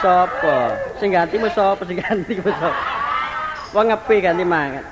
Sopo? 0.00 0.72
Sing 0.96 1.12
ganti 1.12 1.36
mu 1.36 1.48
sapa 1.52 1.84
sing 1.84 2.00
ganti 2.00 2.32
mu 2.40 2.48
sapa? 2.48 2.72
Wong 3.76 3.92
ngepi 3.92 4.16
ganti 4.24 4.44
mangan. 4.48 4.84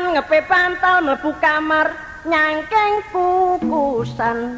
Awan-awan 0.00 0.16
ngepi 0.16 0.40
pantal 0.48 0.96
mlebu 1.04 1.30
kamar 1.44 1.92
nyangkeng 2.24 3.04
pukusan. 3.12 4.56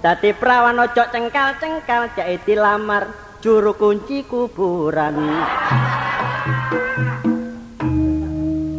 Dadi 0.00 0.32
prawan 0.32 0.80
ojo 0.80 1.04
cengkal-cengkal 1.12 2.08
jake 2.16 2.40
dilamar 2.48 3.04
juru 3.44 3.76
kunci 3.76 4.24
kuburan. 4.24 5.12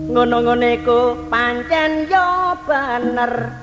Ngono-ngone 0.09 0.81
ku 0.81 1.29
pancen 1.29 2.09
yo 2.09 2.57
bener. 2.65 3.53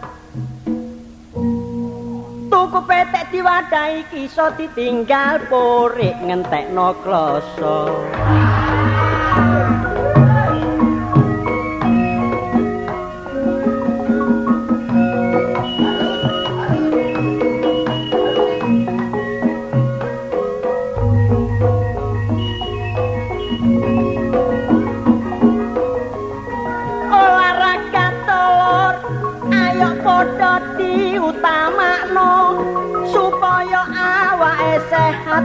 tuku 2.68 2.78
petek 2.84 3.32
diwadahi 3.34 4.06
kiso 4.12 4.54
ditinggal 4.54 5.40
porik 5.50 6.14
ngentekno 6.20 6.94
kloso 7.02 7.96
sehat 35.09 35.45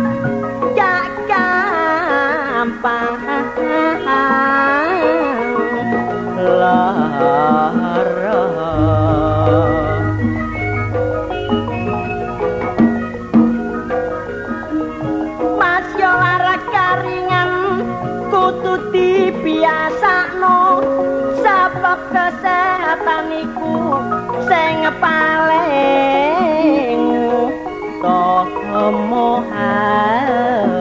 gak 0.75 1.07
gampang. 1.31 3.15
Lara. 6.35 7.47
Mas 15.55 15.87
yo 15.95 16.11
lara 16.11 16.59
karingan 16.67 17.51
kudu 18.27 18.91
dibiasakno. 18.91 20.83
Sebab 21.39 21.99
kesehatan 22.11 23.47
iku 23.47 23.95
sing 24.43 24.83
paling 24.99 26.82
more 28.91 29.43
higher. 29.43 30.72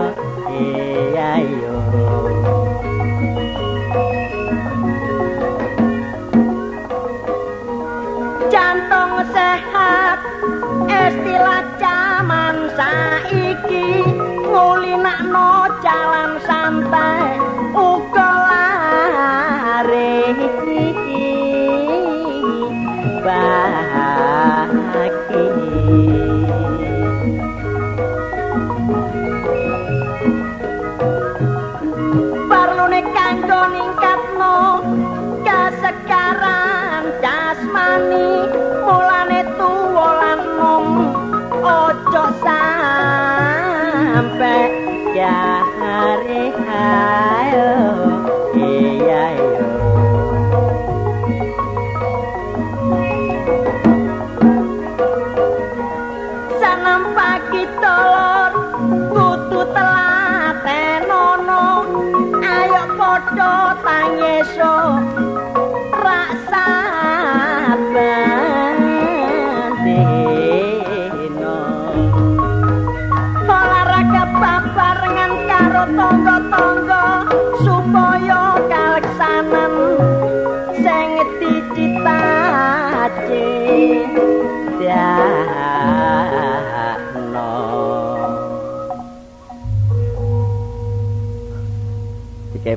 have. 46.73 47.12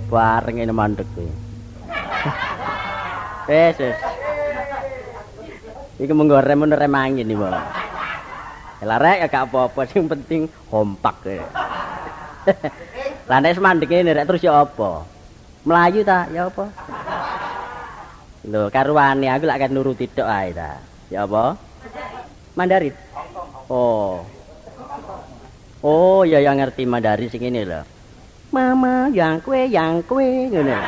Bareng 0.10 0.62
ini 0.62 0.74
mandek 0.74 1.06
kuwi. 1.14 1.28
Wes 3.50 3.78
wes. 3.78 3.98
Iki 5.96 6.12
mung 6.12 6.28
gorem 6.28 6.60
men 6.60 6.76
rem 6.76 6.92
angin 6.92 7.30
iki, 7.30 7.40
Mbak. 7.40 7.64
Lah 8.86 9.00
rek 9.00 9.18
ya 9.24 9.28
gak 9.32 9.48
apa-apa 9.50 9.82
sing 9.88 10.06
penting 10.06 10.52
kompak 10.68 11.16
kowe. 11.24 11.40
Lah 13.30 13.38
nek 13.42 13.58
mandek 13.58 13.96
ini 13.96 14.12
rek 14.12 14.28
terus 14.28 14.44
ya 14.44 14.62
apa? 14.62 15.08
Melayu 15.66 16.06
ta 16.06 16.30
ya 16.30 16.52
apa? 16.52 16.70
Lho 18.46 18.70
karuane 18.70 19.26
aku 19.26 19.50
lak 19.50 19.66
nuruti 19.74 20.06
tok 20.06 20.30
ae 20.30 20.54
ta. 20.54 20.78
Ya 21.10 21.26
apa? 21.26 21.58
Mandarin. 22.54 22.94
Oh. 23.72 24.22
Oh, 25.86 26.26
ya 26.26 26.42
yang 26.42 26.62
ngerti 26.62 26.86
Mandarin 26.86 27.32
sing 27.32 27.42
ini 27.42 27.66
lho. 27.66 27.95
Mama 28.56 29.12
yang 29.12 29.44
kue 29.44 29.68
yang 29.68 30.00
kue 30.08 30.48
ngono. 30.48 30.80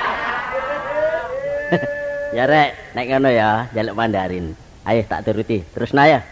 Ya 2.35 2.43
rek 2.43 2.95
nek 2.95 3.07
ngono 3.07 3.29
ya 3.31 3.67
jaluk 3.71 3.95
mandarin. 3.95 4.55
Ayo 4.87 5.03
tak 5.07 5.27
turuti. 5.27 5.63
Terus 5.75 5.95
naya 5.95 6.23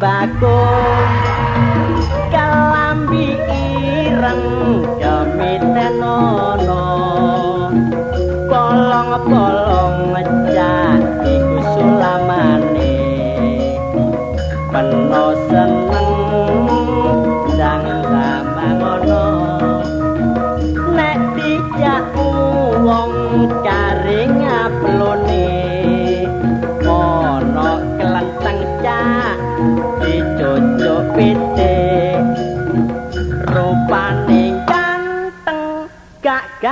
isine 0.00 0.08
mbako 0.08 0.56
kalambi 2.32 3.36
ireng 3.52 4.44
kemitenono 4.96 6.84
bolong-bolong 8.48 9.89
ngejak 9.89 9.89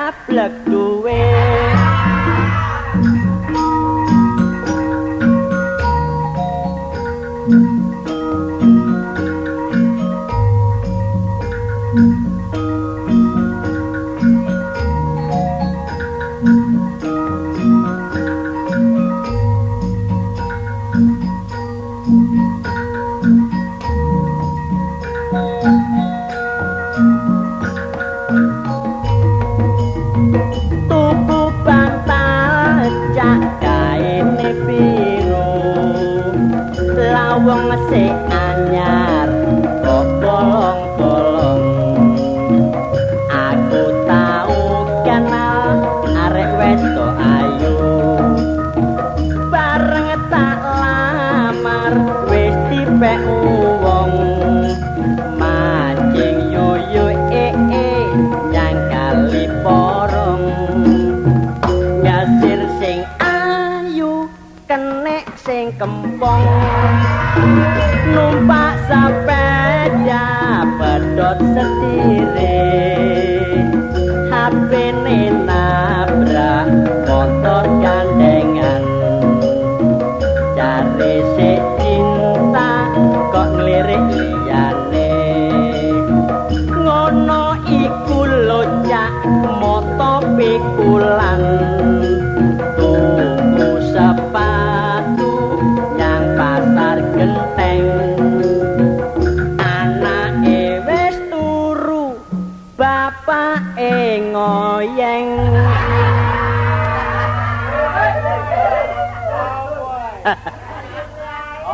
gak 0.08 0.16
gablek 0.26 0.52
duwe 0.64 1.20
tuku 1.20 1.67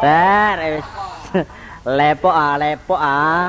Bar 0.05 0.61
wis 0.61 0.89
lepok 1.97 2.35
ah 2.37 2.61
lepok 2.61 3.01
ah. 3.01 3.49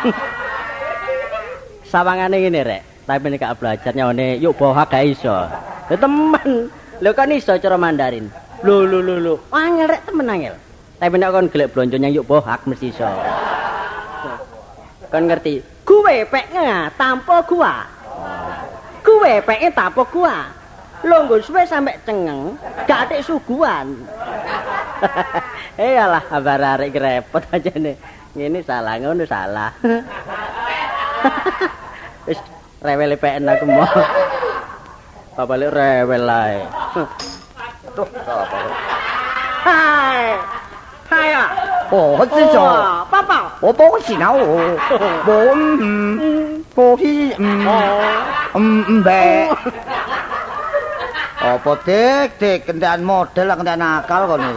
Sawangane 1.92 2.40
ngene 2.40 2.60
rek, 2.64 2.82
tapi 3.04 3.28
nek 3.28 3.42
gak 3.44 3.56
belajar 3.60 3.92
nyone 3.92 4.40
yuk 4.40 4.56
bohak 4.56 4.88
gak 4.88 5.04
iso. 5.04 5.44
Ya 5.92 6.00
temen. 6.00 6.72
Lho 7.04 7.10
kan 7.12 7.28
iso 7.28 7.52
cara 7.60 7.76
Mandarin. 7.76 8.32
Lho 8.64 8.88
lho 8.88 9.04
lho 9.04 9.16
lho. 9.20 9.34
Angel 9.52 9.92
rek 9.92 10.08
temen 10.08 10.24
angel. 10.32 10.56
Tapi 10.96 11.14
nek 11.20 11.28
kon 11.36 11.52
gelek 11.52 11.68
blonjo 11.76 12.00
nyang 12.00 12.16
yuk 12.16 12.24
bohak 12.24 12.64
mesti 12.64 12.88
iso. 12.88 13.04
Kon 15.12 15.28
ngerti? 15.28 15.60
Kuwe 15.84 16.24
pek 16.32 16.48
nga 16.56 16.88
tampo 16.96 17.44
gua. 17.44 17.84
Kuwe 19.04 19.44
peke 19.44 19.68
tampo 19.76 20.08
gua. 20.08 20.48
Longgo 21.04 21.40
suwe 21.40 21.64
sampe 21.64 21.96
cengeng, 22.04 22.56
gak 22.88 23.08
atik 23.08 23.24
suguhan. 23.24 24.00
iyalah 25.80 26.22
kabar 26.28 26.60
arek 26.76 26.96
repot 26.96 27.44
aja 27.52 27.72
nih. 27.74 27.96
Ngene 28.36 28.62
salah 28.62 28.94
ngono 29.00 29.24
salah. 29.26 29.72
Wis 32.28 32.38
rewel 32.84 33.16
pen 33.18 33.48
aku 33.48 33.64
mau. 33.66 33.88
Apa 35.40 35.52
lek 35.56 35.72
rewel 35.72 36.28
ae? 36.28 36.60
Aduh 37.90 38.06
apa 38.06 38.58
hai. 39.66 40.22
Hai 41.10 41.28
ah 41.34 41.48
oh 41.90 42.14
hati 42.22 42.42
jo. 42.54 42.62
Oh, 42.62 43.02
papa. 43.10 43.50
Oh, 43.58 43.70
o 43.70 43.72
bo 43.74 43.98
si 43.98 44.14
nao 44.14 44.38
o 44.38 44.78
bo 45.26 45.36
m 45.50 45.62
mm, 45.80 46.14
bo 46.70 46.94
hi 46.94 47.34
m 48.54 49.02
be. 49.02 49.26
Apa 51.40 51.72
dik 51.82 52.38
dik 52.38 52.58
kendaan 52.68 53.02
model 53.02 53.50
kendaan 53.58 53.82
akal 53.82 54.30
kono 54.30 54.50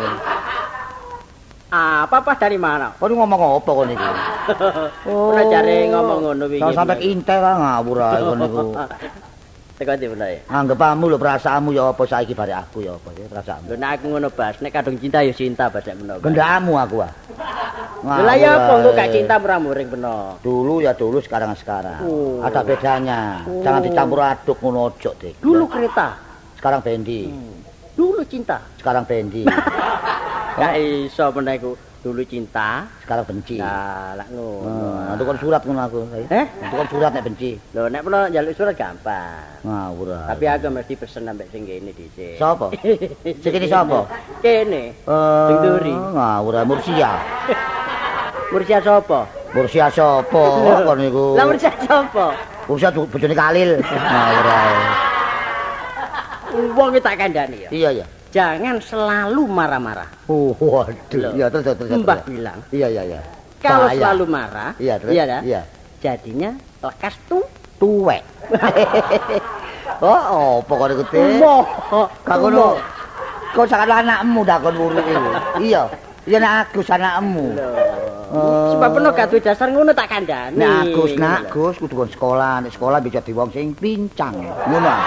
Ah, 1.74 2.06
papa 2.06 2.38
dari 2.38 2.54
mana? 2.54 2.94
Kon 3.02 3.18
ngomong 3.18 3.58
apa 3.58 3.72
kon 3.74 3.90
niku? 3.90 4.06
Ora 5.10 5.42
jare 5.50 5.90
ngomong 5.90 6.20
ngono 6.22 6.46
wingi. 6.46 6.62
Kau 6.62 6.70
sampai 6.70 7.02
intel 7.02 7.42
lah 7.42 7.58
ngawur 7.58 7.98
ae 7.98 8.22
kon 8.22 8.38
niku. 8.38 8.62
Teko 9.82 9.98
ndi 9.98 10.06
bener 10.06 10.30
ya? 10.30 10.40
Anggepamu 10.54 11.10
lho 11.10 11.18
perasaanmu 11.18 11.74
ya 11.74 11.90
apa 11.90 12.06
saiki 12.06 12.38
bare 12.38 12.54
aku 12.54 12.86
ya 12.86 12.94
apa 12.94 13.10
ya 13.18 13.26
perasaanmu. 13.26 13.74
Lho 13.74 13.76
nek 13.82 13.90
aku 13.98 14.06
ngono 14.06 14.30
bas, 14.30 14.62
nek 14.62 14.70
kadung 14.70 15.02
cinta 15.02 15.26
ya 15.26 15.34
cinta 15.34 15.66
bas 15.66 15.82
nek 15.82 15.98
menawa. 15.98 16.22
Gendamu 16.22 16.74
aku 16.78 16.96
ah. 17.02 17.12
Lah 18.06 18.36
ya 18.38 18.50
apa 18.54 18.72
engko 18.78 18.90
ae. 18.94 18.98
gak 19.02 19.10
cinta 19.10 19.36
muring 19.42 19.88
peno. 19.90 20.38
Dulu 20.46 20.86
ya 20.86 20.94
dulu 20.94 21.18
sekarang 21.26 21.58
sekarang. 21.58 22.06
Oh. 22.06 22.46
Ada 22.46 22.62
bedanya. 22.62 23.42
Oh. 23.50 23.66
Jangan 23.66 23.82
dicampur 23.82 24.22
aduk 24.22 24.62
ngono 24.62 24.94
ojo 24.94 25.10
dik. 25.18 25.42
Dulu 25.42 25.66
kereta, 25.66 26.22
sekarang 26.62 26.86
bendi. 26.86 27.34
Dulu 27.94 28.22
cinta. 28.26 28.58
Sekarang 28.78 29.04
bendi. 29.06 29.46
Gak 30.60 30.74
iso 30.78 31.26
peno 31.34 31.52
iku. 31.54 31.72
Dulu 32.04 32.20
cinta, 32.28 32.84
sekarang 33.00 33.24
benci. 33.24 33.64
nah 33.64 34.12
lak 34.20 34.28
ngono. 34.28 35.08
Nah, 35.08 35.16
itu 35.16 35.24
kan 35.24 35.38
surat 35.40 35.62
ngono 35.64 35.82
aku. 35.88 36.00
Eh? 36.28 36.46
Itu 36.52 37.00
surat 37.00 37.16
nek 37.16 37.24
benci. 37.24 37.56
Lho 37.72 37.88
nek 37.88 38.04
peno 38.04 38.28
njaluk 38.28 38.52
surat 38.60 38.76
gampang. 38.76 39.64
Ngawur. 39.64 40.12
Tapi 40.12 40.44
aku 40.52 40.68
mesti 40.68 41.00
pesen 41.00 41.24
sampe 41.24 41.48
sing 41.48 41.64
kene 41.64 41.96
dhisik. 41.96 42.36
Sapa? 42.36 42.76
Sing 43.40 43.52
kene 43.56 43.72
sapa? 43.72 44.04
Kene. 44.44 44.92
Eh, 45.00 45.48
Sing 45.48 45.58
duri. 45.64 45.96
Ngawur 45.96 46.60
Mursia. 46.68 47.24
Mursia 48.52 48.78
sapa? 48.84 49.20
Mursia 49.56 49.88
sapa 49.88 50.44
kon 50.84 51.00
niku? 51.00 51.40
Lah 51.40 51.48
Mursia 51.48 51.72
sapa? 51.88 52.36
Mursia 52.68 52.92
bojone 52.92 53.32
Kalil. 53.32 53.80
Ngawur 53.80 54.48
ae. 54.52 55.13
Wong 56.54 56.90
tak 57.02 57.16
kandhani 57.18 57.66
ya. 57.66 57.70
Iya 57.74 57.90
ya. 58.04 58.06
Jangan 58.34 58.82
selalu 58.82 59.46
marah-marah. 59.46 60.10
Oh, 60.26 60.54
waduh. 60.58 61.34
Iya, 61.38 61.54
terus 61.54 61.66
terus. 61.70 62.02
Mbah 62.02 62.26
bilang, 62.26 62.60
Iya, 62.74 62.88
iya, 62.90 63.04
iya. 63.06 63.20
kalau 63.62 63.86
Bahaya. 63.86 63.98
selalu 64.02 64.26
marah, 64.26 64.72
Iya, 64.82 64.94
terus. 64.98 65.14
iya 65.14 65.24
Iya. 65.46 65.62
jadinya 66.02 66.50
lekas 66.82 67.14
tuh. 67.30 67.46
Tuwek. 67.78 68.24
oh, 70.02 70.64
kok 70.66 70.88
niku, 70.90 71.04
Dik? 71.14 71.38
Moh, 71.38 71.62
Kak 72.26 72.38
ngono. 72.42 72.80
Kau 73.54 73.70
sangat 73.70 74.02
anakmu 74.02 74.42
dah 74.42 74.58
kon 74.58 74.74
urip 74.82 75.06
iku. 75.06 75.30
Iya. 75.62 75.82
Iya 76.26 76.38
nek 76.42 76.52
aku 76.74 76.82
anakmu. 76.90 77.54
Loh, 77.54 77.76
Oh. 77.76 77.93
Sebab 78.34 78.90
peno 78.98 79.10
gak 79.14 79.28
duwe 79.30 79.42
dasar 79.46 79.70
ngono 79.70 79.94
tak 79.94 80.10
kandhani. 80.10 80.58
Nek 80.58 80.90
Agus, 80.90 81.12
nak 81.22 81.54
Gus 81.54 81.78
kudu 81.78 81.94
kon 81.94 82.10
sekolah, 82.10 82.66
nek 82.66 82.74
sekolah 82.74 82.98
bisa 82.98 83.22
di 83.22 83.34
sing 83.54 83.78
pincang. 83.78 84.34
Ngono. 84.42 84.90
ah. 84.90 85.02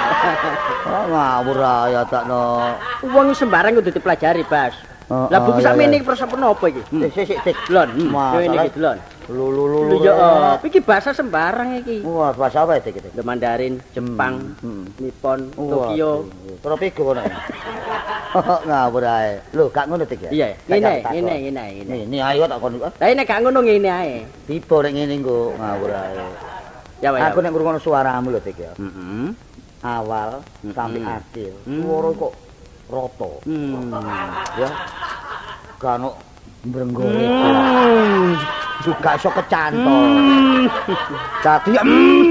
Ngawur 1.10 1.58
ya 1.90 2.02
takno. 2.06 2.70
Wong 3.10 3.34
sembarang 3.34 3.82
kudu 3.82 3.90
dipelajari, 3.90 4.46
Bas. 4.46 4.74
Oh, 5.06 5.30
Lah 5.30 5.38
buku 5.38 5.58
oh, 5.58 5.62
iya, 5.62 5.70
sakmene 5.70 6.02
iki 6.02 6.06
persa 6.06 6.26
apa 6.26 6.64
iki? 6.66 6.82
Sik 7.14 7.26
sik 7.30 7.38
sik. 7.46 7.56
Delon. 7.70 7.88
Hmm. 7.94 8.34
Yo 8.34 8.38
ini 8.42 8.56
iki 8.58 8.70
delon. 8.74 8.98
Lu 9.26 9.50
lu 9.50 9.64
lu. 9.66 9.78
Lho 9.90 9.96
ya 10.06 10.14
apa? 10.14 10.62
Iki 10.62 10.78
bahasa 10.86 11.10
sembarang 11.10 11.82
iki. 11.82 11.98
Wah, 12.06 12.30
bahasa 12.30 12.62
apa 12.62 12.78
itu 12.78 12.94
gitu? 12.94 13.10
Lho 13.10 13.22
Mandarin, 13.26 13.82
Jepang, 13.90 14.54
Hmm. 14.62 14.86
Nippon, 15.02 15.50
Tokyo. 15.50 16.30
Terus 16.62 16.78
pigo 16.78 17.02
ngono. 17.10 17.22
Ngawur 18.68 19.02
ae. 19.02 19.42
Lho, 19.50 19.66
gak 19.74 19.90
ngono 19.90 20.06
Dik 20.06 20.28
ya? 20.28 20.30
Iya, 20.30 20.46
ngene, 20.70 20.90
ngene, 21.10 21.34
ngene, 21.42 21.64
ngene. 21.82 21.96
Nih 22.06 22.20
ayo 22.22 22.46
tak 22.46 22.58
kon. 22.62 22.78
Lah 22.78 23.06
nek 23.10 23.26
gak 23.26 23.40
ngono 23.42 23.58
ngene 23.66 23.88
ae. 23.90 24.14
Tiba 24.46 24.76
nek 24.86 24.92
ngene 24.94 25.12
engko 25.18 25.38
ngawur 25.58 25.90
ae. 25.90 26.14
Ya 27.02 27.08
wae. 27.10 27.20
Aku 27.26 27.38
nek 27.42 27.50
ngrungokno 27.50 27.80
suaramu 27.82 28.30
lho 28.30 28.38
Dik 28.38 28.58
ya. 28.62 28.72
Heeh. 28.78 29.34
Awal 29.82 30.42
sampai 30.74 31.02
akhir. 31.02 31.52
Mm. 31.66 31.82
Suara 31.82 32.08
kok 32.14 32.32
rata. 32.90 33.30
Hmm. 33.42 33.90
Ya. 34.58 34.68
Kano 35.82 36.14
mbrenggore. 36.62 37.26
Juga 38.84 39.16
iso 39.16 39.30
kecantol. 39.32 40.68
Dadi 41.44 41.72
mm. 41.78 42.25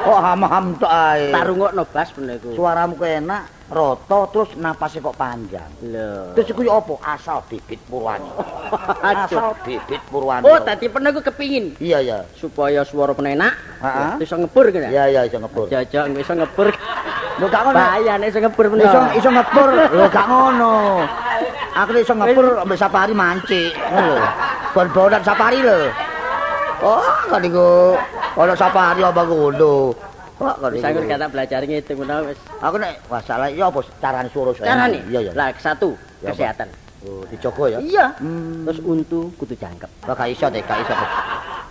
Kok 0.00 0.18
ham-ham 0.18 0.64
tok 0.76 0.92
ae. 0.92 1.28
Tak 1.30 1.42
rungokno 1.46 1.82
Bas 1.86 2.08
bener 2.12 2.34
iku. 2.36 2.48
Suaramu 2.54 2.94
kok 2.94 3.06
enak, 3.06 3.42
rata 3.68 4.18
terus 4.32 4.50
napasnya 4.56 5.00
kok 5.02 5.16
panjang. 5.16 5.70
Lho. 5.84 6.32
Terus 6.34 6.46
iku 6.48 6.60
apa? 6.68 6.94
Asal 7.06 7.38
bibit 7.46 7.80
purwani. 7.84 8.28
Asal 9.12 9.52
bibit 9.60 10.00
purwani. 10.06 10.44
Oh, 10.44 10.58
tadi 10.58 10.86
pernah 10.86 11.10
gue 11.10 11.20
kepingin 11.20 11.76
Iya 11.76 11.98
ya. 12.00 12.18
supaya 12.34 12.80
suara 12.82 13.12
penenak, 13.12 13.52
Heeh. 13.80 14.22
iso 14.22 14.36
ngebur 14.36 14.68
gitu. 14.68 14.84
Iya 14.84 15.04
iya 15.08 15.20
iso 15.24 15.38
ngebur. 15.38 15.66
Jajak 15.68 16.04
iso 16.14 16.32
ngebur. 16.32 16.68
Lho 17.40 17.46
gak 17.48 17.62
ngono. 17.64 17.76
Bahaya 17.76 18.14
nek 18.16 18.28
iso 18.28 18.40
ngebur 18.40 18.64
Iso 18.66 18.72
bener. 18.76 19.16
iso 19.16 19.28
ngebur. 19.30 19.68
Lho 19.90 20.06
gak 20.08 20.26
ngono. 20.26 20.74
Aku 21.70 21.90
iso 21.96 22.12
ngebur 22.12 22.46
ambek 22.60 22.76
safari 22.76 23.12
mancik. 23.12 23.72
Ngono 23.72 24.12
lho. 24.14 24.26
Bon-bonan 24.70 25.22
safari 25.22 25.60
lho. 25.60 25.78
Oh, 26.80 27.04
kan 27.28 27.44
iku 27.44 27.92
ono 28.40 28.52
safari 28.56 29.04
apa 29.04 29.22
ngono. 29.28 29.92
Kok 30.40 30.54
kan 30.64 30.70
iku. 30.72 30.80
ngerti 30.80 31.08
kata 31.12 31.26
belajar 31.28 31.60
ngitung 31.68 31.96
ngono 32.00 32.16
wis. 32.32 32.38
Aku 32.64 32.76
nek 32.80 32.96
masalah 33.12 33.48
iya 33.52 33.68
apa 33.68 33.80
carane 34.00 34.28
suara 34.32 34.50
saya. 34.56 34.66
Carane? 34.72 34.98
Iya 35.12 35.18
iya. 35.28 35.32
Lah 35.36 35.52
satu, 35.60 35.92
Ya, 36.24 36.32
kesehatan. 36.32 36.68
Oh, 37.04 37.24
dijogo 37.28 37.64
ya. 37.68 37.78
Iya. 37.80 38.06
Hmm. 38.20 38.64
Terus 38.68 38.80
untu 38.84 39.32
kudu 39.36 39.56
jangkep. 39.56 39.88
Wah, 40.04 40.12
gak 40.16 40.28
iso 40.32 40.48
deh, 40.52 40.60
gak 40.60 40.84
iso. 40.84 40.92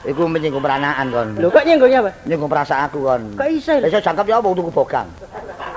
Iku 0.10 0.26
menyinggung 0.26 0.62
peranaan 0.62 1.06
kon. 1.14 1.30
Lho 1.38 1.50
kok 1.54 1.66
nyenggongnya 1.66 2.00
apa? 2.06 2.12
Nyinggung 2.26 2.50
perasaan 2.50 2.82
aku 2.90 2.98
kon. 3.06 3.22
Kok 3.38 3.50
iso? 3.50 3.74
Iso 3.78 3.98
jangkep 4.02 4.26
ya 4.26 4.42
apa 4.42 4.48
untuk 4.50 4.70
bogang. 4.74 5.10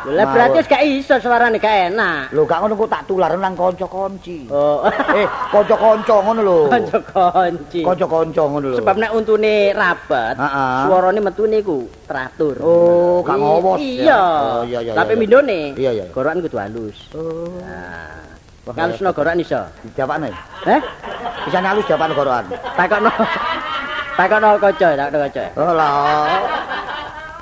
Lah 0.03 0.27
berarti 0.27 0.59
wis 0.59 0.67
gak 0.67 0.83
iso 0.83 1.15
suarane 1.23 1.63
gak 1.63 1.95
enak. 1.95 2.35
Lho 2.35 2.43
gak 2.43 2.59
ngono 2.59 2.75
kok 2.75 2.91
tak 2.91 3.03
tular 3.07 3.31
nang 3.39 3.55
kanca-kanci. 3.55 4.51
Oh. 4.51 4.83
Eh, 5.19 5.29
kanca-kanca 5.53 6.17
ngono 6.27 6.41
lho. 6.43 6.59
Kanca 6.67 6.99
konci. 6.99 7.81
Kanca-kanca 7.87 8.43
ngono 8.51 8.67
lho. 8.75 8.77
Sebab 8.83 8.97
nek 8.99 9.11
untune 9.15 9.55
rapat, 9.71 10.35
Heeh. 10.35 10.79
suarane 10.91 11.21
metune 11.23 11.59
ku 11.63 11.87
teratur. 12.09 12.57
Oh, 12.59 13.23
gak 13.23 13.37
ngowos 13.39 13.79
ya. 13.79 13.87
Iya. 14.03 14.23
Oh, 14.25 14.65
iya, 14.67 14.79
iya, 14.83 14.93
Tapi 14.99 15.13
mindone. 15.15 15.61
Iya, 15.79 15.91
iya. 15.95 16.05
Gorokan 16.11 16.43
kudu 16.43 16.57
halus. 16.59 16.99
Oh. 17.15 17.55
Nah, 17.63 18.75
kalau 18.75 18.95
seno 18.99 19.11
gorokan 19.15 19.39
iso. 19.39 19.61
Jawabane. 19.95 20.35
Heh? 20.67 20.81
Bisa 21.47 21.59
nyalus 21.63 21.87
jawaban 21.87 22.11
gorokan. 22.17 22.45
Takokno. 22.75 23.13
Takokno 24.19 24.49
kaca, 24.59 24.89
takokno 24.99 25.19
kaca. 25.31 25.45
Oh 25.55 25.73
lah. 25.79 26.41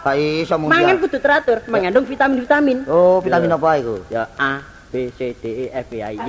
Gak 0.01 0.17
iso 0.17 0.55
mung. 0.57 0.73
Mangan 0.73 0.97
kudu 0.97 1.19
teratur, 1.21 1.59
mengandung 1.69 2.09
vitamin-vitamin. 2.09 2.89
Oh, 2.89 3.21
vitamin 3.21 3.53
apa 3.53 3.71
iku? 3.77 4.01
Ya 4.09 4.25
A, 4.41 4.65
B, 4.89 5.13
C, 5.13 5.37
D, 5.37 5.45
E, 5.45 5.65
F, 5.77 5.87
G, 5.93 6.01
I, 6.01 6.17
J. 6.25 6.29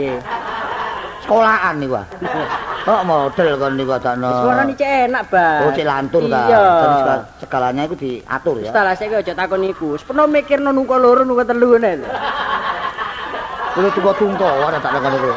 Sekolahan 1.24 1.80
niku 1.80 1.96
ah. 1.96 2.08
Oh, 2.82 3.06
model 3.06 3.62
kon 3.62 3.78
niku 3.78 3.94
takno. 4.02 4.42
Suarane 4.42 4.74
cek 4.74 4.90
enak, 5.06 5.24
Bang. 5.30 5.62
Oh, 5.62 5.72
cek 5.72 5.86
lantur 5.86 6.26
ta. 6.26 6.50
Iya. 6.50 6.66
Segala- 6.82 7.26
segalanya 7.38 7.82
itu 7.86 7.96
diatur 7.96 8.56
ya. 8.58 8.74
Setelah 8.74 8.94
saya 8.98 9.22
aja 9.22 9.34
takon 9.38 9.62
iku, 9.70 9.94
wis 9.94 10.02
pernah 10.02 10.26
mikirno 10.26 10.74
nungko 10.74 10.98
loro 10.98 11.22
nungko 11.22 11.46
telu 11.46 11.78
ngene. 11.78 12.02
Kulo 13.78 13.88
tunggu 13.94 14.12
tunggu 14.18 14.50
ora 14.50 14.82
tak 14.82 14.98
lakon 14.98 15.14
iku. 15.14 15.32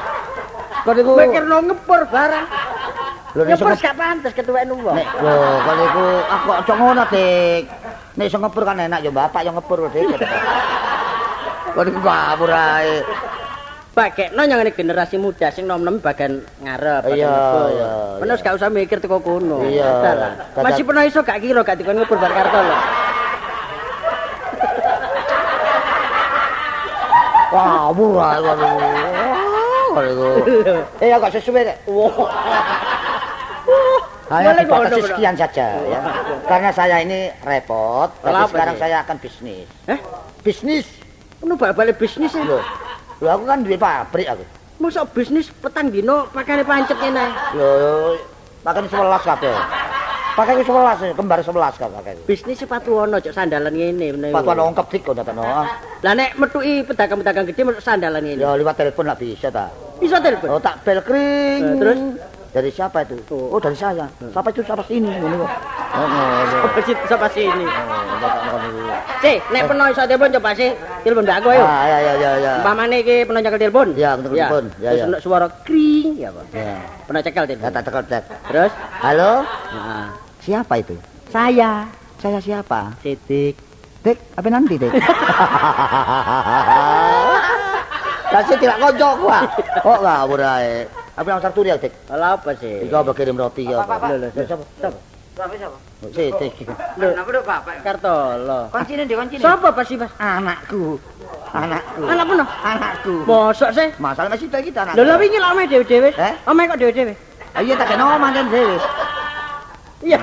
Kon 0.88 0.96
iku 1.04 1.12
Mikirno 1.20 1.56
ngepur 1.68 2.00
barang. 2.08 2.46
lho 3.34 3.42
nek 3.50 3.82
gak 3.82 3.98
pantes 3.98 4.30
ketuwek 4.30 4.62
wong. 4.70 4.94
nek 4.94 5.08
lho 5.18 5.36
kon 5.66 5.78
iku 5.84 6.04
aku 6.22 6.46
kok 6.48 6.58
aja 6.64 6.74
ngono 6.78 7.02
Dik. 7.10 7.62
Nek 8.14 8.30
iso 8.30 8.38
ngepur 8.38 8.62
kan 8.62 8.78
enak 8.78 9.02
ya 9.02 9.10
bapak 9.10 9.42
yang 9.42 9.58
ngepur 9.58 9.90
Dik. 9.90 10.06
Kon 11.74 11.90
iku 11.90 11.98
ngawur 11.98 12.50
ae. 12.54 13.02
Bakekno 13.94 14.42
nyang 14.46 14.62
generasi 14.74 15.18
muda 15.18 15.50
sing 15.50 15.66
nom-nom 15.66 15.98
bagian 15.98 16.42
ngarep. 16.62 17.14
Iya, 17.14 17.30
iya, 17.70 17.90
Menes 18.18 18.42
iya. 18.42 18.46
gak 18.46 18.58
usah 18.58 18.70
mikir 18.70 18.98
teko 19.02 19.18
kono. 19.22 19.62
Iya. 19.66 19.90
Masih 20.62 20.82
pernah 20.86 21.06
iso 21.06 21.22
gak 21.26 21.42
kira 21.42 21.62
gak 21.66 21.78
dikon 21.78 21.98
ngepur 21.98 22.18
bar 22.18 22.30
karto 22.30 22.58
lho. 22.58 22.76
Iku. 27.54 28.06
Kon 29.94 30.04
iku. 30.06 30.26
Eh 31.02 31.10
agak 31.10 31.34
sesuai 31.34 31.66
Dik. 31.66 31.78
Hanya 34.32 34.64
dibatasi 34.64 35.00
sekian 35.04 35.34
saja 35.36 35.66
ya. 35.84 36.00
Karena 36.48 36.70
saya 36.72 36.96
ini 37.04 37.28
repot, 37.44 38.08
tapi 38.20 38.32
Kenapa 38.32 38.48
sekarang 38.52 38.76
saya 38.80 38.96
akan 39.04 39.16
bisnis. 39.20 39.68
Heh? 39.84 40.00
Bisnis. 40.40 40.86
Ngono 41.44 41.60
balik 41.60 42.00
bisnis 42.00 42.32
ya. 42.32 42.44
Loh. 42.44 42.62
Loh 43.20 43.30
aku 43.36 43.44
kan 43.44 43.60
duwe 43.60 43.76
pabrik 43.76 44.28
aku. 44.28 44.44
Masa 44.80 45.04
bisnis 45.04 45.52
petang 45.52 45.92
dino 45.92 46.26
pakane 46.32 46.64
pancet 46.64 46.96
ngene. 46.98 47.26
Loh, 47.54 48.16
makan 48.64 48.88
11 48.88 49.22
kabeh. 49.22 49.54
Pakai 50.34 50.66
11, 50.66 51.14
kembar 51.14 51.38
11 51.46 51.78
kan 51.78 51.88
pakai. 51.94 52.18
Bisnis 52.26 52.58
sepatu 52.58 53.06
ono 53.06 53.22
cok 53.22 53.30
sandalan 53.30 53.70
ngene 53.70 54.06
bener. 54.18 54.30
Patuan 54.34 54.66
ongkep 54.66 54.86
dik 54.90 55.00
kok 55.06 55.14
datang. 55.14 55.38
Lah 55.38 56.12
nek 56.12 56.34
metuki 56.34 56.82
pedagang-pedagang 56.82 57.46
gede 57.46 57.62
sandalan 57.78 58.18
ngene. 58.18 58.42
Ya 58.42 58.58
lewat 58.58 58.74
telepon 58.74 59.06
lah 59.06 59.14
bisa 59.14 59.54
ta. 59.54 59.70
Bisa 60.02 60.18
telepon. 60.18 60.58
Oh 60.58 60.58
tak 60.58 60.82
bel 60.82 60.98
kering. 61.06 61.62
Eh, 61.62 61.76
terus? 61.78 61.98
Dari 62.54 62.70
siapa 62.70 63.02
itu? 63.02 63.18
Oh. 63.34 63.58
Dari 63.58 63.74
saya. 63.74 64.06
Siapa 64.22 64.48
itu 64.48 64.62
siapa 64.62 64.86
sini 64.86 65.10
ngono 65.10 65.42
kok. 65.42 65.50
Oh, 65.90 66.06
ngono. 66.06 66.56
Apa 66.64 66.78
sih 66.80 66.94
sapa 67.04 67.26
sini? 67.28 67.64
Ngono 67.66 68.56
iku. 68.64 68.80
Cek, 69.18 69.38
nek 69.50 69.62
peno 69.66 69.84
iso 69.90 70.02
telepon 70.06 70.30
coba 70.30 70.50
sih. 70.54 70.70
Telepon 71.02 71.26
mbak 71.26 71.36
aku 71.42 71.48
ayo. 71.50 71.64
Ah, 71.66 71.84
ya 71.84 71.98
ya 71.98 72.12
ya 72.14 72.30
ya. 72.38 72.52
Umpamane 72.62 72.96
iki 73.02 73.16
peno 73.26 73.38
nyekel 73.42 73.58
telepon. 73.58 73.88
Ya, 73.98 74.14
nyekel 74.14 74.30
telepon. 74.32 74.64
Ya, 74.78 74.90
Terus 74.94 75.02
ya. 75.10 75.18
suara 75.18 75.46
kring 75.66 76.14
ya 76.14 76.30
apa? 76.30 76.42
Ya. 76.54 76.78
Peno 77.04 77.18
cekel 77.20 77.42
Ya 77.42 77.48
telepon. 77.50 77.72
tak 77.74 77.82
tekan 77.82 78.04
cek. 78.06 78.22
Terus? 78.46 78.72
Halo? 79.02 79.32
Nah, 79.74 80.06
Siapa 80.38 80.74
itu? 80.78 80.94
saya 81.28 81.90
Saya 82.22 82.38
siapa? 82.38 82.94
Sidik. 83.02 83.58
Dek, 84.00 84.16
apa 84.32 84.46
nanti, 84.46 84.76
Dek? 84.76 84.92
Kasih 88.28 88.56
tidak 88.62 88.76
kocok 88.78 89.12
gua. 89.18 89.38
Kok 89.80 89.98
ngawur 90.00 90.40
ae. 90.40 90.84
Apa 91.14 91.26
yang 91.30 91.40
sarturi 91.40 91.70
ya, 91.70 91.78
Dek? 91.78 91.94
Lah 92.10 92.34
apa 92.34 92.50
sih? 92.58 92.90
Iku 92.90 92.94
apa 92.98 93.12
kirim 93.14 93.38
roti 93.38 93.62
ya? 93.70 93.86
Apa, 93.86 94.02
apa, 94.02 94.06
Lho, 94.10 94.16
lho, 94.18 94.28
Lho, 94.34 94.42
Siapa? 94.42 94.64
Siapa? 94.82 94.98
Bapak 95.34 95.56
siapa? 95.58 95.78
Si, 96.10 96.24
Dek. 96.30 96.54
Lho, 96.98 97.08
Kenapa 97.14 97.30
dong 97.30 97.46
bapak? 97.46 97.74
Kartolo. 97.86 98.60
Koncine 98.74 99.02
di 99.06 99.14
koncine. 99.14 99.42
Sapa 99.42 99.68
pas 99.70 99.86
sih, 99.86 99.94
Mas? 99.94 100.10
Anakku. 100.18 100.98
Anakku. 101.54 102.02
Anak 102.02 102.24
peno? 102.26 102.44
Anakku. 102.66 103.14
Mosok 103.30 103.70
sih? 103.70 103.88
Masalah 104.02 104.28
masih 104.34 104.50
kita 104.50 104.58
kita 104.58 104.78
anak. 104.82 104.94
Lho 104.98 105.02
lha 105.06 105.14
wingi 105.14 105.38
lak 105.38 105.50
ame 105.54 105.62
dhewe-dhewe. 105.70 106.10
Eh? 106.18 106.34
Ame 106.50 106.62
kok 106.66 106.78
dhewe-dhewe. 106.82 107.14
Iya 107.62 107.74
tak 107.78 107.86
kena 107.94 108.04
omah 108.18 108.30
dhewe. 108.34 108.74
Iya. 110.02 110.18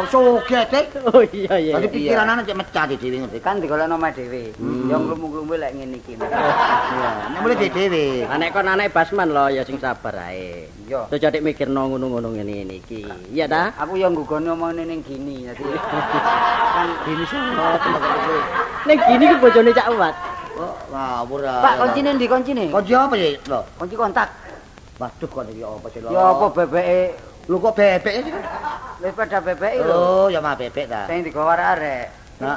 Oh, 0.00 0.06
kok. 0.08 0.16
Oh, 0.16 0.40
soge, 0.40 0.60
Dek. 0.72 0.86
Oh 1.12 1.22
iya 1.28 1.54
iya. 1.60 1.74
Tadi 1.76 1.88
pikiran 1.92 2.24
anak 2.24 2.44
cek 2.48 2.56
mecah 2.56 2.84
di 2.88 2.96
dhewe 2.96 3.16
ngerti. 3.24 3.38
Kan 3.44 3.60
digolekno 3.60 3.94
omah 4.00 4.10
dhewe. 4.16 4.42
Yang 4.88 5.00
nglumu-nglumu 5.04 5.54
lek 5.60 5.72
ngene 5.76 5.96
iki. 6.00 6.12
Iya, 6.90 7.10
nek 7.30 7.56
di 7.60 7.68
dhewe. 7.68 8.04
Anek 8.26 8.48
kon 8.56 8.68
anek 8.68 8.88
Basman 8.90 9.28
lho 9.30 9.44
ya 9.52 9.62
sing 9.68 9.76
sabar 9.76 10.16
ae. 10.32 10.66
Iya. 10.88 11.06
Tuh 11.12 11.18
jadi 11.20 11.38
mikirno 11.44 11.92
ngono-ngono 11.92 12.32
ngene-ngene 12.32 12.74
iki. 12.80 13.04
Iya 13.30 13.44
ta? 13.46 13.76
Aku 13.76 14.00
yang 14.00 14.16
nggugoni 14.16 14.48
omongane 14.48 14.82
ning 14.88 15.00
gini. 15.04 15.44
Dadi 15.44 15.62
kan 16.74 16.88
Ini 17.04 17.24
sama 17.28 17.76
tempat 17.76 18.02
itu. 18.08 18.36
Ning 18.88 18.98
gini 19.04 19.24
ku 19.28 19.36
bojone 19.44 19.70
Cak 19.76 19.88
Uwat. 19.92 20.14
Oh, 20.56 20.74
ngawur 20.92 21.40
ae. 21.44 21.62
Pak 21.62 21.74
koncine 21.76 22.08
ndi 22.16 22.26
koncine? 22.26 22.64
Kunci 22.72 22.92
apa 22.96 23.14
ya, 23.16 23.28
lo? 23.52 23.60
Kunci 23.76 23.94
kontak. 23.96 24.28
Waduh 25.00 25.28
kok 25.32 25.48
iki 25.48 25.64
apa 25.64 25.86
sih, 25.88 26.00
lo? 26.04 26.08
Ya 26.12 26.22
apa 26.36 26.46
bebeke 26.52 27.29
Lu 27.48 27.56
kok 27.56 27.72
bebek 27.72 28.14
sih? 28.20 28.34
wis 29.00 29.16
pada 29.16 29.40
bebeke 29.40 29.80
lho. 29.80 29.96
Oh, 29.96 30.26
ya 30.28 30.44
mah 30.44 30.52
bebek 30.52 30.84
ta. 30.84 31.08
Sing 31.08 31.24
digawa 31.24 31.56
arek. 31.56 32.12
Nah, 32.40 32.56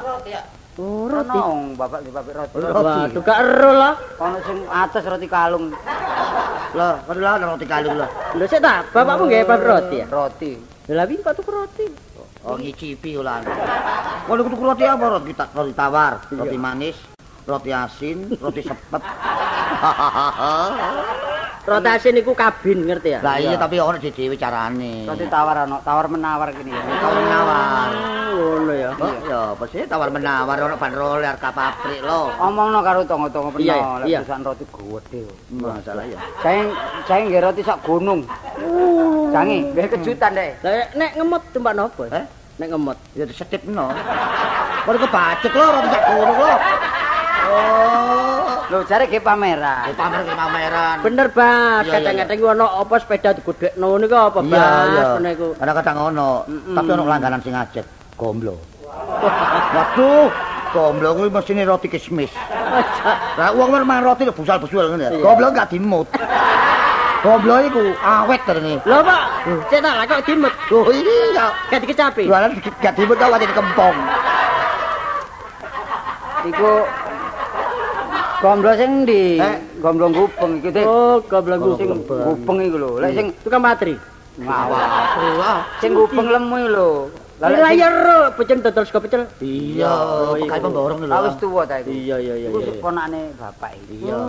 Oh, 0.74 1.06
Roti. 1.06 1.38
roti. 1.38 1.78
bapak 1.78 2.00
di 2.02 2.10
pabrik 2.10 2.34
roti. 2.34 2.56
Roti. 2.58 2.82
Waduh 2.82 3.22
gak 3.22 3.40
ero 3.46 3.72
lah. 3.78 3.94
Ono 4.18 4.38
sing 4.42 4.58
atas 4.66 5.06
roti 5.06 5.28
kalung. 5.30 5.70
Lah, 6.74 6.98
kok 7.06 7.13
lah 7.13 7.38
roti 7.38 7.68
kalung 7.70 7.96
lah. 8.02 8.10
Lho 8.34 8.46
sik 8.50 8.58
ta, 8.58 8.82
bapakmu 8.90 9.30
nggih 9.30 9.46
pabrik 9.46 9.70
roti 9.70 9.96
ya? 10.02 10.06
Roti. 10.10 10.52
Lah 10.90 11.06
wingi 11.06 11.22
kok 11.22 11.38
tuku 11.38 11.52
roti. 11.54 11.86
Oh, 12.44 12.58
ngicipi 12.58 13.16
ulah. 13.16 13.40
Kalau 14.25 14.42
kudu 14.44 14.56
roti 14.60 14.84
apa? 14.84 15.06
Roti 15.13 15.32
ta- 15.38 15.52
roti 15.54 15.74
tawar, 15.78 16.25
roti 16.28 16.58
manis, 16.58 16.98
roti 17.43 17.71
asin, 17.71 18.17
roti 18.39 18.62
sepet. 18.63 19.03
Roti 21.63 21.88
asin 21.88 22.19
iku 22.19 22.35
kabin 22.35 22.83
ngerti 22.83 23.15
ya? 23.15 23.19
Lah 23.23 23.39
iya 23.39 23.55
tapi 23.55 23.79
ono 23.79 23.95
dhewe 23.95 24.35
carane. 24.35 25.07
Roti 25.07 25.23
tawar 25.31 25.63
ana, 25.63 25.79
tawar 25.79 26.12
menawar 26.12 26.51
gini 26.51 26.75
ya. 26.75 26.83
tawar 27.00 27.19
menawar. 27.23 27.89
ngono 28.33 28.73
ya. 28.75 28.91
Oh, 29.00 29.15
ya 29.23 29.39
apa 29.55 29.63
sih 29.71 29.88
tawar 29.88 30.12
menawar 30.12 30.59
ono 30.59 30.75
bandrol 30.75 31.23
harga 31.23 31.55
pabrik 31.55 32.03
lo. 32.03 32.35
Omongno 32.35 32.83
karo 32.83 33.07
tonggo-tonggo 33.07 33.55
Iya, 33.63 33.79
peno, 33.79 33.95
lek 34.03 34.07
iya. 34.12 34.19
perusahaan 34.19 34.43
roti 34.43 34.65
gede. 34.67 35.21
Masalah 35.55 36.03
ya. 36.03 36.19
Saya 36.43 36.62
saya 37.07 37.21
nggih 37.31 37.41
roti 37.47 37.62
sak 37.63 37.79
gunung. 37.88 38.27
Jange, 39.31 39.57
nggih 39.71 39.88
kejutan 39.88 40.31
deh. 40.35 40.51
Lah 40.67 40.91
nek 41.00 41.12
ngemot 41.15 41.43
tempat 41.55 41.73
nopo? 41.79 42.03
Eh? 42.12 42.25
Nek 42.59 42.67
ngemot. 42.75 42.97
Ya 43.15 43.23
disetipno. 43.23 43.88
Kok 44.83 45.00
kebacek 45.00 45.53
lo 45.55 45.65
roti 45.79 45.89
sak 45.95 46.03
gunung 46.12 46.38
lo. 46.43 46.55
Oh, 47.44 48.63
Lho 48.72 48.80
jare 48.86 49.06
nggih 49.06 49.22
pameran. 49.22 49.86
Di 49.90 49.94
pamer 49.94 50.22
ke 50.25 50.34
pameran. 50.34 50.96
Bener, 51.06 51.28
Bas. 51.30 51.84
Iya, 51.86 51.94
Kadang-kadang 52.00 52.38
iku 52.38 52.48
ono 52.54 52.66
apa 52.82 52.96
sepeda 52.98 53.30
digedhekno 53.36 53.88
niku 54.00 54.16
apa, 54.18 54.40
Bas? 54.42 54.86
Iya, 54.90 55.06
iya. 55.20 55.30
Iku. 55.34 55.48
Kadang-kadang 55.60 55.98
ono, 56.13 56.30
tapi 56.48 56.90
ono 56.94 57.04
langganan 57.06 57.40
sing 57.44 57.54
ngajak. 57.54 57.86
Gomblo. 58.18 58.56
Waduh, 59.75 60.30
gomblo 60.74 61.10
kuwi 61.18 61.30
mesine 61.30 61.66
roti 61.66 61.90
kismis. 61.90 62.30
Lah 63.38 63.50
wong 63.54 63.70
mer 63.74 63.84
mangan 63.86 64.13
roti 64.13 64.25
lho 64.25 64.34
busal-busul 64.34 64.90
ngene. 64.94 65.06
ya. 65.06 65.12
Gomblo 65.22 65.50
gak 65.54 65.70
dimut. 65.74 66.08
Gomblo 67.22 67.56
iku 67.66 67.82
awet 68.02 68.42
terene. 68.46 68.82
Lho, 68.86 68.98
Pak. 69.02 69.24
Cek 69.70 69.80
lah 69.82 70.06
kok 70.06 70.25
dimut. 70.25 70.54
Oh 70.74 70.90
iya. 70.90 71.50
Gak 71.70 71.82
dikecapi. 71.86 72.25
Jualan 72.30 72.54
gak 72.82 72.94
dimut 72.98 73.16
kok 73.18 73.30
wajib 73.34 73.50
kempong. 73.54 73.96
Iku 76.44 76.72
gomblo 78.43 78.71
sing 78.75 78.91
ndi? 79.07 79.39
Eh? 79.39 79.55
Gomblo 79.79 80.12
gupeng 80.12 80.59
iku 80.59 80.69
Dik. 80.75 80.83
Oh, 80.83 81.23
goblok 81.23 81.79
sing 81.79 81.88
gupeng. 81.88 82.19
gupeng 82.27 82.57
iku 82.67 82.77
lho. 82.83 82.89
Lek 83.00 83.12
sing 83.15 83.27
tukang 83.39 83.63
matri. 83.63 83.95
ngawak. 84.35 84.88
Wah. 85.39 85.59
Sing 85.79 85.95
gupeng 85.95 86.27
lemu 86.27 86.57
lho. 86.67 86.89
Lah 87.43 87.59
Layar 87.59 87.95
pecel 88.39 88.63
dodol 88.63 88.88
sego 88.88 89.03
pecel. 89.03 89.27
Iya, 89.43 89.91
Oh, 89.91 90.31
pekai 90.39 90.63
iku. 90.63 90.71
pemborong 90.71 91.03
lho. 91.03 91.12
Wis 91.27 91.35
tuwa 91.43 91.67
ta 91.67 91.75
iku. 91.83 91.91
Iya, 91.91 92.15
iya, 92.23 92.33
iya, 92.39 92.47
Iku 92.47 92.59
iya. 92.63 92.79
ponakane 92.79 93.21
bapak 93.35 93.71
iki. 93.83 94.07
Iya. 94.07 94.19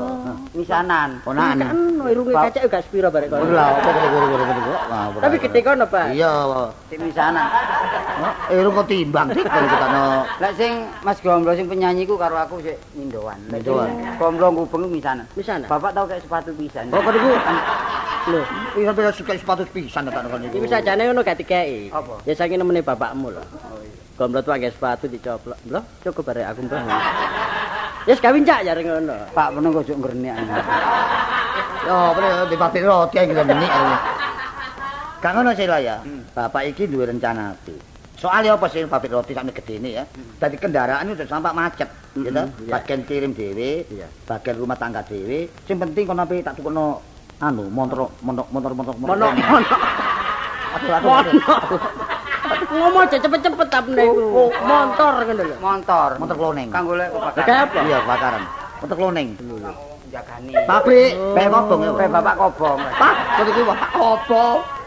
Misanan. 0.50 1.08
Ponakan. 1.22 1.62
Kan 1.62 1.78
irunge 2.10 2.34
Pak. 2.34 2.42
kacek 2.50 2.62
gak 2.66 2.82
sepiro 2.82 3.08
barek 3.14 3.30
kono. 3.30 3.54
Lah, 3.54 3.70
apa 3.70 3.88
kok 3.94 5.20
Tapi 5.22 5.36
gede 5.46 5.60
kono, 5.62 5.84
Pak. 5.86 6.06
Iya. 6.10 6.32
Sing 6.90 7.00
misanan. 7.06 7.46
Eh, 8.50 8.58
lu 8.58 8.70
kok 8.74 8.86
timbang 8.90 9.28
sih 9.30 9.42
kalau 9.46 9.68
kita 9.70 9.86
no. 9.94 10.04
Lek 10.42 10.52
sing 10.58 10.72
Mas 11.06 11.18
Gomblo 11.22 11.52
sing 11.54 11.66
penyanyi 11.70 12.02
ku 12.10 12.18
karo 12.18 12.34
aku 12.34 12.58
sik 12.66 12.82
mindoan. 12.98 13.38
Mindoan. 13.46 13.94
Gomblo 14.18 14.66
ku 14.66 14.76
misanan. 14.90 15.22
Misalnya. 15.38 15.70
Bapak 15.70 15.94
tau 15.94 16.10
kayak 16.10 16.26
sepatu 16.26 16.50
pisan. 16.58 16.90
Oh, 16.90 16.98
kok 16.98 17.14
iku 17.14 17.30
Lho, 18.24 18.40
Iya, 18.80 18.88
tapi 18.88 19.04
suka 19.12 19.36
sepatu 19.36 19.62
pisan 19.68 20.08
tak 20.08 20.24
kon 20.24 20.40
iki 20.40 20.64
sajane 20.64 21.12
ngono 21.12 21.20
gak 21.20 21.44
dikeki. 21.44 21.92
Apa? 21.92 22.24
Ya 22.24 22.32
saking 22.32 22.56
nemene 22.56 22.80
bapakmu 23.04 23.28
lho. 23.36 23.44
Oh 23.44 23.80
iya. 23.84 23.96
Gomblot 24.16 24.44
pakai 24.48 24.72
sepatu 24.72 25.04
dicoplok. 25.12 25.58
Lho, 25.68 25.80
cukup 26.00 26.22
barek 26.32 26.46
aku 26.48 26.60
mbah. 26.64 26.82
Yes 28.08 28.20
kawin 28.20 28.48
cak 28.48 28.64
jare 28.64 28.80
ngono. 28.80 29.16
Pak 29.36 29.48
menunggu 29.52 29.84
ojo 29.84 29.92
ngrenek. 29.92 30.36
Yo, 31.84 31.96
bener 32.16 32.48
di 32.48 32.56
pabrik 32.56 32.84
roti 32.88 33.16
yang 33.20 33.28
kita 33.28 33.42
menik. 33.44 33.70
Kang 35.20 35.32
ngono 35.36 35.50
sih 35.52 35.68
lah 35.68 35.80
ya. 35.84 35.96
Hmm. 36.00 36.24
Bapak 36.32 36.64
iki 36.72 36.88
duwe 36.88 37.04
rencana 37.04 37.52
iki. 37.64 37.76
Soalnya 38.16 38.56
apa 38.56 38.72
sih 38.72 38.88
pabrik 38.88 39.12
roti 39.12 39.36
sampe 39.36 39.52
gede 39.52 39.76
ini 39.76 40.00
ya. 40.00 40.04
Dadi 40.40 40.56
kendaraan 40.56 41.12
itu 41.12 41.28
sampai 41.28 41.52
macet, 41.52 41.88
gitu. 42.16 42.32
Mm-mm, 42.32 42.64
iya. 42.64 42.72
Bagian 42.72 43.00
kirim 43.04 43.36
dhewe, 43.36 43.84
bagian 44.24 44.56
rumah 44.56 44.80
tangga 44.80 45.04
dhewe. 45.04 45.52
Sing 45.68 45.76
penting 45.76 46.08
kono 46.08 46.24
ape 46.24 46.40
tak 46.40 46.56
tukono 46.56 47.04
anu 47.42 47.68
motor 47.68 48.08
motor 48.24 48.48
motor 48.48 48.72
motor 48.72 48.94
Mono 48.96 49.28
mono. 49.28 49.76
Aduh, 50.74 50.90
aduh, 50.90 51.12
aduh. 51.20 51.80
Ngomong 52.74 53.02
aja 53.06 53.16
cepet-cepet 53.20 53.68
tapi 53.70 53.90
niku. 53.96 54.52
Motor 54.52 55.12
ngono 55.24 55.42
lho. 55.42 55.56
Motor. 55.58 56.08
Motor 56.20 56.36
cloning. 56.36 56.68
Kanggo 56.68 56.94
lek 56.98 57.08
apa? 57.12 57.80
Iya, 57.84 57.98
bakaran. 58.04 58.42
Motor 58.82 58.96
cloning. 58.98 59.28
jagani. 60.14 60.52
Pabrik, 60.64 61.12
ngobong 61.34 61.80
ya. 61.82 61.90
Pe 61.98 62.04
bapak 62.06 62.34
kobong. 62.38 62.78
Pak, 62.94 63.14
kok 63.42 63.46
iki 63.50 63.62
Pak 63.66 63.78
opo? 63.98 64.44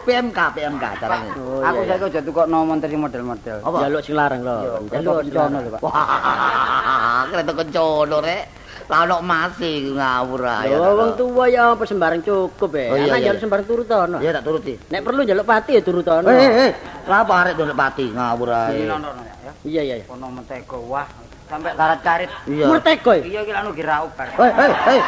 PMK, 0.08 0.38
PMK 0.56 0.84
carane. 1.04 1.28
Oh, 1.36 1.60
Aku 1.60 1.84
saiki 1.84 2.04
aja 2.08 2.20
tukokno 2.24 2.64
montor 2.64 2.88
model-model. 2.88 3.56
Jaluk 3.60 4.00
sing 4.00 4.16
larang 4.16 4.40
lho. 4.40 4.88
Jaluk 4.88 5.20
sing 5.20 5.36
kencono 5.36 5.36
larang. 5.36 5.64
lho, 5.68 5.70
Pak. 5.76 5.80
Wah, 5.84 7.22
kereta 7.30 7.52
kencono 7.52 8.16
rek. 8.24 8.44
Lah 8.88 9.04
ono 9.04 9.20
masih 9.20 9.92
ngawur 9.92 10.42
ae. 10.48 10.72
Lho 10.72 10.90
wong 10.96 11.10
tuwa 11.20 11.44
ya 11.44 11.76
apa 11.76 11.84
sembarang 11.84 12.24
cukup 12.24 12.72
ya. 12.72 12.88
Oh, 12.88 12.96
iya, 12.96 13.12
Anak 13.12 13.20
iya. 13.20 13.26
jaluk 13.28 13.40
sembarang 13.44 13.66
turut 13.68 13.88
ono. 13.92 14.16
Ya 14.24 14.30
tak 14.32 14.44
turuti. 14.48 14.74
Nek 14.88 15.00
perlu 15.04 15.20
jaluk 15.28 15.44
pati 15.44 15.76
ya 15.76 15.82
turut 15.84 16.08
ono. 16.08 16.28
Eh, 16.32 16.40
eh, 16.40 16.70
lah 17.04 17.20
apa 17.20 17.32
arek 17.44 17.52
ndolek 17.60 17.76
pati 17.76 18.04
ngawur 18.08 18.48
ae. 18.48 18.88
nonton 18.88 19.12
ya. 19.20 19.52
Iya 19.68 19.82
iya 19.84 19.94
iya. 20.00 20.06
Ono 20.08 20.26
mentego 20.32 20.80
wah 20.88 21.04
sampai 21.52 21.76
karat-karit. 21.76 22.30
Iya. 22.48 22.64
Murtego 22.64 23.10
ya. 23.12 23.22
Iya 23.28 23.40
iki 23.44 23.52
lanu 23.52 23.70
girau 23.76 24.08
bar. 24.16 24.28
Hei, 24.32 24.50
hei, 24.56 24.72
hei. 24.88 25.00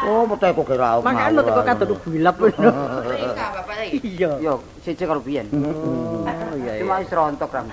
Oh, 0.00 0.24
muteko 0.24 0.62
kira 0.64 0.96
aku. 0.96 1.02
Makane 1.02 1.34
murtego 1.34 1.62
kadon 1.66 1.88
bilap 2.06 2.36
ngono. 2.38 2.70
Mereka 3.10 3.44
bapak 3.58 3.74
iki. 3.90 4.22
Iya. 4.22 4.30
Yo, 4.38 4.54
siji 4.86 5.02
karo 5.02 5.18
biyen. 5.18 5.50
Oh 5.50 6.54
iya 6.54 6.78
iya. 6.78 6.82
Cuma 6.86 7.02
wis 7.02 7.10
rontok 7.10 7.50
ram. 7.50 7.66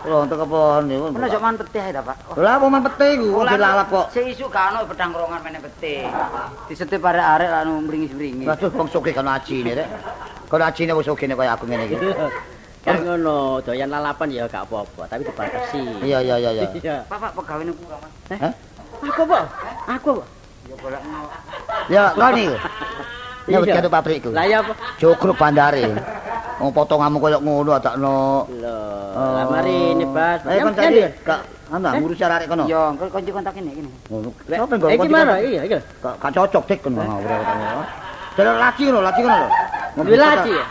Loh, 0.00 0.24
untuk 0.24 0.40
apa 0.40 0.80
niku? 0.88 1.12
Ono 1.12 1.26
jok 1.28 1.42
man 1.44 1.54
petih 1.60 1.84
ta, 1.92 2.00
Pak. 2.00 2.16
Lah 2.40 2.56
apa 2.56 2.66
man 2.72 2.80
pete 2.88 3.06
iku 3.20 3.44
dilalap 3.44 3.86
kok. 3.92 4.06
Sing 4.08 4.24
isu 4.32 4.48
gak 4.48 4.72
ono 4.72 4.88
pedang 4.88 5.12
krongan 5.12 5.40
meneh 5.44 5.60
petih. 5.60 6.08
Disetip 6.72 7.04
arek-arek 7.04 7.50
anu 7.52 7.84
mringis-mringis. 7.84 8.48
Waduh, 8.48 8.70
wong 8.72 8.88
sugih 8.88 9.12
kan 9.12 9.28
ajine 9.28 9.76
rek. 9.76 9.88
Kon 10.48 10.64
ajine 10.64 10.96
wis 10.96 11.04
sugih 11.04 11.28
kaya 11.28 11.52
aku 11.52 11.68
ngene 11.68 11.84
iki. 11.84 11.96
Kan 12.80 12.96
ngono, 13.04 13.60
doyan 13.60 13.92
lalapan 13.92 14.32
ya 14.32 14.48
gak 14.48 14.64
apa-apa, 14.64 15.04
tapi 15.04 15.20
dibatasi. 15.28 16.00
Iya, 16.00 16.24
iya, 16.24 16.36
iya, 16.40 16.64
iya. 16.64 16.96
Bapak 17.12 17.36
pegawai 17.36 17.68
niku 17.68 17.84
Mas. 17.84 18.40
Hah? 18.40 18.52
Aku 19.04 19.20
apa? 19.28 19.40
Aku 19.84 20.08
apa? 20.16 20.24
Yo 20.64 20.74
golekno. 20.80 21.28
Ya, 21.92 22.16
kon 22.16 22.40
iki. 22.40 22.56
Ya 23.50 23.58
wis 23.58 23.68
Iya. 23.68 23.74
karo 23.82 23.88
pabrikku. 23.90 24.30
Lah 24.30 24.44
ya 24.46 24.56
apa? 24.62 24.72
Jogruk 24.96 25.36
bandare. 25.36 25.82
Wong 26.60 26.70
potonganmu 26.70 27.18
koyo 27.18 27.38
ngono 27.40 27.70
adakno. 27.72 28.44
Loh, 28.60 28.78
Oh. 29.10 29.30
lah 29.34 29.44
mari 29.48 29.96
ini 29.96 30.04
Bas. 30.06 30.38
Eh 30.44 30.60
kon 30.60 30.70
Yang- 30.70 30.76
jadi 30.78 31.00
yang- 31.02 31.14
gak 31.24 31.40
anu 31.72 31.88
ngurus 31.98 32.20
arek 32.20 32.46
kono. 32.46 32.64
Engko 32.68 33.04
kunci 33.10 33.30
kontak 33.32 33.54
ini. 33.58 33.70
Ngono. 34.06 34.30
Lek, 34.46 34.58
Sopo 34.60 34.74
nggo 34.76 34.86
Eh 34.86 34.96
kunci 34.96 35.08
gimana? 35.08 35.32
kontak? 35.34 35.48
Iya, 35.50 35.60
iya. 35.66 35.78
Gak 35.98 36.14
gak 36.20 36.30
cocok 36.36 36.62
dik 36.68 36.78
kono 36.84 37.00
ora. 37.00 37.36
Jalur 38.36 38.56
laci 38.56 38.82
ngono, 38.86 39.00
laci 39.02 39.20
ngono 39.20 39.36
lho. 39.36 39.48
Duwe 40.04 40.16
laci 40.16 40.50
ya? 40.54 40.64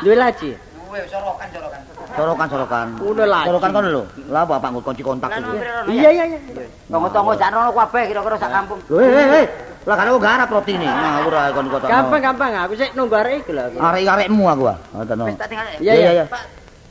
Duwe 0.00 0.14
laci. 0.16 0.50
Weh, 0.90 1.02
sorokan 1.08 1.48
sorokan. 1.50 1.80
Sorokan 2.10 2.46
sorokan. 2.48 2.86
Udah 3.00 3.26
laci. 3.26 3.46
Sorokan 3.48 3.70
kono 3.72 3.88
lho. 3.90 4.02
Lah 4.28 4.42
apa 4.44 4.66
nggo 4.68 4.80
kunci 4.84 5.02
kontak 5.02 5.30
iku. 5.34 5.50
Iya, 5.88 6.08
iya, 6.12 6.24
iya. 6.30 6.38
Tonggo-tonggo 6.86 7.32
sak 7.34 7.50
rono 7.50 7.70
kabeh 7.72 8.02
kira-kira 8.06 8.36
sak 8.36 8.50
kampung. 8.52 8.78
Hei, 8.92 9.08
hei, 9.08 9.26
hei. 9.32 9.46
Lah 9.88 9.94
kan 9.96 10.06
aku 10.12 10.20
garap 10.20 10.48
roti 10.52 10.72
ini. 10.76 10.84
Nah, 10.84 11.24
ora 11.24 11.48
kon 11.56 11.66
kota. 11.72 11.86
Gampang, 11.88 12.20
gampang. 12.20 12.52
Aku 12.68 12.74
sik 12.76 12.92
nunggu 12.92 13.16
arek 13.16 13.34
iku 13.44 13.50
lho. 13.56 13.62
aku. 13.64 13.76
Arek-arekmu 13.80 14.44
aku 14.44 14.64
ah. 14.68 14.76
Ngoten. 14.92 15.16
Wis 15.24 15.36
tak 15.40 15.48
tinggal 15.48 15.66
ya. 15.72 15.78
Iya, 15.80 16.10
Iya. 16.12 16.24
Pak, 16.28 16.42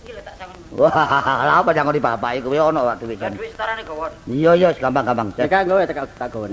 iki 0.02 0.12
lho 0.18 0.22
tak 0.26 0.34
sangon. 0.42 0.58
Wah, 0.74 0.94
lah 1.48 1.56
apa 1.62 1.70
jangan 1.70 1.94
di 1.94 2.02
bapak 2.02 2.30
ya 2.42 2.62
ono 2.66 2.82
waktu 2.90 3.06
Lah 3.06 3.18
kan. 3.22 3.32
duit 3.38 3.52
setarane 3.54 3.82
gawon. 3.86 4.12
Iya, 4.26 4.52
iya, 4.58 4.70
gampang-gampang. 4.74 5.28
Nek 5.38 5.46
aku 5.54 5.66
gawe 5.70 5.82
tak 5.86 5.96
tak 6.18 6.28
gawe. 6.34 6.46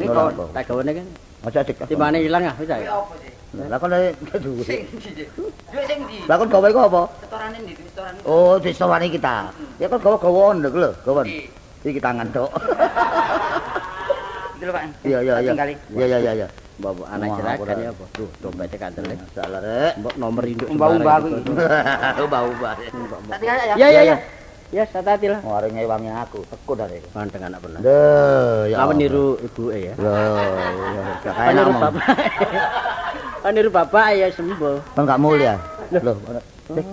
Tak 0.52 0.62
gawe 0.68 0.80
kan. 0.84 1.06
Aja 1.46 1.60
dik. 1.64 1.76
Timbane 1.88 2.18
ilang 2.20 2.42
ah 2.44 2.54
wis 2.60 2.68
ae. 2.68 2.84
Lah 3.56 3.78
kon 3.80 3.88
lek 3.88 4.12
duwe. 4.44 4.64
Sing 4.68 4.80
ndi? 4.92 5.24
Duit 5.72 5.86
sing 5.88 5.98
ndi? 6.04 6.18
Lah 6.28 6.36
kon 6.36 6.52
gawe 6.52 6.66
iku 6.68 6.80
apa? 6.84 7.02
Setarane 7.24 7.56
ndi? 7.64 7.72
Duit 7.72 7.88
setarane. 7.96 8.18
Oh, 8.28 8.60
di 8.60 8.76
sawani 8.76 9.08
kita. 9.08 9.48
Ya 9.80 9.88
kon 9.88 10.04
gawe 10.04 10.20
gawon 10.20 10.60
lho 10.60 10.92
gawon. 11.00 11.24
Ndi? 11.24 11.48
Iki 11.86 12.00
tangan 12.04 12.28
tok. 12.28 12.52
Lho, 14.56 14.72
Pak. 14.72 14.82
Iya, 15.04 15.18
iya, 15.20 15.34
iya. 15.42 15.52
Iya, 15.92 16.04
iya, 16.06 16.18
iya, 16.18 16.32
iya. 16.44 16.48
Bawa 16.76 17.08
anak 17.08 17.40
jeragan 17.40 17.64
ora. 17.64 17.72
ya 17.80 17.90
apa? 17.92 18.04
Duh, 18.12 18.30
dompetnya 18.44 18.76
kandel. 18.76 19.04
Salah 19.32 19.60
rek. 19.64 19.92
Mbok 19.96 20.14
nomor 20.20 20.44
induk 20.44 20.68
Umbah-umbah 20.68 21.14
aku. 21.16 21.28
Ubah-ubah. 22.28 22.74
Tak 23.32 23.38
tinggal 23.40 23.56
ya. 23.56 23.74
Ya, 23.80 23.88
ya, 23.88 24.02
ya. 24.04 24.16
Ya, 24.74 24.82
hati-hati 24.82 25.26
lah. 25.30 25.40
Mari 25.46 25.70
ngewangi 25.72 26.10
aku, 26.10 26.42
tekun 26.42 26.74
dari. 26.76 26.98
Manteng 27.14 27.42
anak 27.46 27.60
bener. 27.64 27.80
Duh, 27.80 28.66
ya. 28.66 28.76
Kamu 28.82 28.92
niru 28.98 29.26
ibu 29.40 29.62
ya. 29.72 29.94
Loh, 30.04 30.42
ya, 31.22 31.32
kayak 31.32 31.52
niru 31.54 31.70
bapak. 31.80 32.04
Kan 33.40 33.50
niru 33.54 33.70
bapak 33.70 34.06
ya 34.12 34.26
sembuh. 34.34 34.76
Kan 34.92 35.02
gak 35.06 35.20
mulia. 35.22 35.54
Loh. 36.02 36.16
Eh, 36.74 36.84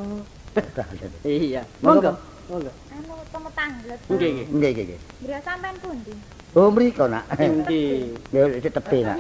Iya. 1.50 1.66
Monggo. 1.82 2.14
Monggo. 2.48 2.72
Anu 2.94 3.14
temu 3.34 3.50
tanglet. 3.52 4.00
Nggih, 4.06 4.30
nggih. 4.32 4.46
Nggih, 4.54 4.70
nggih, 4.70 4.86
nggih. 4.94 5.00
Beliau 5.26 5.42
sampean 5.42 5.76
pundi? 5.82 6.14
Oh, 6.54 6.70
mriko 6.70 7.10
nak. 7.10 7.26
Endi? 7.36 8.14
Ya 8.30 8.46
wis 8.46 8.62
tepi 8.62 9.02
nak. 9.02 9.18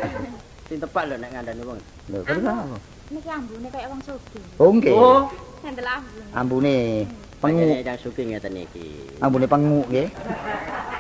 Sing 0.70 0.78
tepak 0.78 1.10
lho 1.10 1.18
nek 1.18 1.30
ngandani 1.34 1.62
wong. 1.66 1.80
Lho, 2.14 2.20
kan 2.22 2.46
apa? 2.46 2.78
Niki 3.10 3.30
ambune 3.30 3.68
kaya 3.68 3.88
wong 3.90 4.02
sugih. 4.06 4.44
Oh, 4.62 4.70
nggih. 4.70 4.94
Oh, 4.94 5.26
Ngandel 5.66 5.88
ambune. 5.88 6.26
Ambune 6.34 6.76
pengu. 7.42 7.60
pengen 7.60 7.84
yang 7.84 7.98
suki 7.98 8.22
ngeten 8.24 8.54
iki. 8.56 9.18
Ambune 9.18 9.46
pengu 9.46 9.82
nggih. 9.90 10.08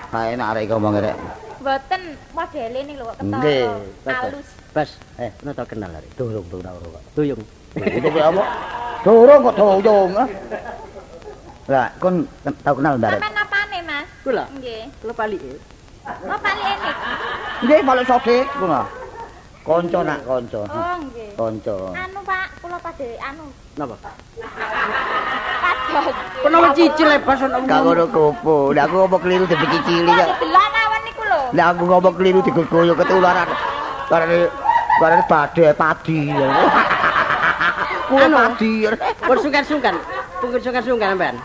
Ha 0.09 0.33
enak 0.33 0.47
arek 0.51 0.73
ngomong 0.73 0.97
rek. 0.97 1.15
Mboten 1.61 2.01
modele 2.33 2.79
ning 2.81 2.95
lho 2.97 3.05
kok 3.07 3.17
Nggih, 3.21 3.63
ketara. 3.63 3.85
betul. 4.03 4.13
Halus. 4.13 4.47
Bas, 4.73 4.89
eh, 5.15 5.31
ono 5.37 5.51
tau 5.53 5.65
kenal 5.65 5.91
arek. 5.93 6.11
Durung 6.17 6.45
durung 6.49 6.65
ora 6.67 6.87
kok. 6.97 7.03
Tuyung. 7.13 7.41
Itu 7.77 8.07
kaya 8.09 8.25
apa? 8.29 8.43
Durung 9.05 9.39
kok 9.47 9.55
doyong. 9.55 10.11
ah. 10.17 10.27
Lah, 11.63 11.87
kon 11.95 12.25
tau 12.59 12.73
kenal 12.75 12.97
Mbak 12.97 13.09
Rek? 13.09 13.21
Sampeyan 13.21 13.37
apane, 13.39 13.77
Mas? 13.85 14.07
Kula, 14.19 14.43
Nggih. 14.51 14.83
kula 14.99 15.13
palike. 15.13 15.53
Ini. 16.03 16.91
Nggih, 17.63 17.79
balik 17.87 18.05
sodik 18.07 18.45
ngono. 18.59 18.83
Kanca 19.63 19.99
nak 20.03 20.19
kanca. 20.27 20.61
Oh, 20.67 20.95
nggih. 20.99 21.29
Kanca. 21.39 21.75
Anu, 21.95 22.19
Pak, 22.27 22.47
kula 22.59 22.77
padhe 22.83 23.15
anu, 23.23 23.47
Napa? 23.79 23.95
padhos. 25.63 26.15
Kenapa 26.43 26.67
cicil 26.75 27.07
lebas 27.07 27.39
ono 27.39 27.57
Gak 27.63 27.79
ngono 27.85 28.05
kopo. 28.11 28.55
Lah 28.75 28.83
aku 28.83 28.95
ngomong 29.05 29.21
keliru 29.23 29.45
cili 29.47 30.11
ya. 30.11 30.25
Delok 30.35 30.67
awan 30.75 31.01
niku 31.07 31.23
lho. 31.23 31.39
Lah 31.55 31.65
aku 31.71 31.83
ngomong 31.87 32.13
keliru 32.19 32.39
digoyo 32.43 32.93
ketularan. 32.97 33.49
Karena 34.11 34.37
karena 34.99 35.23
badhe 35.29 35.65
padi. 35.71 36.17
Kuwi 38.11 38.27
padi. 38.27 38.71
Pun 39.23 39.37
sungkan-sungkan. 39.39 39.95
Pun 40.43 40.59
sungkan-sungkan 40.59 41.07
sampean. 41.15 41.35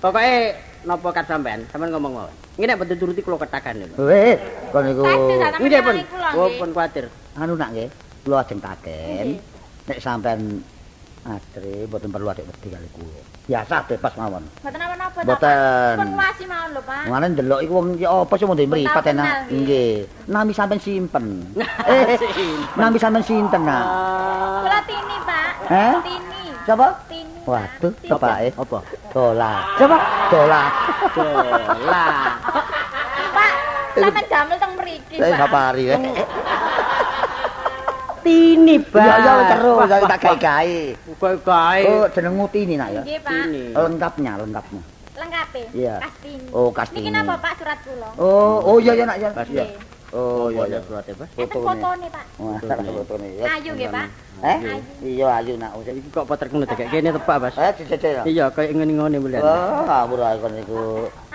Pokoke 0.00 0.54
napa 0.86 1.08
kat 1.12 1.24
sampean, 1.28 1.60
sampean 1.68 1.90
ngomong 1.92 2.12
mawon. 2.24 2.45
Ngene 2.56 2.72
nek 2.72 2.78
betul 2.80 2.96
turuti 2.96 3.20
kula 3.20 3.36
ketakan 3.36 3.84
lho. 3.84 3.86
Weh, 4.00 4.40
kon 4.72 4.82
niku 4.88 5.04
Pasti 5.04 5.34
sampeyan 5.36 5.60
Nggih 5.60 5.80
pun. 5.84 5.96
Oh, 6.40 6.48
pun 6.56 6.68
kuwatir. 6.72 7.04
anu 7.36 7.52
nak 7.52 7.68
nggih. 7.76 7.88
Kula 8.24 8.36
ajeng 8.40 8.60
taken. 8.64 9.26
Nek 9.84 9.98
sampean 10.00 10.40
adre 11.26 11.84
mboten 11.84 12.08
perlu 12.08 12.32
adek 12.32 12.48
wedi 12.48 12.68
kali 12.72 12.88
kula. 12.96 13.20
Biasa 13.46 13.74
bebas 13.84 14.12
mawon. 14.16 14.44
Mboten 14.64 14.80
apa-apa 14.80 15.18
to, 15.20 15.26
Mboten. 15.28 15.94
Pun 16.00 16.10
wasi 16.16 16.44
mawon 16.48 16.70
lho, 16.72 16.80
Pak. 16.80 17.02
Ngene 17.12 17.26
ndelok 17.36 17.60
iku 17.60 17.72
wong 17.76 17.88
apa 18.00 18.34
sih 18.40 18.46
mau 18.48 18.56
mripat 18.56 19.04
enak. 19.12 19.28
nggih. 19.52 19.92
Nami 20.32 20.52
sampean 20.56 20.80
simpen. 20.80 21.26
Eh, 21.92 22.16
nami 22.80 22.96
sampean 22.96 23.20
sinten 23.22 23.62
nak? 23.68 23.84
Kula 24.64 24.80
Tini, 24.88 25.16
Pak. 25.28 25.52
Tini. 26.02 26.35
Tini. 26.66 27.38
Waduh, 27.46 27.92
tepake. 28.02 28.48
Apa? 28.58 28.78
Dola. 29.14 29.52
Siapa? 29.78 29.98
Dola. 30.34 30.62
Dola. 31.14 32.06
Pak, 33.30 33.50
sampeyan 33.94 34.26
damel 34.26 34.56
teng 34.58 34.72
mriki, 34.74 35.14
Eh, 35.14 35.30
Pak. 35.30 35.38
sapari. 35.38 35.84
Tini, 38.26 38.74
Bang. 38.82 39.06
Ya 39.06 39.16
ya 39.22 39.32
terus 39.54 39.86
saya 39.86 40.02
tak 40.10 40.18
gawe-gawe. 40.18 40.80
Gawe-gawe. 41.22 41.82
Oh, 41.86 42.06
jenengmu 42.10 42.44
Tini 42.50 42.74
nak 42.74 42.90
ya? 42.90 43.02
Pak. 43.22 43.30
Tini. 43.30 43.64
Lengkapnya, 43.70 44.32
lengkapnya. 44.42 44.82
Lengkape. 45.16 45.62
Iya. 45.70 45.94
Kastini. 46.02 46.46
Oh, 46.50 46.68
Kastini. 46.74 47.06
Niki 47.06 47.10
napa, 47.14 47.34
Pak, 47.38 47.52
surat 47.62 47.78
kula? 47.86 48.08
Oh, 48.18 48.58
oh 48.66 48.76
iya 48.82 48.92
ya 48.92 49.04
nak 49.06 49.16
ya. 49.16 49.30
Iya. 49.46 49.64
Oh 50.16 50.48
iya 50.48 50.64
ya. 50.64 50.80
surat 50.80 51.04
Bas. 51.12 51.28
Enten 51.36 51.60
Fotone. 51.60 51.76
fotone, 51.76 52.06
Pak. 52.08 52.24
Wah, 52.40 52.58
fotone 53.04 53.28
ya. 53.36 53.44
Ayu 53.52 53.70
nggih, 53.76 53.88
Pak. 53.92 54.06
Eh? 54.40 54.58
Iya 55.04 55.26
ayu 55.40 55.52
nak. 55.60 55.70
Oh, 55.76 55.80
Iki 55.84 56.08
kok 56.08 56.24
potret 56.24 56.48
ngono 56.48 56.64
dek 56.64 56.88
kene 56.88 57.08
tepak, 57.12 57.36
Bas. 57.36 57.54
Eh, 57.60 57.72
ya. 58.00 58.22
Iya, 58.24 58.44
kaya 58.48 58.72
ngene-ngene 58.72 59.16
mulian. 59.20 59.44
Wah, 59.44 59.84
ngawur 59.84 60.20
ae 60.24 60.36
kon 60.40 60.52
niku. 60.56 60.80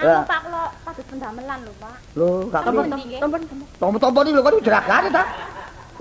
Lah, 0.02 0.26
Pak, 0.26 0.40
kula 0.50 0.64
padus 0.82 1.06
pendamelan 1.14 1.60
lho, 1.62 1.74
Pak. 1.78 1.96
lho, 2.18 2.28
gak 2.50 2.62
nggih. 2.66 3.20
Tompon. 3.22 3.42
Tompo-tompo 3.78 4.20
iki 4.26 4.32
lho 4.34 4.42
kan 4.42 4.54
jeragane 4.66 5.10
ta. 5.14 5.24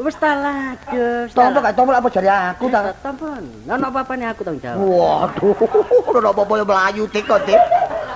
Wis 0.00 0.16
ta 0.16 0.32
lah, 0.32 0.72
Gus. 0.88 1.28
Tompo 1.36 1.58
gak 1.60 1.74
tompo 1.76 1.92
apa 1.92 2.08
jari 2.08 2.28
aku 2.32 2.64
ta. 2.72 2.80
Tompon. 3.04 3.44
Ono 3.68 3.84
apa-apane 3.92 4.24
aku 4.32 4.40
tanggung 4.40 4.64
jawab. 4.64 4.80
Waduh, 4.88 5.52
ora 6.16 6.28
apa-apa 6.32 6.52
yo 6.56 6.64
mlayu 6.64 7.04
tik 7.12 7.28
kok, 7.28 7.44
Dik. 7.44 7.60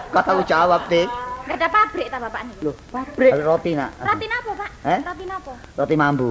Kata 0.09 0.40
jawab, 0.48 0.88
Dik. 0.88 1.34
Ada 1.44 1.66
pabrik 1.68 2.07
ta 2.09 2.16
Bapak 2.16 2.40
nih? 2.48 2.57
Loh, 2.64 2.74
pabrik. 2.88 3.33
Roti 3.44 3.70
nak. 3.76 3.90
Roti 4.00 4.26
napa, 4.26 4.50
Pak? 4.57 4.70
Eh? 4.88 4.98
Roti 5.04 5.24
napa? 5.28 5.52
Roti 5.76 5.94
mambu. 5.94 6.30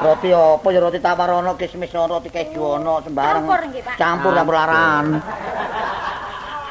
Roti 0.00 0.28
apa 0.32 0.66
ya 0.72 0.80
roti 0.80 0.98
tawar 1.00 1.30
ono, 1.40 1.52
kismis 1.56 1.92
ono, 1.96 2.20
roti 2.20 2.28
keju 2.28 2.60
ono, 2.60 3.00
sembarang. 3.00 3.44
Campur 3.48 3.60
nggih, 3.64 3.82
Pak. 3.84 3.94
Campur 3.96 4.32
campur 4.36 4.54
laran. 4.54 5.06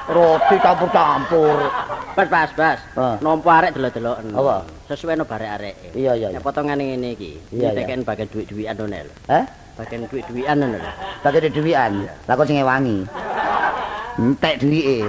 Roti 0.10 0.56
campur-campur. 0.58 1.58
Bas, 2.18 2.28
bas, 2.28 2.50
bas. 2.58 2.80
Ah. 2.98 3.16
Nompo 3.22 3.50
arek 3.54 3.78
delok-deloken. 3.78 4.34
Apa? 4.34 4.56
Sesuai 4.90 5.14
no 5.18 5.26
barek-areke. 5.30 5.94
Iya 5.94 6.18
iya. 6.18 6.28
Nek 6.34 6.42
potongane 6.42 6.82
ngene 6.82 7.14
iki, 7.14 7.38
Iya, 7.54 7.70
iya. 7.74 7.86
ditekan 7.86 8.02
bagian 8.02 8.28
duit-duitan 8.34 8.74
ngono 8.78 8.98
lho. 9.06 9.14
Eh? 9.30 9.44
Bagian 9.80 10.04
duit-duitan 10.12 10.56
ngono 10.60 10.76
lho. 10.76 10.92
Pakai 11.24 11.48
duwian. 11.48 11.92
Lah 12.28 12.34
kok 12.36 12.46
sing 12.52 12.60
ngewangi. 12.60 13.08
Entek 14.20 14.60
duwike. 14.60 15.08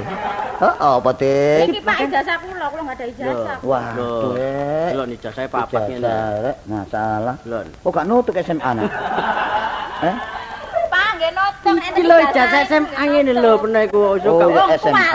Heeh, 0.61 0.93
apa, 1.01 1.11
Dik? 1.17 1.73
Iki 1.73 1.81
Pak 1.83 1.99
ijazah 2.05 2.37
kula, 2.39 2.69
kula 2.69 2.83
nggak 2.87 2.97
ada 3.01 3.07
ijazah. 3.11 3.57
Wah. 3.67 3.85
Dek. 3.97 4.91
Delok 4.93 5.07
nih 5.09 5.17
saya 5.25 5.49
papat 5.51 5.83
ngene. 5.89 5.99
Ijazah, 6.05 6.45
Rek. 6.45 6.57
Masalah. 6.69 7.35
Lho. 7.49 7.59
Oh, 7.83 7.91
gak 7.91 8.05
nutuk 8.07 8.37
SMA 8.39 8.71
nak. 8.79 8.87
Eh? 10.01 10.17
Pak 10.89 11.09
nggih 11.21 11.31
notong 11.37 11.77
Iki 11.77 12.03
lho 12.09 12.17
ijazah 12.31 12.61
SMA 12.71 13.03
ngene 13.05 13.33
lho 13.37 13.53
pernah 13.61 13.83
iku 13.85 13.99
Oh, 14.01 14.17
suka. 14.17 14.45
iya. 14.47 14.55
Wong 14.55 14.69
SMA. 14.79 15.07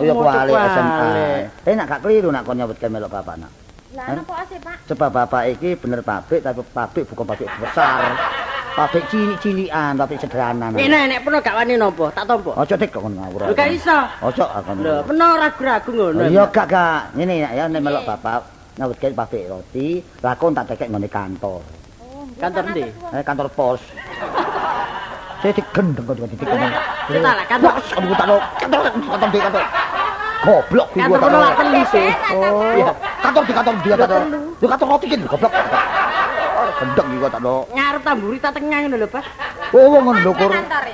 Oh 0.00 0.04
ya 0.06 0.14
Kuali. 0.16 0.52
SMA. 0.56 1.06
Eh 1.68 1.74
nak 1.76 1.86
gak 1.86 2.00
keliru 2.00 2.28
nak 2.32 2.42
kon 2.42 2.56
nyebut 2.56 2.78
melok 2.80 3.10
bapak 3.12 3.36
nak. 3.36 3.50
Lah 3.92 4.06
Eh? 4.08 4.16
napa 4.16 4.34
asih, 4.40 4.56
Pak? 4.56 4.76
Sebab 4.88 5.08
bapak 5.12 5.42
iki 5.52 5.76
bener 5.76 6.00
pabrik 6.00 6.40
tapi 6.40 6.64
pabrik 6.64 7.04
bukan 7.12 7.24
pabrik 7.28 7.48
besar. 7.60 8.16
Pabrik 8.72 9.04
cilik-cilikan, 9.12 9.92
pabrik 10.00 10.16
sederhana. 10.16 10.72
nak. 10.72 10.80
Enak 10.80 11.02
nek 11.12 11.20
pernah 11.20 11.40
gak 11.44 11.56
wani 11.60 11.74
nompo, 11.76 12.08
tak 12.08 12.24
tompo. 12.24 12.56
Ojo 12.56 12.72
tek 12.72 12.88
kok 12.88 13.04
kon 13.04 13.12
ngawur. 13.12 13.40
Lho 13.44 13.52
gak 13.52 13.68
iso. 13.68 13.98
Ojo 14.24 14.44
akon. 14.48 14.80
Lho, 14.80 14.96
pernah 15.04 15.28
ragu-ragu 15.36 15.90
ngono. 15.92 16.24
Iya 16.24 16.48
gak 16.48 16.66
gak. 16.72 17.00
Ngene 17.12 17.34
nak 17.44 17.52
ya 17.52 17.64
nek 17.68 17.80
melok 17.84 18.04
bapak 18.08 18.36
nyebut 18.80 18.96
ke 18.96 19.12
pabrik 19.12 19.44
roti, 19.52 19.88
lakon 20.24 20.56
tak 20.56 20.72
tekek 20.72 20.88
ngene 20.88 21.08
kantor. 21.12 21.60
Oh, 22.00 22.24
Kantor 22.40 22.64
ndi? 22.72 22.88
Eh 23.12 23.20
kantor 23.20 23.52
pos. 23.52 23.80
Saya 25.44 25.52
digendeng 25.52 26.04
kok 26.08 26.16
digendeng. 26.16 26.72
Kita 27.12 27.20
lah 27.20 27.44
kantor. 27.44 27.72
Aku. 27.76 28.08
Kantor 28.56 28.80
kantor 29.20 29.28
kantor. 29.36 29.64
Goblok 30.42 30.88
Kantor 30.90 31.06
gua 31.06 31.18
pernah 31.22 31.40
lak 31.44 31.54
telu 31.54 31.82
sih. 31.86 32.10
Oh, 32.34 32.72
iya. 32.74 32.92
Kantor 33.22 33.42
di 33.46 33.52
kantor 33.54 33.74
dia 33.80 33.94
kantor. 33.96 34.20
Di 34.58 34.66
kantor 34.66 34.86
roti 34.90 35.06
kan 35.06 35.20
goblok. 35.24 35.52
Oh, 36.52 36.70
gendeng 36.78 37.08
iki 37.10 37.26
tak 37.26 37.40
lo. 37.42 37.56
Ngarep 37.70 38.02
tamburi 38.02 38.38
tak 38.38 38.52
tengah 38.54 38.78
ngono 38.86 38.96
lho, 38.98 39.08
Pas. 39.08 39.26
Oh, 39.72 39.86
wong 39.88 40.02
ngono 40.04 40.18
lho 40.20 40.32
kur. 40.34 40.50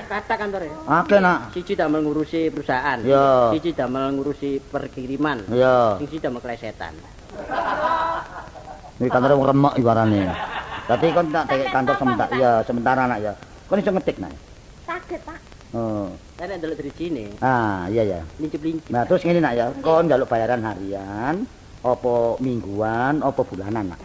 Kata 0.09 0.35
kantore. 0.37 0.69
Akeh 0.87 1.19
nak. 1.19 1.39
Siji 1.53 1.73
damel 1.75 2.01
ngurusi 2.05 2.49
perusahaan. 2.49 2.99
Iya. 3.05 3.53
Siji 3.53 3.71
damel 3.73 4.17
ngurusi 4.17 4.61
perkiriman. 4.63 5.49
Iya. 5.49 6.01
Siji 6.01 6.17
damel 6.21 6.41
klesetan. 6.41 6.95
Ini 8.99 9.09
kantor 9.09 9.31
wong 9.37 9.47
remek 9.47 9.75
ibarane. 9.77 10.21
Tapi 10.89 11.07
kon 11.13 11.29
tak 11.29 11.45
tekek 11.53 11.69
kantor 11.69 11.95
sementara. 12.01 12.31
Iya, 12.33 12.51
sementara 12.65 13.03
nak 13.05 13.19
ya. 13.21 13.33
Kon 13.69 13.81
iso 13.81 13.93
ngetik 13.93 14.17
nak. 14.17 14.33
Saged, 14.89 15.21
Pak. 15.21 15.39
Oh. 15.77 16.09
Saya 16.41 16.57
nek 16.57 16.65
delok 16.65 16.81
dari 16.81 16.93
sini, 16.97 17.25
Ah, 17.45 17.85
iya 17.93 18.01
ya. 18.01 18.21
lincip-lincip. 18.41 18.89
Nah, 18.89 19.05
terus 19.05 19.21
ngene 19.21 19.45
nak 19.45 19.53
ya. 19.53 19.69
Kon 19.85 20.09
njaluk 20.09 20.25
bayaran 20.25 20.65
harian, 20.65 21.45
apa 21.85 22.15
mingguan, 22.43 23.23
apa 23.23 23.41
bulanan 23.47 23.95
nak? 23.95 24.01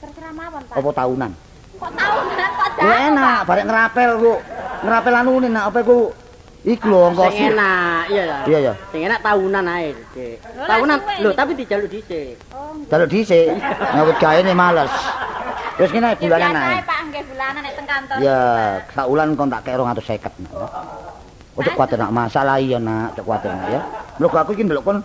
Terserah 0.00 0.32
mawon, 0.32 0.62
Pak. 0.64 0.76
Apa 0.80 0.90
tahunan? 0.96 1.32
Kok 1.78 1.90
tahunan 1.94 2.48
kok 2.50 2.68
Ya 2.78 2.84
dapat, 2.84 3.06
enak, 3.10 3.38
barek 3.44 3.64
ngerapel 3.68 4.10
ku. 4.18 4.34
Ngerapel 4.86 5.12
anu 5.14 5.32
ini 5.42 5.48
nak 5.52 5.64
apa 5.68 5.78
ku? 5.84 5.98
Iku 6.66 6.86
lho 6.90 6.98
ongkos. 7.12 7.32
Sing 7.34 7.54
enak, 7.54 8.02
iya 8.10 8.22
ya. 8.22 8.38
Iya 8.50 8.58
ya. 8.58 8.72
Sing 8.90 9.00
enak 9.06 9.20
tahunan 9.22 9.64
ae, 9.66 9.88
Dik. 10.14 10.36
Tahunan, 10.66 10.98
lho 11.22 11.30
tapi 11.36 11.52
dijaluk 11.54 11.88
dhisik. 11.90 12.34
Oh. 12.50 12.74
Jaluk 12.90 13.08
dhisik. 13.10 13.46
Nyawut 13.94 14.16
gaene 14.18 14.52
males. 14.58 14.92
Terus 15.78 15.90
ngene 15.94 16.18
bulanan 16.18 16.54
ae. 16.58 16.82
Pak, 16.82 16.98
nggih 17.12 17.22
bulanan 17.30 17.60
nek 17.62 17.72
teng 17.78 17.86
kantor. 17.86 18.16
Ya, 18.18 18.38
sak 18.90 19.06
wulan 19.06 19.28
kon 19.38 19.48
tak 19.52 19.62
kek 19.62 19.78
250 19.78 20.42
nak. 20.42 20.52
Ojo 21.58 21.70
kuwatir 21.74 21.98
nak 21.98 22.14
masalah 22.14 22.58
iya 22.58 22.78
nak, 22.78 23.14
ojo 23.14 23.22
kuwatir 23.22 23.50
nak 23.54 23.68
ya. 23.70 23.80
Lho 24.18 24.26
aku 24.26 24.50
iki 24.54 24.66
ndelok 24.66 24.82
kon 24.82 24.98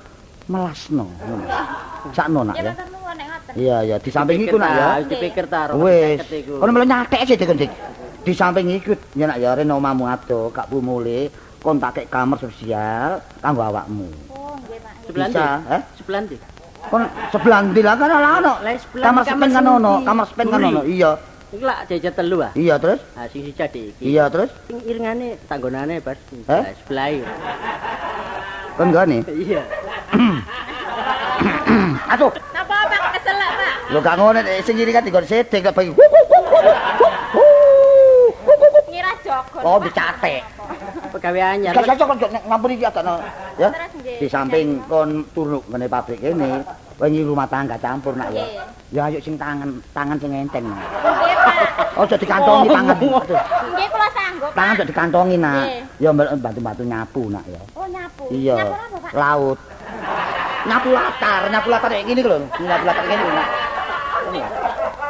melasno. 0.47 1.06
ngono. 1.08 1.45
Sakno 2.12 2.39
nak 2.43 2.56
Ya 2.58 2.63
ya. 2.63 2.71
matur 2.75 2.88
nuwun 2.91 3.13
nek 3.15 3.27
ngoten. 3.32 3.53
Iya 3.56 3.77
ya, 3.86 3.95
di 3.97 4.10
samping 4.12 4.39
iku 4.43 4.58
nak 4.60 4.71
ya. 4.71 4.88
Wis 4.99 5.08
dipikir 5.08 5.45
ta 5.47 5.60
karo 5.67 5.73
Wis. 5.79 6.19
seket 6.19 6.39
iku. 6.43 6.53
Kon 6.60 6.69
melu 6.71 6.86
nyatek 6.86 7.21
sih 7.23 7.36
Dik 7.39 7.51
Dik. 7.56 7.71
Di 8.23 8.32
samping 8.32 8.67
iku 8.71 8.91
ya 9.15 9.25
nak 9.27 9.38
ya 9.39 9.49
rene 9.56 9.71
omamu 9.71 10.03
ado, 10.08 10.51
gak 10.51 10.67
bu 10.67 10.79
mule 10.79 11.32
kon 11.63 11.79
tak 11.79 11.95
kek 11.95 12.08
kamar 12.12 12.36
sosial 12.39 13.23
kanggo 13.39 13.63
awakmu. 13.63 14.08
Oh, 14.36 14.51
nggih, 14.67 14.79
Pak. 14.84 14.93
Sebelah 15.08 15.27
ndi? 15.32 15.43
Eh? 15.71 15.82
Sebelah 15.95 16.19
ndi? 16.27 16.36
Kon 16.91 17.01
sebelah 17.32 17.60
ndi 17.63 17.82
lah 17.84 17.95
kan 17.95 18.12
ora 18.12 18.29
ono. 18.43 18.53
Kamar 18.99 19.23
sepen 19.23 19.49
kan 19.49 19.63
kamar 19.63 19.79
ono, 19.79 19.93
kamar 20.03 20.25
sepen 20.27 20.45
kan 20.51 20.60
ono. 20.60 20.82
Iya. 20.84 21.12
Iki 21.53 21.63
lak 21.63 21.79
jajar 21.86 22.13
telu 22.17 22.38
ah. 22.43 22.51
Iya 22.58 22.75
terus? 22.82 22.99
Ah 23.15 23.29
sing 23.32 23.45
siji 23.47 23.63
dik 23.63 23.84
iki. 23.95 24.01
Iya 24.12 24.25
terus? 24.27 24.49
Sing 24.67 24.77
iringane 24.84 25.38
tanggonane 25.47 26.01
Bas. 26.03 26.19
Eh? 26.49 26.63
Sebelah. 26.84 27.08
Kon 28.75 28.89
gane. 28.91 29.21
Iya. 29.29 29.62
Aduh, 32.13 32.30
Napa 32.54 32.76
Pak 32.86 33.17
keselak, 33.17 33.52
Pak? 33.58 33.73
lho 33.93 33.99
gak 34.02 34.15
ngono 34.17 34.39
sing 34.62 34.78
iri 34.78 34.93
kan 34.93 35.02
digon 35.06 35.26
sedek 35.26 35.69
kok 35.69 35.73
bagi. 35.73 35.91
Wuk. 35.93 36.06
Mergo 38.45 38.67
Oh, 39.65 39.82
dicatek. 39.82 40.45
Pegawe 41.10 41.39
anyar. 41.41 41.73
Gak 41.73 41.97
cocok 41.97 42.21
kok 42.21 42.30
ngampun 42.45 42.69
iki 42.78 42.86
adakno 42.86 43.17
ya. 43.58 43.69
Di 44.02 44.28
samping 44.30 44.82
kon 44.86 45.26
turu 45.34 45.62
ngene 45.69 45.89
pabrik 45.89 46.21
kene, 46.21 46.62
wengi 47.02 47.26
rumah 47.26 47.49
tangga 47.49 47.78
campur 47.82 48.13
nak 48.13 48.30
ya. 48.30 48.45
Ya 48.93 49.10
ayo 49.10 49.17
sing 49.17 49.34
tangan 49.38 49.82
tangan 49.93 50.21
sing 50.21 50.30
enteng. 50.34 50.69
Nggih, 50.69 51.38
Pak. 51.41 51.97
Ojo 51.97 52.15
dikantongi 52.17 52.69
tangan. 52.69 52.97
Nggih 53.02 53.88
kula 53.89 54.08
sanggup. 54.13 54.52
Tangan 54.54 54.73
ojo 54.78 54.86
dikantongi 54.86 55.36
nak. 55.41 55.65
Ya 55.97 56.10
bantu-bantu 56.13 56.84
nyapu 56.86 57.23
nak 57.34 57.45
ya. 57.49 57.62
Oh, 57.73 57.88
nyapu. 57.89 58.23
Iya. 58.30 58.58
Nyapu 58.62 58.73
apa, 58.78 58.97
Pak? 59.02 59.12
Laut. 59.17 59.60
Nyapu 60.63 60.89
latar, 60.95 61.41
nyapu 61.52 61.67
latar 61.67 61.89
kayak 61.91 62.06
gini 62.08 62.21
lho. 62.23 62.38
Nyapu 62.63 62.84
latar 62.88 63.04
kayak 63.04 63.19
gini. 63.19 63.32
Nak. 63.36 63.49
Ini 64.23 64.39
ya. 64.39 64.47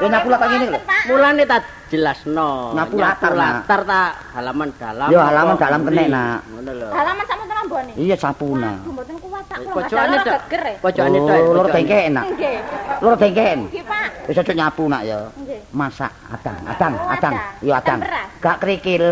Ya 0.02 0.08
nyapu 0.10 0.28
latar 0.34 0.48
gini 0.50 0.66
lho. 0.66 0.80
Pak. 0.82 1.02
Mulane 1.06 1.44
tak 1.46 1.62
jelasno. 1.94 2.50
Nyapu 2.74 2.96
latar, 2.98 3.32
Nak. 3.38 3.38
latar 3.38 3.82
tak 3.86 4.10
halaman 4.34 4.70
dalam. 4.82 5.08
Yo, 5.14 5.20
halaman 5.22 5.56
dalam 5.62 5.80
kenek, 5.86 6.08
Nak. 6.10 6.40
Ngono 6.50 6.72
lho. 6.74 6.88
Halaman 6.90 7.26
sama 7.30 7.44
tenan 7.46 7.64
mbone. 7.70 7.92
Iya 7.94 8.16
sapuna. 8.18 8.72
Mboten 8.82 9.16
Pak. 9.16 9.22
Kula 9.24 9.33
Pojokane 9.62 10.18
tok. 10.26 10.42
ya. 10.50 10.74
Pojokane 10.82 11.18
tok. 11.22 11.38
loro 11.38 11.60
pojokane. 11.62 11.74
dengken 11.78 12.10
nak. 12.14 12.26
Nggih. 12.34 12.58
Loro 13.02 13.16
dengken. 13.16 13.58
Nggih, 13.70 13.84
Pak. 13.86 14.08
Wis 14.26 14.38
ojo 14.42 14.54
nyapu 14.54 14.84
nak 14.90 15.02
ya. 15.06 15.20
Nggih. 15.38 15.60
Masak 15.74 16.12
adang, 16.30 16.58
adang, 16.66 16.94
Oh, 16.98 17.14
adang. 17.14 17.34
adang. 17.34 17.62
Iya 17.62 17.74
adang. 17.78 18.00
Adang? 18.02 18.28
Gak 18.42 18.58
kerikil. 18.62 19.06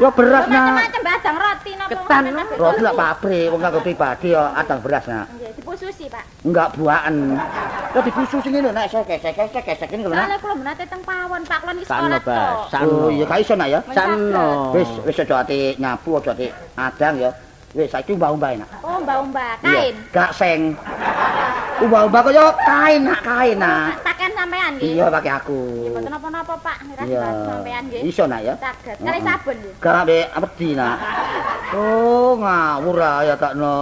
Yo 0.00 0.08
beras 0.16 0.48
nak. 0.48 0.64
Macam-macam 0.80 1.02
badang 1.04 1.36
roti 1.36 1.70
napa. 1.76 1.92
Ketan, 1.92 2.22
Pak. 2.32 2.46
Roti 2.56 2.80
lah 2.80 2.94
pabrik, 2.96 3.46
wong 3.52 3.60
kanggo 3.60 3.80
pribadi 3.84 4.28
yo 4.32 4.42
adang 4.56 4.78
beras 4.80 5.04
nak. 5.04 5.28
Nggih, 5.28 5.50
dipususi, 5.60 6.04
Pak. 6.08 6.24
Enggak 6.40 6.68
buahan. 6.80 7.16
Yo 7.92 8.00
dibusus 8.00 8.42
ngene 8.48 8.64
lho 8.64 8.70
nak 8.72 8.86
saya 8.88 9.04
kesek 9.04 9.32
kesek 9.36 9.60
kesek 9.60 9.88
ngene 9.92 10.08
lho 10.08 10.16
nak. 10.16 10.24
Soalnya 10.24 10.38
kula 10.40 10.54
menate 10.56 10.84
teng 10.88 11.02
pawon, 11.04 11.42
Pak. 11.44 11.58
Kula 11.60 11.72
niki 11.76 11.84
Sano, 11.84 12.00
sekolah 12.08 12.20
tok. 12.24 12.52
Sano. 12.72 12.96
Oh 12.96 13.10
iya 13.12 13.24
gak 13.28 13.40
iso 13.44 13.54
nak 13.60 13.68
ya. 13.68 13.80
Sano. 13.92 14.48
Wis 14.72 14.90
wis 15.04 15.20
ojo 15.20 15.34
ati 15.36 15.58
nyapu, 15.76 16.10
ojo 16.16 16.30
ati 16.32 16.46
adang 16.80 17.14
ya. 17.20 17.30
Wis 17.70 17.86
saiki 17.86 18.18
umbah-umbah 18.18 18.50
nak. 18.58 18.68
Oh, 18.82 18.98
mbak-mbak, 18.98 19.62
Iya, 19.62 19.70
kain. 19.70 19.94
Gak 20.10 20.30
seng. 20.34 20.60
Umbah-umbah 21.78 22.20
kok 22.26 22.34
kain 22.66 23.00
nak, 23.06 23.20
kain 23.22 23.56
nak. 23.62 24.02
Pakaian 24.02 24.32
sampean 24.34 24.70
nggih. 24.74 24.98
Iya 24.98 25.06
pakai 25.06 25.32
aku. 25.38 25.60
Nggih, 25.78 25.90
mboten 25.94 26.10
napa-napa, 26.10 26.54
Pak. 26.58 26.76
Ngira 26.82 27.02
Iya. 27.06 27.22
sampean 27.46 27.82
nggih. 27.86 28.02
Iso 28.10 28.24
nak 28.26 28.40
ya. 28.42 28.54
Saged. 28.58 28.96
Kali 28.98 29.20
sabun 29.22 29.54
nggih. 29.54 29.72
Gak 29.78 30.02
be 30.02 30.18
wedi 30.34 30.68
nak. 30.74 30.96
Oh, 31.70 32.34
ngawur 32.42 32.96
ya 33.22 33.34
takno. 33.38 33.78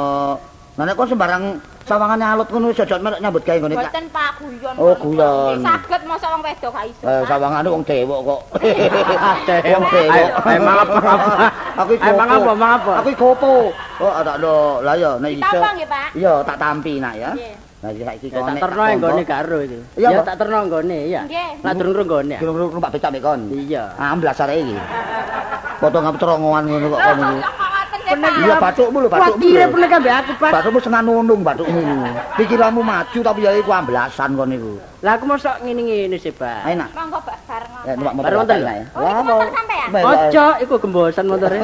Nah 0.77 0.83
nek 0.85 0.95
kok 0.95 1.09
sembarang 1.09 1.45
sawangane 1.89 2.25
alot 2.25 2.49
ngono 2.53 2.67
iso 2.69 2.85
jot 2.85 3.01
nyambut 3.01 3.43
gawe 3.43 3.59
ngene 3.59 3.75
tak. 3.75 3.89
Boten 3.89 4.07
Pak 4.13 4.31
guyon. 4.45 4.75
Oh, 4.77 4.95
guyon. 4.95 5.57
Saged 5.65 6.03
masa 6.05 6.27
wong 6.29 6.43
wedok 6.45 6.71
gak 6.77 6.85
iso. 6.93 7.05
Eh 7.09 7.23
sawangane 7.25 7.69
wong 7.73 7.83
dewok 7.89 8.21
kok. 8.29 8.41
Wong 9.73 9.85
dewok. 9.89 10.13
Ayo, 10.13 10.27
emang 10.61 10.77
apa? 10.85 10.97
Aku 11.81 11.91
iki 11.97 12.09
Emang 12.11 12.29
apa, 12.29 12.51
emang 12.53 12.73
apa? 12.77 12.93
Aku 13.01 13.09
iki 13.09 13.19
gopo. 13.19 13.55
Oh, 13.99 14.11
tak 14.21 14.37
do. 14.45 14.85
Lah 14.85 14.95
ya 14.95 15.11
nek 15.17 15.31
iso. 15.33 15.43
Ditambah 15.43 15.71
nggih, 15.75 15.89
Pak. 15.89 16.09
Iya, 16.13 16.33
tak 16.45 16.57
tampi 16.61 16.93
nak 17.01 17.15
ya. 17.17 17.31
Nggih. 17.33 17.55
Nah, 17.79 17.95
iki 17.95 18.03
saiki 18.03 18.27
kok 18.35 18.43
tak 18.43 18.55
nek 18.59 18.63
terno 18.67 18.83
nggone 18.99 19.23
garo 19.23 19.59
itu. 19.63 19.79
Iya, 19.95 20.09
Ya 20.11 20.21
tak 20.27 20.37
terno 20.43 20.59
nggone 20.67 20.99
ya. 21.09 21.23
Lah 21.63 21.73
durung 21.79 22.07
nggone 22.11 22.35
ya. 22.35 22.39
Kira 22.43 22.51
numpak 22.51 22.91
becak 22.93 23.11
mek 23.15 23.23
kon. 23.23 23.41
Iya. 23.55 23.85
Amblas 23.97 24.43
arek 24.43 24.57
iki. 24.67 24.77
Potong 25.79 26.05
apa 26.11 26.17
cerongoan 26.19 26.65
ngono 26.67 26.87
kok 26.91 27.01
kon 27.01 27.19
iki. 27.23 27.39
Iya 28.17 28.57
bathukmu 28.57 28.97
lho, 29.05 29.09
bathukmu. 29.13 29.45
Wakile 29.45 29.65
lho. 29.69 29.73
pun 29.73 29.81
ambek 29.85 30.15
aku, 30.25 30.33
Pak. 30.41 30.51
Bathukmu 30.57 30.79
senang 30.81 31.05
nunung 31.05 31.41
bathukmu. 31.45 31.81
Pikiranmu 32.41 32.81
maju 32.81 33.19
tapi 33.21 33.41
ya 33.45 33.51
iku 33.53 33.71
amblasan 33.75 34.33
kon 34.33 34.49
niku. 34.49 34.81
Lah 35.05 35.15
aku 35.21 35.25
mosok 35.29 35.61
ngene-ngene 35.63 36.17
sih, 36.17 36.33
Pak. 36.33 36.65
Ayo 36.65 36.75
nak. 36.81 36.91
Monggo 36.97 37.19
Pak 37.21 37.37
bareng. 37.45 37.73
Ya 37.85 37.93
Bareng 37.95 38.15
motor 38.17 38.33
bapak, 38.45 38.59
lah. 38.65 38.75
ya. 38.75 38.85
Baik, 39.89 40.05
baik. 40.05 40.05
Ojo, 40.05 40.47
iku 40.65 40.75
gembosan 40.81 41.25
motore. 41.29 41.59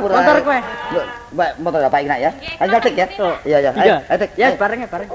Motor 0.00 0.36
kowe. 0.44 0.58
Baik, 1.32 1.52
motor 1.58 1.80
bapak 1.88 1.98
iki 2.04 2.08
nak 2.12 2.20
ya. 2.20 2.30
Ayo 2.60 2.78
Dik 2.78 2.94
ya. 2.94 3.06
Iya 3.48 3.58
iya. 3.64 3.70
Ayo, 3.72 3.94
Dik. 4.20 4.30
Ya, 4.36 4.48
bareng 4.56 4.80
ya, 4.84 4.88
bareng. 4.92 5.10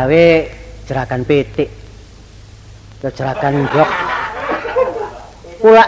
Gawe 0.00 0.28
jerakan 0.88 1.22
pitik. 1.28 1.68
Ke 3.00 3.08
jerakan 3.12 3.68
ndok 3.68 3.90
pula 5.60 5.84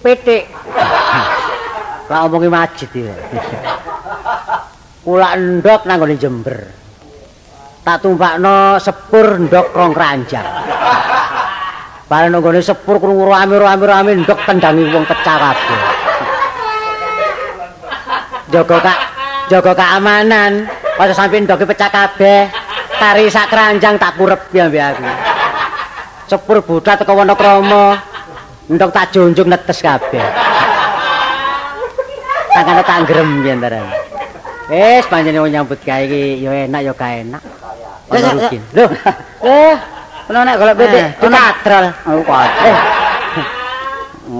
pitik. 0.00 0.48
Lah 2.08 2.22
ngomongi 2.24 2.48
masjid 2.48 2.88
ya 2.94 3.14
pula 5.04 5.36
ndok 5.36 5.84
nang 5.84 5.96
nggone 6.00 6.16
Jember. 6.16 6.58
Tak 7.84 8.02
tumpakno 8.02 8.80
sepur 8.80 9.36
ndok 9.36 9.76
rong 9.76 9.92
keranjang. 9.92 10.48
Nang 12.10 12.38
nggone 12.40 12.62
sepur 12.62 13.02
krungu 13.02 13.26
rame-rame 13.28 14.16
ndok 14.22 14.38
tendangi 14.48 14.86
wong 14.90 15.04
pecah 15.04 15.36
kabeh. 15.36 15.82
Jaga 18.54 18.76
kak 18.80 18.98
jaga 19.50 19.72
keamanan. 19.74 20.52
Aja 20.96 21.12
sampe 21.12 21.36
ndoke 21.42 21.68
pecah 21.68 21.90
kabeh 21.92 22.65
kari 22.96 23.28
sak 23.28 23.46
keranjang 23.48 23.96
tak 23.96 24.16
kurep 24.16 24.40
ya 24.50 24.66
mbek 24.66 24.82
aku 24.90 25.04
sepur 26.26 26.58
buta 26.60 26.96
teko 26.96 27.12
Wonokrama 27.14 28.00
ndok 28.66 28.90
tak 28.90 29.12
junjung 29.12 29.46
netes 29.46 29.78
kabeh 29.78 30.24
tangane 32.50 32.82
tak 32.82 32.98
grem 33.04 33.30
ya 33.40 33.52
ntaran 33.54 33.86
wis 34.66 35.04
pancene 35.06 35.38
wong 35.38 35.52
nyambut 35.52 35.78
gawe 35.78 36.02
iki 36.02 36.42
ya 36.42 36.66
enak 36.66 36.80
ya 36.82 36.92
gak 36.92 37.12
enak 37.22 37.42
Ono 38.06 38.22
ya. 38.22 38.30
rugi. 38.38 38.58
Loh, 38.70 38.86
Eh, 39.42 39.74
ono 40.30 40.38
nek 40.46 40.54
golek 40.56 40.78
pitik. 40.78 41.02
eh, 41.02 41.10
dikatrol. 41.18 41.86
Oh, 42.06 42.22
kuat. 42.22 42.50
Eh. 42.62 42.76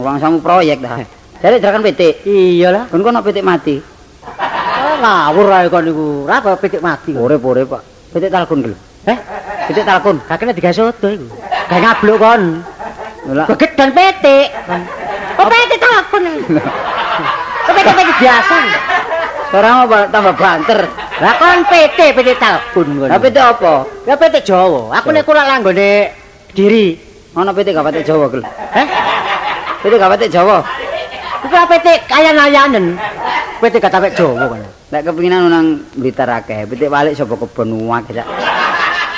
Langsung 0.07 0.39
proyek 0.39 0.79
dah. 0.79 1.03
Jadi 1.43 1.59
jerakan 1.59 1.83
pitik. 1.83 2.23
Iyalah. 2.23 2.87
Kon 2.87 3.03
kono 3.03 3.27
pitik 3.27 3.43
mati. 3.43 3.83
Oh, 4.23 4.95
ngawur 5.03 5.51
ae 5.51 5.67
kon 5.67 5.83
niku. 5.83 6.31
Ora 6.31 6.39
apa 6.39 6.55
pitik 6.63 6.79
mati. 6.79 7.11
kok. 7.11 7.19
Urip-urip, 7.19 7.67
Pak. 7.67 7.83
Pitik 8.17 8.33
talkun 8.33 8.65
ki 8.65 8.73
lho. 8.73 8.79
Eh, 9.13 9.19
Pitik 9.69 9.85
talkun. 9.85 10.17
gak 10.25 10.41
kena 10.41 10.57
digawe 10.57 10.73
soto 10.73 11.05
iku. 11.13 11.29
Gak 11.69 11.81
ngabluk 11.85 12.17
kon. 12.17 12.43
Lah, 13.29 13.45
Begedan 13.45 13.93
petik. 13.93 14.49
Oh, 15.37 15.45
petik 15.53 15.77
takon. 15.77 16.25
Oh, 16.25 17.73
petik-petik 17.77 18.17
biasa. 18.17 18.59
sekarang 19.53 19.85
apa 19.85 19.99
tambah 20.09 20.33
banter. 20.33 20.81
Lah 21.21 21.33
kon 21.37 21.61
PT 21.69 21.99
PT 22.17 22.29
telepon 22.41 22.87
ngono. 22.97 23.13
Lah 23.13 23.21
PT 23.21 23.37
apa? 23.37 23.75
Ya 24.09 24.17
PT 24.17 24.49
Jawa. 24.49 24.97
Aku 24.97 25.13
nek 25.13 25.29
kurang 25.29 25.45
langgone 25.45 26.17
diri. 26.57 26.97
Ana 27.37 27.53
PT 27.53 27.77
Gawate 27.77 28.01
Jawa, 28.01 28.33
Gel. 28.33 28.41
Heh? 28.49 28.87
PT 29.85 29.93
Gawate 30.01 30.25
Jawa. 30.33 30.65
Iku 31.45 31.53
PT 31.53 32.09
kaya 32.09 32.33
ngayanen. 33.59 33.73
PT 33.73 33.75
Gatawek 33.83 34.13
Jawa 34.17 34.45
kan. 34.53 34.61
Lek 34.93 35.03
kepinginan 35.03 35.51
nang 35.51 35.67
Blitar 35.97 36.31
akeh, 36.31 36.69
PT 36.69 36.87
balik 36.87 37.17
sapa 37.17 37.35
kebon 37.35 37.73
uwak 37.75 38.07
sak. 38.13 38.27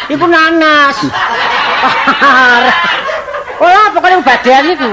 Iku 0.08 0.24
nanas. 0.24 0.96
Ora 3.58 3.90
pokoknya 3.92 4.22
badan 4.22 4.64
iku. 4.72 4.88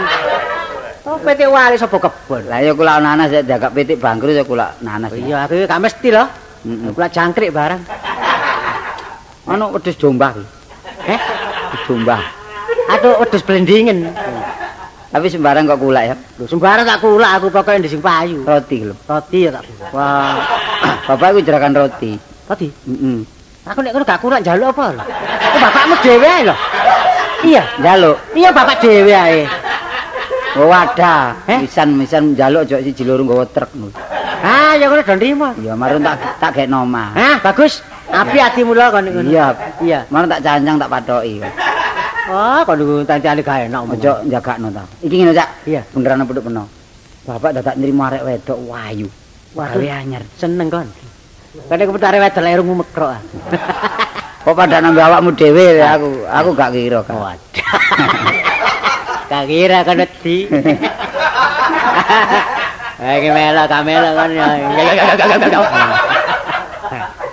Oh, 1.05 1.17
PT 1.21 1.41
wali 1.47 1.75
sapa 1.77 1.97
kebon. 2.01 2.43
Lah 2.49 2.60
ya 2.60 2.73
kula 2.73 2.99
nanas 2.99 3.29
ya 3.31 3.41
jaga 3.45 3.69
PT 3.71 4.01
bangkrut 4.01 4.36
ya 4.36 4.43
kula 4.43 4.73
nanas. 4.81 5.13
Iya, 5.13 5.45
aku 5.45 5.63
gak 5.63 5.81
mesti 5.81 6.10
loh. 6.12 6.27
Heeh. 6.65 6.89
Kula 6.91 7.08
jangkrik 7.08 7.53
barang. 7.53 7.81
Ana 9.45 9.69
wedhus 9.69 9.93
jombah 10.01 10.34
iki. 10.34 10.45
Eh, 11.05 11.19
Wedhus 11.21 11.81
jombah. 11.86 12.21
aduh 12.86 13.17
wedhus 13.21 13.45
blendingen. 13.45 14.10
Tapi 15.15 15.32
sembarang 15.32 15.63
kok 15.63 15.80
kula 15.80 16.12
ya. 16.12 16.15
Lho 16.36 16.43
sembarang 16.43 16.84
tak 16.84 16.99
kula 16.99 17.39
aku 17.39 17.47
pokoke 17.47 17.80
ndising 17.80 18.04
payu. 18.04 18.43
Roti 18.43 18.84
lho. 18.84 18.91
Roti 19.08 19.47
ya 19.47 19.56
tak. 19.56 19.63
Wah. 19.95 20.43
Bapak 21.08 21.32
iku 21.32 21.39
jerakan 21.39 21.71
roti. 21.71 22.19
Roti. 22.51 22.67
Heeh. 22.67 23.23
Aku 23.63 23.80
nek 23.80 23.95
ngono 23.95 24.04
gak 24.04 24.19
kurang 24.19 24.43
njaluk 24.43 24.75
apa 24.75 24.86
lho. 24.91 25.01
Itu 25.39 25.58
bapakmu 25.63 25.95
dhewe 26.04 26.28
ae 26.28 26.43
lho. 26.43 26.56
Iya, 27.47 27.63
Njaluk. 27.80 28.17
iya 28.36 28.49
bapak 28.51 28.75
dhewe 28.84 29.13
ae. 29.15 29.41
Oh 30.60 30.67
wadah. 30.67 31.47
Eh? 31.47 31.63
Misan-misan 31.63 32.36
njaluk 32.36 32.67
aja 32.67 32.84
siji 32.84 33.08
loro 33.08 33.23
nggawa 33.23 33.47
truk 33.56 33.71
ngono. 33.71 33.95
Ah, 34.43 34.75
ya 34.75 34.91
ngono 34.91 34.99
do 34.99 35.15
nrimo. 35.15 35.47
Ya 35.63 35.80
marun 35.80 36.04
tak 36.04 36.19
tak 36.43 36.51
gekno 36.60 36.84
omah. 36.84 37.15
Hah, 37.15 37.39
bagus. 37.39 37.80
Api 38.12 38.36
atimu 38.36 38.75
lho 38.75 38.84
kon 38.91 39.08
ngono. 39.08 39.32
Iya. 39.32 39.56
Iya. 39.80 39.99
Marun 40.12 40.28
tak 40.28 40.43
cancang 40.43 40.75
tak 40.75 40.91
patoki. 40.91 41.39
Oh, 42.25 42.59
kon 42.65 42.75
niku 42.81 42.93
tancane 43.05 43.41
gak 43.45 43.69
enak. 43.69 43.81
Ojo 43.85 44.11
njagakno 44.25 44.67
ta. 44.73 44.83
Iki 45.05 45.15
ngene 45.21 45.33
Cak. 45.38 45.49
Iya. 45.69 45.81
Beneran 45.93 46.25
apa 46.25 46.41
peno. 46.41 46.63
Bapak 47.25 47.51
dadak 47.57 47.75
nrimo 47.77 48.01
arek 48.05 48.25
wedok 48.25 48.59
wayu. 48.65 49.07
Waduh. 49.53 49.77
Gawe 49.77 49.88
anyar. 50.01 50.23
Seneng 50.33 50.67
kon. 50.73 50.89
Kene 51.69 51.83
kepetare 51.85 52.17
wedok 52.17 52.41
lerungmu 52.41 52.73
mekrok. 52.81 53.11
ah. 53.13 53.21
Kok 54.45 54.53
pada 54.53 54.77
nambah 54.77 55.05
awakmu 55.09 55.33
dhewe 55.33 55.81
aku 55.81 56.09
aku 56.25 56.49
gak 56.57 56.73
kira 56.73 56.99
kan. 57.05 57.13
Waduh. 57.17 57.69
Gak 59.29 59.43
kira 59.49 59.79
kan 59.85 60.01
wedi. 60.01 60.38
Eh, 62.95 63.27
melo 63.27 63.67
kamelo 63.67 64.15
kan 64.15 64.31
ya. 64.31 64.47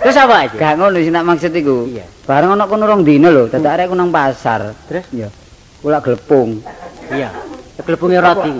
Terus 0.03 0.19
apa 0.19 0.35
aja? 0.43 0.57
Gak 0.59 0.73
ngono 0.75 0.99
sih 0.99 1.11
nak 1.15 1.23
maksud 1.23 1.55
iku. 1.55 1.87
Iya. 1.87 2.03
Bareng 2.27 2.59
ana 2.59 2.67
kono 2.67 2.83
rong 2.83 3.07
dino 3.07 3.31
lho, 3.31 3.47
dadak 3.47 3.71
arek 3.79 3.95
nang 3.95 4.11
pasar. 4.11 4.75
Terus? 4.91 5.07
Ya. 5.15 5.31
Kula 5.79 6.03
glepung. 6.03 6.59
Iya. 7.07 7.31
Glepungnya 7.79 8.19
roti. 8.19 8.51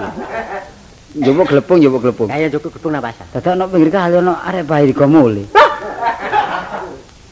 Njupuk 1.19 1.45
glepung, 1.51 1.77
njupuk 1.84 2.01
glepung. 2.08 2.27
Kayak 2.32 2.56
cukup 2.56 2.79
glepung 2.79 2.91
nang 2.95 3.03
pasar. 3.03 3.27
Dadak 3.36 3.60
ana 3.60 3.67
pinggir 3.67 3.91
kali 3.91 4.15
ana 4.23 4.39
arek 4.47 4.63
bayi 4.63 4.88
digomuli. 4.95 5.43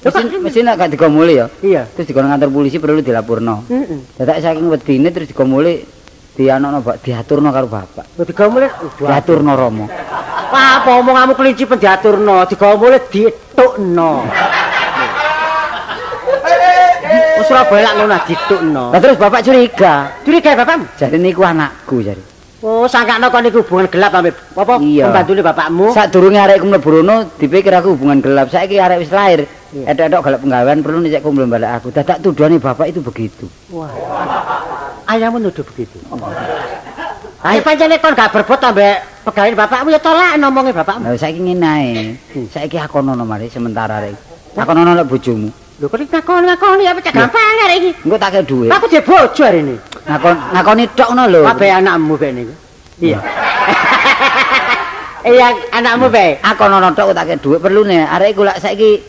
Mesin 0.02 0.44
mesin 0.44 0.68
gak 0.76 0.92
digomuli 0.92 1.40
ya. 1.40 1.48
Iya. 1.64 1.88
Terus 1.96 2.12
dikono 2.12 2.28
kantor 2.28 2.52
polisi 2.52 2.84
perlu 2.84 3.00
dilapurno. 3.00 3.64
Heeh. 3.72 4.20
Dadak 4.20 4.44
saking 4.44 4.68
wedine 4.68 5.08
terus 5.16 5.32
digomuli 5.32 5.88
dianokno 6.36 6.84
bak 6.84 7.00
diaturno 7.00 7.48
karo 7.56 7.68
bapak. 7.72 8.20
Wis 8.20 8.28
digomule. 8.28 8.68
Diaturno 9.00 9.56
Romo. 9.56 9.88
Apa 10.52 11.00
omonganmu 11.00 11.38
kelinci 11.38 11.64
pendiaturno, 11.64 12.44
digomule 12.44 13.00
ditukno. 13.78 14.12
Wis 17.12 17.46
Surabaya 17.48 17.82
lak 17.92 17.94
ngono 18.00 18.18
ditukno. 18.28 18.84
Lah 18.92 19.00
terus 19.00 19.18
bapak 19.20 19.42
curiga. 19.44 19.94
Curiga 20.24 20.56
bapakmu? 20.56 20.86
Jadi 21.00 21.18
niku 21.20 21.42
anakku 21.44 22.04
jadi. 22.04 22.24
Oh, 22.62 22.86
sangkakno 22.86 23.34
kon 23.34 23.42
niku 23.42 23.66
hubungan 23.66 23.90
gelap 23.90 24.14
ambek 24.14 24.38
apa? 24.54 24.78
Pembantune 24.78 25.42
bapakmu. 25.42 25.86
Sadurunge 25.98 26.40
arek 26.40 26.62
mlebu 26.62 26.90
rono 27.02 27.26
dipikir 27.42 27.74
aku 27.74 27.98
hubungan 27.98 28.22
gelap. 28.22 28.54
Saiki 28.54 28.78
arek 28.78 29.02
wis 29.02 29.12
lahir. 29.12 29.50
Iya. 29.72 29.96
Edok-edok 29.96 30.22
galak 30.28 30.40
penggawean 30.44 30.80
perlu 30.84 31.00
nek 31.00 31.24
kumpul 31.24 31.48
balik 31.48 31.72
aku. 31.82 31.88
Dadak 31.96 32.22
tuduhane 32.22 32.62
bapak 32.62 32.92
itu 32.92 33.00
begitu. 33.02 33.48
Wah. 33.74 33.90
Ayahmu 35.10 35.42
nuduh 35.42 35.66
begitu. 35.66 35.98
Ayo 37.42 37.60
pancene 37.66 37.98
kon 37.98 38.14
gak 38.14 38.30
berbuat 38.38 38.62
ambek 38.70 39.26
pegawai 39.26 39.58
bapakmu 39.58 39.90
ya 39.90 39.98
tolak 39.98 40.38
ngomongnya 40.38 40.78
bapakmu. 40.78 41.10
Lah 41.10 41.18
saiki 41.18 41.42
ngene 41.42 41.66
ae. 41.66 42.14
Saiki 42.54 42.78
akonono 42.78 43.26
mari 43.26 43.50
sementara 43.50 43.98
arek. 43.98 44.14
Akonono 44.54 44.94
lek 44.94 45.10
bojomu. 45.10 45.50
Lho 45.82 45.90
kok 45.90 45.98
ngakoni 45.98 46.46
ngakoni 46.46 46.84
apa 46.86 47.00
cek 47.02 47.14
gampang 47.18 47.58
arek 47.66 47.78
iki. 47.82 47.92
Engko 48.06 48.18
tak 48.22 48.30
kei 48.38 48.46
dhuwit. 48.46 48.70
Aku 48.70 48.86
dhe 48.86 49.02
bojo 49.02 49.42
hari 49.42 49.66
ini. 49.66 49.76
Ngakon 50.06 50.36
ngakoni 50.54 50.84
tok 50.94 51.10
ngono 51.10 51.24
lho. 51.34 51.42
Kabeh 51.50 51.70
anakmu 51.82 52.14
bae 52.22 52.30
niku. 52.30 52.54
Iya. 53.02 53.20
Iya, 55.26 55.48
anakmu 55.74 56.14
bae. 56.14 56.38
Akonono 56.46 56.94
tok 56.94 57.18
tak 57.18 57.26
kei 57.26 57.42
dhuwit 57.42 57.58
perlune. 57.58 58.06
Arek 58.06 58.38
iku 58.38 58.46
lak 58.46 58.62
saiki 58.62 59.02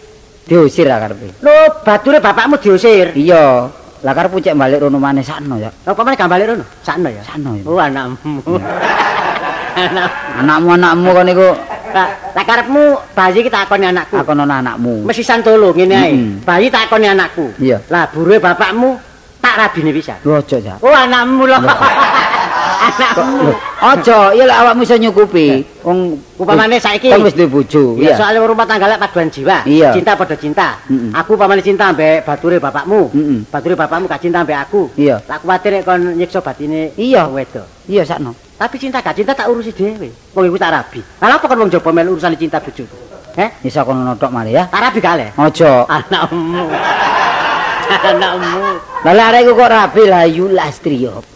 diusir 0.49 0.89
karepe. 0.89 1.37
Lho, 1.45 1.85
bature 1.85 2.17
bapakmu 2.17 2.57
diusir. 2.57 3.13
Iya. 3.13 3.69
Lah 4.03 4.13
karep 4.13 4.35
cek 4.43 4.55
balik 4.59 4.83
rono 4.83 4.99
maneh 4.99 5.23
sakno 5.23 5.63
ya. 5.63 5.71
Apa 5.87 6.03
meneh 6.03 6.19
gambale 6.19 6.43
rono? 6.43 6.65
Sakno 6.83 7.07
ya. 7.07 7.23
Sakno 7.23 7.55
ya. 7.55 7.63
Oh, 7.63 7.79
anakmu. 7.79 8.43
Anak. 9.73 10.11
Anakmu-anakmu 10.43 11.09
kon 11.17 11.25
niku 11.27 11.49
Lah, 11.93 12.09
lah 12.33 12.45
karepmu 12.49 12.85
bayi 13.13 13.45
iki 13.45 13.53
takoni 13.53 13.85
anakku. 13.85 14.17
akonono 14.17 14.49
anakmu. 14.49 15.05
Mesisan 15.05 15.45
tolo 15.45 15.77
ngene 15.77 15.95
ae. 15.95 16.13
Bayi 16.41 16.73
takoni 16.73 17.05
anakku. 17.05 17.53
Iya. 17.61 17.85
Lah 17.93 18.09
buruhe 18.09 18.41
bapakmu 18.41 18.97
tak 19.45 19.61
rabine 19.61 19.93
pisan. 19.93 20.17
Lho 20.25 20.41
aja 20.41 20.57
ya. 20.57 20.75
Oh, 20.81 20.89
anakmu 20.89 21.45
lho. 21.45 21.59
anakmu. 22.63 23.51
Aja, 23.83 24.19
iya 24.35 24.45
lek 24.47 24.59
awakmu 24.63 24.83
iso 24.87 24.97
nyukupi. 24.99 25.67
Wong 25.83 26.19
Upamane 26.39 26.79
saiki 26.79 27.11
Kan 27.11 27.23
wis 27.27 27.35
duwe 27.35 27.47
bojo. 27.51 27.99
Ya 27.99 28.15
soalnya 28.15 28.43
rumah 28.47 28.67
tangga 28.67 28.87
lek 28.91 28.99
paduan 29.03 29.31
jiwa. 29.31 29.63
Iya. 29.67 29.91
Cinta 29.95 30.15
pada 30.15 30.35
cinta. 30.39 30.79
Mm-mm. 30.87 31.11
Aku 31.15 31.35
pamane 31.39 31.63
cinta 31.63 31.91
ambek 31.91 32.23
bature 32.27 32.59
bapakmu. 32.63 33.11
Mm-mm. 33.15 33.39
Bature 33.51 33.75
bapakmu 33.79 34.07
gak 34.11 34.23
cinta 34.23 34.43
ambek 34.43 34.59
aku. 34.59 34.91
Iya. 34.99 35.19
Tak 35.23 35.43
kuwatir 35.43 35.71
nek 35.79 35.83
kon 35.87 36.03
nyiksa 36.19 36.39
batine 36.43 36.95
Iya. 36.99 37.27
wedok. 37.31 37.67
Iya 37.91 38.03
sakno. 38.07 38.35
Tapi 38.59 38.77
cinta 38.79 39.03
gak 39.03 39.15
cinta 39.19 39.35
tak 39.35 39.51
urusi 39.51 39.75
dhewe. 39.75 40.11
Wong 40.35 40.45
iku 40.47 40.59
tak 40.59 40.71
rabi. 40.75 41.03
Lah 41.19 41.39
apa 41.39 41.47
kon 41.47 41.59
wong 41.67 41.71
jaba 41.71 41.91
melu 41.91 42.15
urusan 42.19 42.35
cinta 42.39 42.59
bojoku? 42.63 42.97
Eh? 43.33 43.49
Iso 43.65 43.81
kono 43.83 44.13
tok 44.19 44.31
mari 44.31 44.53
ya. 44.55 44.69
Tak 44.69 44.81
rabi 44.83 45.01
gale. 45.01 45.27
Aja. 45.35 45.89
Anakmu. 45.89 46.65
Anakmu. 48.13 48.63
Lah 49.03 49.27
arek 49.31 49.51
kok 49.51 49.71
rabi 49.71 50.03
lah 50.07 50.25
yu 50.29 50.47
lastrio. 50.53 51.32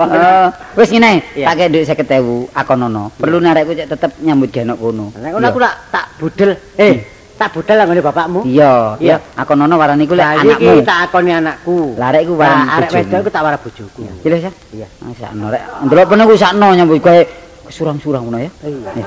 Eh, 0.00 0.46
wis 0.80 0.88
ngene, 0.88 1.20
Iya. 1.36 1.52
kei 1.52 1.68
dhuwit 1.68 1.84
50.000 1.92 2.48
akonono. 2.56 3.12
Perlu 3.20 3.36
arekku 3.44 3.76
cek 3.76 3.88
tetep 3.90 4.10
nyambut 4.24 4.48
genok 4.48 4.80
kono. 4.80 5.12
Nek 5.12 5.30
ngono 5.36 5.46
aku 5.52 5.58
tak 5.60 5.74
tak 5.92 6.04
budel. 6.16 6.50
Eh, 6.80 7.04
tak 7.36 7.52
budel 7.52 7.76
lah 7.76 7.84
ngene 7.84 8.00
bapakmu. 8.00 8.40
Iya, 8.48 8.96
Iya. 8.96 9.16
iya. 9.20 9.36
Akonono 9.36 9.76
warani 9.76 10.08
ku 10.08 10.16
lek 10.16 10.24
Lah 10.24 10.40
anakmu. 10.40 10.72
iki 10.72 10.88
tak 10.88 10.98
akoni 11.04 11.30
anakku. 11.36 11.76
Lah 12.00 12.08
arek 12.16 12.22
iku 12.24 12.32
warani 12.40 12.64
Lah, 12.64 12.76
arek 12.80 12.90
wedok 12.96 13.18
iku 13.20 13.30
tak 13.30 13.42
wara 13.44 13.56
bojoku. 13.60 14.00
Jelas 14.24 14.40
ya? 14.40 14.50
Iya. 14.72 14.86
Ah, 15.04 15.12
sakno 15.20 15.44
rek. 15.52 15.62
Ndelok 15.84 16.06
pene 16.08 16.22
ku 16.24 16.34
sakno 16.40 16.66
nyambut 16.72 16.98
kowe 17.04 17.20
surang-surang 17.68 18.22
ngono 18.24 18.38
ya. 18.40 18.50
Iya. 18.64 19.04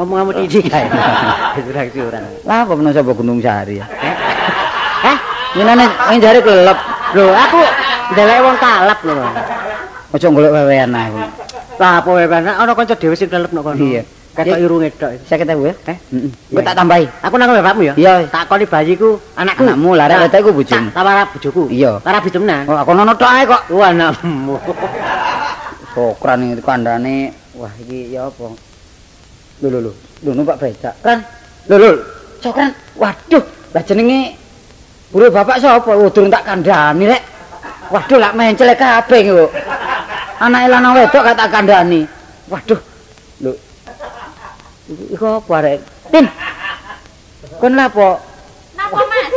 Ngomong-ngomong 0.00 0.34
tidik 0.48 0.72
kae. 0.72 0.88
Curang-curang. 1.60 2.24
Lah 2.48 2.64
apa 2.64 2.72
peno 2.72 2.88
sapa 2.88 3.12
Gunung 3.12 3.36
Sari 3.44 3.76
ya? 3.76 3.86
Hah? 5.04 5.16
Yenane 5.60 5.84
ing 6.16 6.18
jare 6.24 6.40
kelelep. 6.40 6.78
Lho, 7.12 7.26
aku 7.28 7.60
ndelek 8.16 8.38
wong 8.40 8.56
kalap 8.56 8.98
lho. 9.04 9.14
Aja 10.12 10.26
golek 10.28 10.52
wewean 10.52 10.92
aku. 10.92 11.18
Lah 11.80 12.00
apa 12.00 12.08
wae 12.12 12.26
ana 12.28 12.72
kanca 12.72 12.94
dhewe 12.96 13.16
sing 13.16 13.28
kelep 13.28 13.52
nok 13.52 13.62
kono. 13.72 13.80
Iya. 13.80 14.02
Ketok 14.32 14.58
irunge 14.64 14.88
tok. 14.96 15.12
50.000 15.28 15.44
ya? 15.44 15.74
Eh? 15.92 15.96
Heeh. 16.08 16.32
Engko 16.32 16.60
tak 16.64 16.72
tambahi. 16.72 17.04
Aku 17.20 17.36
nang 17.36 17.52
bapakmu 17.52 17.82
ya? 17.84 17.94
Iya. 18.00 18.24
Tak 18.32 18.48
koni 18.48 18.64
bayiku 18.64 19.20
anakku. 19.36 19.60
Anakmu, 19.68 19.90
lah, 19.92 20.08
Tak- 20.08 20.20
wedok 20.24 20.40
iku 20.40 20.50
bojomu. 20.56 20.88
Tak 20.88 20.96
tawara 20.96 21.22
bojoku. 21.28 21.62
Iya. 21.68 21.92
Tara 22.00 22.18
bidemna. 22.24 22.56
Oh, 22.64 22.76
akonono 22.80 23.12
tok 23.12 23.28
ae 23.28 23.44
kok. 23.44 23.62
Oh, 23.76 23.84
anakmu. 23.84 24.56
Sokran 25.92 26.48
iki 26.48 26.64
kandhane. 26.64 27.36
Wah, 27.60 27.72
iki 27.76 28.16
ya 28.16 28.32
apa? 28.32 28.56
Lho 29.60 29.68
lho 29.68 29.78
lho. 29.84 29.92
Lho 30.24 30.30
numpak 30.32 30.56
becak. 30.56 30.96
Ran. 31.04 31.20
Lho 31.68 31.76
lho. 31.76 31.90
Sokran. 32.40 32.72
Waduh, 32.96 33.44
lah 33.76 33.82
jenenge 33.84 34.40
Buru 35.12 35.28
bapak 35.28 35.60
sapa? 35.60 35.92
Oh, 35.92 36.08
durung 36.08 36.32
tak 36.32 36.48
kandhani 36.48 37.04
rek. 37.04 37.22
Waduh, 37.92 38.16
lak 38.16 38.32
mencel 38.32 38.72
kabeh 38.72 39.20
kok. 39.28 39.52
Anake 40.40 40.66
lanang 40.72 40.96
wedok 40.96 41.20
gak 41.20 41.36
tak 41.36 41.52
kandhani. 41.52 42.08
Waduh. 42.48 42.80
Lho. 43.44 43.52
Iku 45.12 45.36
apa 45.36 45.54
rek? 45.60 45.78
Tin. 46.08 46.24
Kon 47.60 47.76
lha 47.76 47.92
apa? 47.92 48.16
Napa, 48.72 48.98
Mas? 49.04 49.28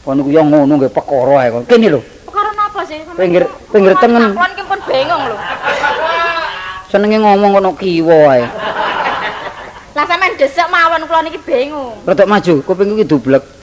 Kon 0.00 0.16
niku 0.16 0.32
yo 0.32 0.42
ngono 0.48 0.80
nggih 0.80 0.88
perkara 0.88 1.44
ae 1.44 1.48
kon. 1.52 1.62
Kene 1.68 1.92
lho. 1.92 2.00
Perkara 2.24 2.50
napa 2.56 2.80
sih? 2.88 2.96
Pinggir 3.12 3.44
pinggir 3.68 3.92
tengen. 4.00 4.32
Kon 4.32 4.52
ki 4.56 4.64
pun 4.64 4.80
bingung 4.88 5.22
lho. 5.28 5.36
Senenge 6.88 7.20
ngomong 7.20 7.60
kono 7.60 7.70
kiwa 7.76 8.18
ae. 8.32 8.48
Lah 9.92 10.04
sampean 10.08 10.32
desek 10.40 10.64
mawon 10.72 11.04
kula 11.04 11.20
niki 11.20 11.36
bingung. 11.44 12.00
Rodok 12.08 12.24
maju, 12.24 12.54
kupingku 12.64 12.96
iki 12.96 13.04
dublek. 13.04 13.57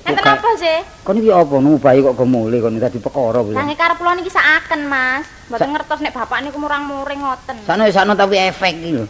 Enten 0.00 0.24
apa 0.24 0.48
sih? 0.56 0.78
Kon 1.04 1.20
iki 1.20 1.28
apa 1.28 1.54
nemu 1.60 1.76
bayi 1.76 2.00
kok 2.00 2.16
gemule 2.16 2.56
kon 2.60 2.80
dadi 2.80 2.98
perkara 2.98 3.44
kuwi. 3.44 3.54
Nggih 3.56 3.76
karep 3.76 3.96
kula 4.00 4.12
niki 4.16 4.32
sakaken, 4.32 4.80
Mas. 4.88 5.24
Mboten 5.52 5.68
ngertos 5.76 6.00
nek 6.00 6.12
bapak 6.16 6.38
niku 6.46 6.56
murang-muring 6.62 7.20
ngoten. 7.20 7.56
Sakno 7.68 7.84
sakno 7.92 8.12
tapi 8.16 8.40
efek 8.40 8.72
iki 8.80 8.90
lho. 8.96 9.04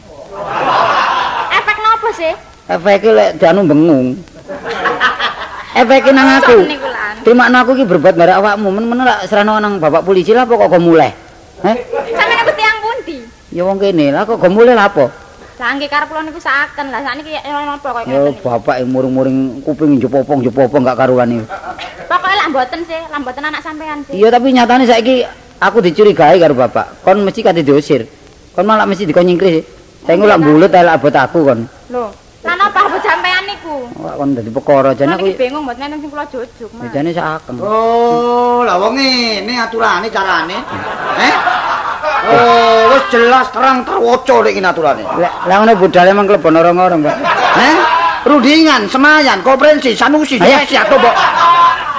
Efek 1.55 1.77
napa 1.79 2.09
sih? 2.17 2.35
Efeke 2.67 3.09
lek 3.15 3.31
dianu 3.39 3.61
bengung. 3.67 4.19
Efeke 5.79 6.11
nang 6.11 6.43
aku. 6.43 6.59
Timakno 7.21 7.57
aku 7.63 7.71
iki 7.77 7.85
berbuat 7.85 8.17
bare 8.17 8.33
awakmu, 8.41 8.69
men-men 8.73 9.05
lak 9.05 9.29
serana 9.29 9.61
nang 9.61 9.77
bapak 9.77 10.03
polisi 10.03 10.33
lah 10.33 10.49
apa 10.49 10.57
kok 10.57 10.73
gemule. 10.73 11.11
Heh? 11.61 11.77
Sampe 12.17 12.35
niku 12.35 12.53
tiang 12.57 12.77
pundi? 12.81 13.19
Ya 13.53 13.63
wong 13.69 13.79
kene 13.79 14.11
lah 14.11 14.25
kok 14.25 14.41
gemule 14.41 14.73
lah 14.73 14.89
apa? 14.89 15.30
Lah 15.61 15.77
nggih 15.77 15.93
karep 15.93 16.09
kula 16.09 16.25
niku 16.25 16.41
sakaken. 16.41 16.89
Lah 16.89 17.05
sakniki 17.05 17.37
napa 17.37 17.89
kok 17.93 18.03
Ya 18.09 18.17
ngoten. 18.17 18.41
bapak 18.41 18.77
muring-muring 18.89 19.61
kuping 19.61 20.01
jepopong 20.01 20.41
jepopong 20.41 20.81
gak 20.89 20.97
karuan 20.97 21.37
iki. 21.37 21.45
Pokoke 22.09 22.33
lah 22.33 22.47
mboten 22.49 22.81
sih, 22.89 23.01
lah 23.13 23.21
mboten 23.21 23.45
anak 23.45 23.61
sampean 23.61 24.01
sih. 24.09 24.17
Iya 24.17 24.33
tapi 24.33 24.57
nyatane 24.57 24.89
saiki 24.89 25.21
aku 25.61 25.85
dicurigai 25.85 26.41
karo 26.41 26.57
bapak. 26.57 27.05
Kon 27.05 27.21
mesti 27.21 27.45
kate 27.45 27.61
diusir. 27.61 28.09
Kon 28.57 28.65
malah 28.65 28.89
mesti 28.89 29.05
dikon 29.05 29.29
nyingkris. 29.29 29.61
Saya 30.09 30.17
ngulak 30.17 30.41
bulut 30.41 30.73
ae 30.73 30.81
lak 30.81 30.97
abot 30.97 31.13
aku 31.13 31.39
kon. 31.45 31.61
Lho, 31.93 32.09
lah 32.41 32.55
napa 32.57 32.81
abot 32.89 33.03
sampean 33.05 33.45
niku? 33.45 33.85
Wah 34.01 34.17
kon 34.17 34.33
dadi 34.33 34.49
perkara 34.49 34.97
jane 34.97 35.13
aku 35.13 35.29
bingung 35.37 35.69
mboten 35.69 35.93
enten 35.93 36.01
sing 36.01 36.09
kula 36.09 36.25
jujuk, 36.33 36.71
Mas. 36.73 36.89
jane 36.89 37.13
saken. 37.13 37.61
Oh, 37.61 38.65
lah 38.65 38.81
wong 38.81 38.97
ngene 38.97 39.55
aturane 39.61 40.09
carane. 40.09 40.57
Eh? 41.21 41.35
Oh, 42.21 42.93
wis 42.93 43.05
jelas 43.09 43.49
terang 43.49 43.81
terwoco 43.87 44.45
nek 44.45 44.53
iki 44.53 44.61
aturane. 44.61 45.03
Lah 45.49 45.57
ngono 45.57 45.73
budale 45.81 46.13
emang 46.13 46.29
klebon 46.29 46.61
orang-orang, 46.61 47.01
Pak. 47.01 47.17
Eh? 47.57 47.77
Rundingan, 48.21 48.85
semayan, 48.85 49.41
koperensi, 49.41 49.97
sanusi, 49.97 50.37
sesi 50.37 50.77
atau 50.77 51.01
mbok. 51.01 51.17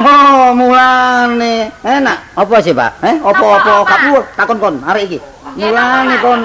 Oh, 0.02 0.54
mulane 0.54 1.74
enak. 1.82 2.38
Apa 2.38 2.62
sih, 2.62 2.74
Pak? 2.74 3.02
Eh, 3.02 3.16
apa-apa 3.18 3.86
gak 3.86 4.26
takon 4.38 4.58
kon 4.62 4.76
arek 4.86 5.10
iki. 5.10 5.20
Mulane 5.58 6.16
kon 6.22 6.42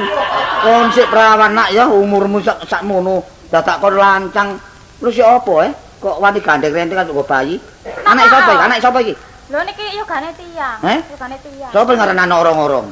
kon 0.64 0.86
sik 0.90 1.12
perawan 1.12 1.52
nak 1.52 1.70
ya 1.70 1.86
umurmu 1.86 2.40
sak 2.40 2.64
sakmono 2.64 3.20
dadak 3.52 3.80
kon 3.80 3.94
lancang. 3.96 4.56
Terus 4.96 5.20
ya 5.20 5.36
apa 5.36 5.54
eh? 5.68 5.72
Kok 6.00 6.20
wani 6.20 6.40
gandeng 6.40 6.72
renteng 6.72 7.00
kan 7.00 7.08
kok 7.08 7.28
bayi? 7.28 7.56
Anak 8.04 8.28
sapa 8.28 8.50
iki? 8.52 8.62
Anak 8.64 8.78
sapa 8.80 8.98
iki? 9.04 9.14
Lho 9.46 9.62
niki 9.62 9.94
yogane 9.94 10.34
tiang. 10.34 10.78
Eh? 10.82 10.98
Yogane 11.06 11.38
tiang. 11.38 11.70
Sapa 11.70 11.94
ngaran 11.94 12.18
anak 12.18 12.38
orang-orang? 12.42 12.90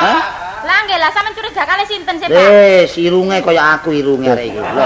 Hah? 0.00 0.20
Lah 0.64 0.78
nggih 0.88 0.96
lah 0.96 1.12
sampean 1.12 1.36
curiga 1.36 1.64
kali 1.68 1.84
sinten 1.84 2.16
sih, 2.16 2.24
Pak? 2.24 2.40
Wis, 2.40 2.92
irunge 2.96 3.44
kaya 3.44 3.76
aku 3.76 3.92
irunge 3.92 4.32
arek 4.32 4.48
iki. 4.48 4.60
Lho. 4.64 4.84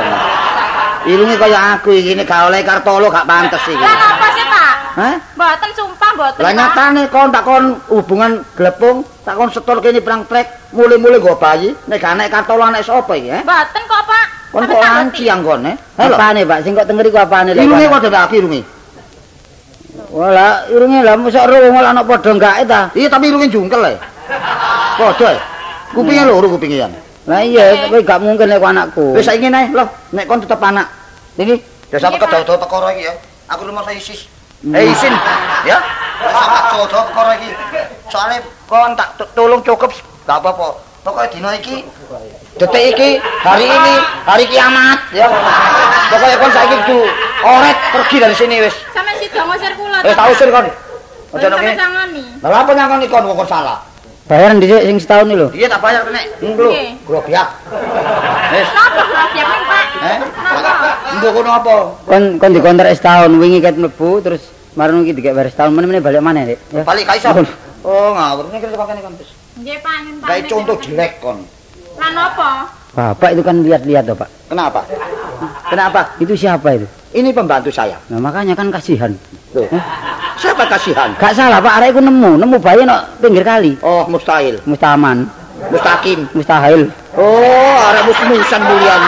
Irunge 1.07 1.39
kaya 1.39 1.79
aku 1.79 1.95
iki 1.95 2.19
nek 2.19 2.27
gak 2.27 2.51
oleh 2.51 2.67
kartolo 2.67 3.07
gak 3.15 3.31
pantes 3.31 3.63
iki. 3.63 3.79
Lah 3.79 3.95
napa 3.95 4.27
sih, 4.35 4.43
Pak? 4.43 4.75
Hah? 4.99 5.15
Mboten 5.39 5.71
sumpah 5.79 6.11
mboten. 6.19 6.41
Lah 6.43 6.51
nyatane 6.51 7.03
kon 7.15 7.31
tak 7.31 7.45
kon 7.47 7.65
hubungan 7.87 8.33
glepung, 8.59 9.07
tak 9.23 9.39
kon 9.39 9.55
setor 9.55 9.79
kene 9.79 10.03
perang 10.03 10.27
trek, 10.27 10.75
mule-mule 10.75 11.23
nggo 11.23 11.39
bayi, 11.39 11.79
nek 11.87 12.03
gak 12.03 12.19
nek 12.19 12.27
kartolo 12.27 12.67
anak 12.67 12.83
sapa 12.83 13.15
iki, 13.15 13.31
eh? 13.31 13.43
Mboten 13.47 13.83
kok, 13.87 14.03
Pak. 14.03 14.27
Kon 14.51 14.67
kok 14.67 14.83
anci 14.83 15.31
kon, 15.31 15.63
eh? 15.63 15.77
Apane, 15.95 16.43
Pak? 16.43 16.59
Sing 16.67 16.75
kok 16.75 16.91
tengeri 16.91 17.15
ku 17.15 17.23
apane 17.23 17.55
lek? 17.55 17.63
Irunge 17.63 17.87
kok 17.87 18.03
dadi 18.11 18.35
irunge. 18.43 18.63
Wala, 20.13 20.69
irunge 20.69 21.01
lah 21.01 21.17
mosok 21.17 21.49
ro 21.49 21.57
wong 21.73 21.81
ana 21.81 22.05
padha 22.05 22.37
gake 22.37 22.63
ta. 22.69 22.93
Iya 22.93 23.09
tapi 23.09 23.33
irunge 23.33 23.49
jungkel 23.49 23.81
e. 23.81 23.95
Padha. 25.01 25.29
e. 25.33 25.39
Kupinge 25.97 26.23
loro 26.29 26.53
kupinge 26.53 26.77
yan. 26.85 26.93
Lah 27.25 27.41
iya, 27.41 27.87
tapi 27.87 28.03
gak 28.03 28.19
mungkin 28.19 28.51
ku 28.51 28.67
anakku. 28.67 29.05
Wis 29.15 29.25
saiki 29.25 29.47
nae, 29.47 29.71
lho, 29.71 29.87
nek 30.13 30.27
kon 30.27 30.43
tetep 30.43 30.59
anak. 30.59 30.91
Niki, 31.39 31.63
desa 31.87 32.11
Iya, 32.11 32.19
kedawa-dawa 32.19 32.59
perkara 32.59 32.89
iki 32.93 33.03
ya. 33.07 33.15
Aku 33.55 33.63
rumah 33.71 33.87
saya 33.87 33.95
isis. 33.95 34.27
Eh 34.67 34.85
isin, 34.91 35.15
ya. 35.63 35.79
Desa 36.19 36.43
kedawa-dawa 36.51 37.03
perkara 37.09 37.31
iki. 37.39 37.49
Soale 38.11 38.43
kon 38.67 38.99
tak 38.99 39.15
tolong 39.39 39.63
cukup, 39.63 39.95
gak 40.27 40.39
apa-apa. 40.43 40.83
Pokoknya 41.03 41.31
dino 41.35 41.51
iki 41.51 41.83
detik 42.59 42.85
iki, 42.95 43.11
hari 43.43 43.67
ini, 43.67 43.95
hari 44.27 44.45
kiamat, 44.51 44.99
ya. 45.15 45.27
Pokoknya 46.11 46.37
kon 46.43 46.53
saiki 46.53 46.77
kudu 46.85 46.99
oret 47.43 47.79
pergi 47.95 48.17
dari 48.19 48.35
sini 48.35 48.57
wis. 48.67 48.75
Sampeyan 48.91 49.12
sida 49.33 49.43
ngusir 49.49 49.73
kula. 49.81 49.99
Wis 50.05 50.15
tak 50.15 50.27
usir 50.29 50.49
kon. 50.53 50.67
Aja 51.33 51.49
Sampeyan 51.49 51.65
nang 51.65 51.81
sangoni. 51.81 52.25
Lah 52.45 52.59
apa 52.61 52.71
nyangoni 52.77 53.07
kon 53.09 53.25
kon 53.25 53.49
salah? 53.49 53.79
Bayaran 54.29 54.61
dhisik 54.61 54.85
sing 54.87 54.97
setahun 55.01 55.27
iki 55.33 55.37
lho. 55.41 55.49
Iya 55.57 55.67
tak 55.73 55.81
bayar. 55.83 56.03
Nglu, 56.07 56.69
Nggih. 56.69 56.89
grobiak. 57.09 57.49
Wis. 58.53 58.69
Napa 58.71 59.03
siap 59.33 59.49
ning, 59.49 59.65
Pak? 59.67 59.85
Eh? 59.99 60.19
Napa? 60.21 61.29
Kono 61.33 61.51
apa? 61.51 61.75
Kon 62.07 62.23
kon 62.37 62.53
dikontrak 62.53 62.93
setahun 62.95 63.33
wingi 63.41 63.59
ket 63.65 63.77
mlebu 63.81 64.21
terus 64.21 64.43
marung 64.77 65.03
iki 65.03 65.17
dikek 65.17 65.33
bayar 65.35 65.49
setahun 65.51 65.73
meneh 65.73 65.99
balik 66.05 66.23
maneh, 66.23 66.55
Dik. 66.55 66.59
Balik 66.85 67.05
kaiso. 67.09 67.33
Oh, 67.83 68.15
ngawur. 68.15 68.47
Nek 68.53 68.61
kene 68.63 68.77
kene 68.79 69.01
kon. 69.01 69.15
Nggih, 69.59 69.77
Pak. 69.81 69.97
Kayak 70.29 70.45
contoh 70.53 70.77
jelek 70.79 71.13
kon. 71.19 71.39
Lah 71.99 72.11
napa? 72.13 72.51
Bapak 72.93 73.33
itu 73.33 73.41
kan 73.41 73.57
lihat-lihat 73.65 74.05
toh, 74.05 74.17
Pak. 74.17 74.29
Kenapa? 74.53 74.85
Kenapa? 75.73 76.01
Itu 76.21 76.37
siapa 76.37 76.77
itu? 76.77 76.85
Ini 77.13 77.29
pembantu 77.37 77.69
saya. 77.69 78.01
Nah, 78.09 78.17
makanya 78.17 78.57
kan 78.57 78.73
kasihan. 78.73 79.13
Loh. 79.53 79.69
Siapa 80.41 80.65
kasihan? 80.65 81.13
Gak 81.21 81.37
salah, 81.37 81.61
Pak. 81.61 81.73
Arek 81.77 81.89
iku 81.93 82.01
nemu, 82.01 82.41
nemu 82.41 82.57
bayi 82.57 82.89
no 82.89 82.97
pinggir 83.21 83.45
kali. 83.45 83.77
Oh, 83.85 84.09
mustahil. 84.09 84.57
Mustaman, 84.65 85.29
Mustaqim. 85.69 86.25
mustahil. 86.33 86.89
Oh, 87.13 87.77
arek 87.93 88.03
mus-musan 88.09 88.61
mulian. 88.65 89.03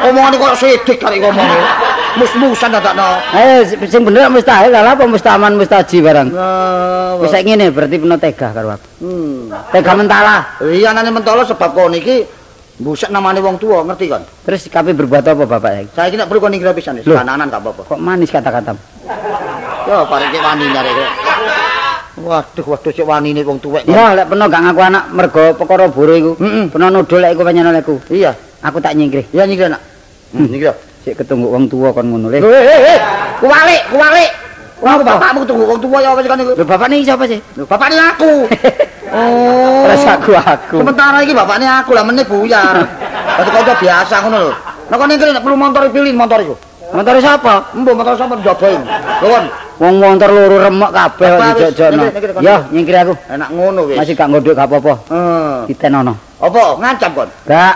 Omongan 0.00 0.32
kok 0.36 0.54
sedik 0.60 0.96
kali 1.00 1.24
ngomongnya. 1.24 1.60
Mus-musan 2.20 2.68
dadakno. 2.68 3.16
Eh, 3.32 3.64
sing 3.88 4.04
bener 4.04 4.28
mustahil 4.28 4.68
lah 4.68 4.92
apa 4.92 5.04
mustaman 5.08 5.56
mustaji 5.56 6.04
barang. 6.04 6.28
Nah, 6.36 7.16
Wis 7.20 7.36
ngene 7.36 7.68
berarti 7.68 7.96
peno 8.00 8.16
tega 8.16 8.48
karo 8.52 8.76
aku. 8.76 8.88
Hmm. 9.04 9.52
Tega 9.72 9.92
mentala. 9.92 10.36
Iya 10.64 10.96
nane 10.96 11.12
mentolo 11.12 11.44
sebab 11.44 11.76
kon 11.76 11.92
iki 11.92 12.24
buset 12.80 13.12
namane 13.12 13.44
wong 13.44 13.60
tua, 13.60 13.84
ngerti 13.84 14.08
kon? 14.08 14.24
Terus 14.24 14.66
kabeh 14.72 14.96
berbuat 14.96 15.24
apa 15.24 15.44
Bapak 15.44 15.70
saiki? 15.70 15.90
Saya 15.92 16.16
nek 16.16 16.26
perlu 16.32 16.40
kon 16.40 16.52
ngira 16.56 16.72
pisan 16.72 16.96
wis 16.96 17.04
Loh. 17.04 17.20
kananan 17.20 17.52
gak 17.52 17.60
apa-apa. 17.60 17.82
Kok 17.84 18.00
manis 18.00 18.32
kata-kata. 18.32 18.72
Yo 19.84 19.96
parek 20.08 20.32
wani 20.40 20.64
nyare 20.72 20.90
kok. 20.96 21.10
Waduh, 22.20 22.64
waduh 22.64 22.92
cek 22.92 23.06
wani 23.06 23.36
wong 23.44 23.58
tuwek. 23.60 23.84
kon. 23.84 23.92
Ya, 23.92 24.16
lek 24.16 24.26
peno 24.32 24.44
gak 24.48 24.62
ngaku 24.64 24.80
anak 24.80 25.04
mergo 25.12 25.44
perkara 25.60 25.86
buru 25.92 26.14
iku. 26.16 26.32
Heeh. 26.40 26.64
Peno 26.72 26.86
nudul 26.88 27.20
lek 27.20 27.30
iku 27.36 27.42
panjenengan 27.44 27.76
lekku. 27.76 27.94
Iya. 28.08 28.32
Aku 28.64 28.80
tak 28.80 28.96
nyingkrih. 28.96 29.28
Iya 29.32 29.44
nyikir 29.44 29.68
nak. 29.68 29.80
Hmm, 30.32 30.48
nyikir. 30.48 30.72
Sik 31.04 31.16
ketunggu 31.20 31.48
wong 31.52 31.68
tua 31.68 31.92
kon 31.92 32.08
ngono 32.08 32.28
le. 32.28 32.40
Lho, 32.40 32.48
eh, 32.52 32.64
eh, 32.64 32.80
eh. 32.96 32.98
Kuwalik, 33.40 33.82
kuwalik. 33.92 34.30
Wong 34.80 35.04
bapakmu 35.04 35.44
tunggu 35.44 35.64
wong 35.68 35.80
tua 35.80 36.00
ya 36.00 36.12
apa 36.16 36.20
kan 36.24 36.40
iku? 36.40 36.52
Lho 36.56 36.64
bapak 36.64 36.88
niki 36.88 37.04
sapa 37.04 37.24
sih? 37.28 37.40
Lho, 37.56 37.64
bapaknya 37.68 38.16
aku. 38.16 38.32
Oh. 39.10 39.82
Terus 39.86 40.02
aku 40.06 40.30
aku. 40.38 40.76
Sementara 40.82 41.18
iki 41.22 41.34
bapaknya 41.34 41.82
aku 41.82 41.90
lah 41.94 42.04
meneh 42.06 42.22
buyar. 42.22 42.78
Dadi 43.38 43.50
kanca 43.50 43.74
biasa 43.78 44.14
ngono 44.26 44.38
lho. 44.48 44.52
Nek 44.90 45.00
iki 45.06 45.24
nek 45.34 45.42
perlu 45.42 45.56
motor 45.58 45.82
pilih 45.90 46.14
motor 46.14 46.38
iku. 46.42 46.54
Motor 46.90 47.22
sapa? 47.22 47.70
Mbok 47.74 47.94
motor 47.94 48.14
sampe 48.18 48.34
njobain. 48.42 48.82
Lho 49.22 49.26
kon, 49.30 49.44
Wong 49.80 49.94
motor 49.96 50.28
loro 50.28 50.56
remek 50.60 50.90
kabeh 50.92 51.28
kok 51.30 51.40
wis, 51.40 51.48
dijojokno. 51.56 52.04
nyingkir, 52.04 52.30
kon. 52.36 52.42
Yo, 52.44 52.56
nyingkir 52.68 52.96
aku. 53.00 53.14
enak 53.32 53.48
ngono 53.48 53.80
wis. 53.88 53.96
Masih 53.96 54.14
gak 54.18 54.28
ngodhok 54.28 54.54
gak 54.58 54.68
apa-apa. 54.68 54.94
Eh. 55.08 55.58
Ditenono. 55.72 56.14
Apa 56.36 56.62
ngancam 56.76 57.10
kon? 57.16 57.28
Gak. 57.48 57.74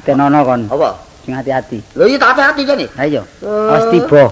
Ditenono 0.00 0.38
kon. 0.46 0.60
Apa? 0.72 0.88
Sing 1.26 1.32
hati-hati. 1.36 1.78
Lho 1.98 2.04
iki 2.08 2.16
tak 2.16 2.28
hati-hati 2.32 2.62
jane. 2.64 2.86
Ayo. 2.96 3.22
Eh. 3.44 3.68
Awas 3.68 3.84
tiba. 3.92 4.24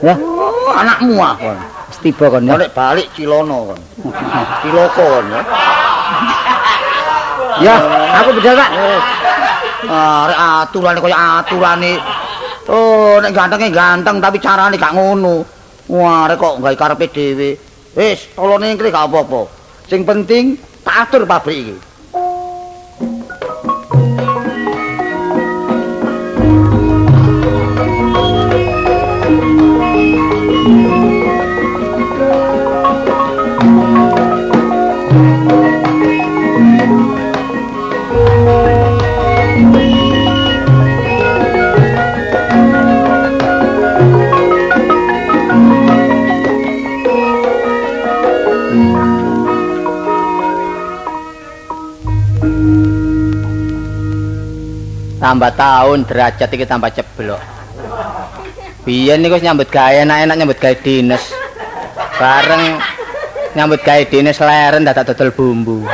Ya, 0.00 0.14
Oh, 0.16 0.72
anakmu 0.72 1.18
ah 1.18 1.34
kon. 1.34 1.58
Tiba 2.00 2.26
kon 2.32 2.48
ya. 2.48 2.56
Balik 2.56 2.70
balik 2.74 3.06
Cilono 3.14 3.72
kon. 3.72 3.80
Ciloko 4.64 5.04
kon 5.04 5.26
ya. 5.30 5.42
Ya, 7.60 7.76
aku 8.16 8.40
bedal, 8.40 8.56
Pak. 8.56 8.70
Ah, 9.84 10.22
rek 10.32 10.38
aturane 10.40 10.98
kaya 11.04 11.18
aturane. 11.44 11.92
Oh, 12.72 13.20
nek 13.20 13.36
gantenge 13.36 13.68
ganteng 13.68 14.16
tapi 14.16 14.40
carane 14.40 14.80
gak 14.80 14.96
ngono. 14.96 15.44
Wah, 15.92 16.24
rek 16.24 16.40
kok 16.40 16.56
gawe 16.64 16.72
karepe 16.72 17.12
dhewe. 17.12 17.50
Wis, 17.92 18.32
tolone 18.32 18.72
iki 18.72 18.88
gak 18.88 19.12
apa-apa. 19.12 19.44
Sing 19.90 20.08
penting 20.08 20.56
tak 20.80 21.08
atur 21.10 21.28
pabrik 21.28 21.58
iki. 21.58 21.76
Tambah 55.20 55.52
tahun 55.52 56.08
derajat 56.08 56.48
iki 56.48 56.64
tambah 56.64 56.88
ceblok. 56.88 57.36
Biyen 58.88 59.20
niku 59.20 59.36
nyambut 59.36 59.68
gawe 59.68 59.92
enak-enak 59.92 60.32
nyambut 60.32 60.56
gawe 60.56 60.72
dinas. 60.80 61.20
Bareng 62.16 62.80
nyambut 63.52 63.84
gawe 63.84 64.00
dinas 64.08 64.40
leren 64.40 64.88
dadak 64.88 65.12
dodol 65.12 65.36
bumbu. 65.36 65.84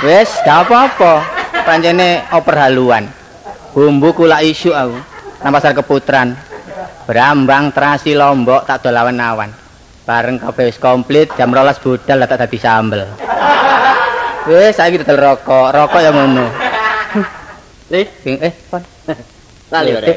Wis, 0.00 0.32
gak 0.40 0.64
apa-apa. 0.64 1.20
Pancene 1.68 2.24
oper 2.32 2.56
haluan. 2.56 3.04
Bumbu 3.76 4.16
kula 4.16 4.40
isu 4.40 4.72
aku. 4.72 4.96
Nang 5.44 5.52
pasar 5.52 5.76
keputran. 5.76 6.32
Brambang 7.04 7.76
terasi 7.76 8.16
lombok 8.16 8.64
tak 8.64 8.88
dol 8.88 8.96
awan-awan. 8.96 9.52
Bareng 10.08 10.40
kabeh 10.40 10.72
wis 10.72 10.80
komplit 10.80 11.28
jam 11.36 11.52
12 11.52 11.84
budal 11.84 12.24
tak 12.24 12.40
dadi 12.40 12.56
sambel. 12.56 13.04
Wis 14.48 14.80
saiki 14.80 15.04
dodol 15.04 15.20
rokok, 15.20 15.76
rokok 15.76 16.00
ya 16.00 16.08
ngono. 16.08 16.67
Nih, 17.88 18.04
Sing 18.20 18.36
eh 18.44 18.52
pon. 18.68 18.82
lali 19.72 19.90
ora. 19.96 20.08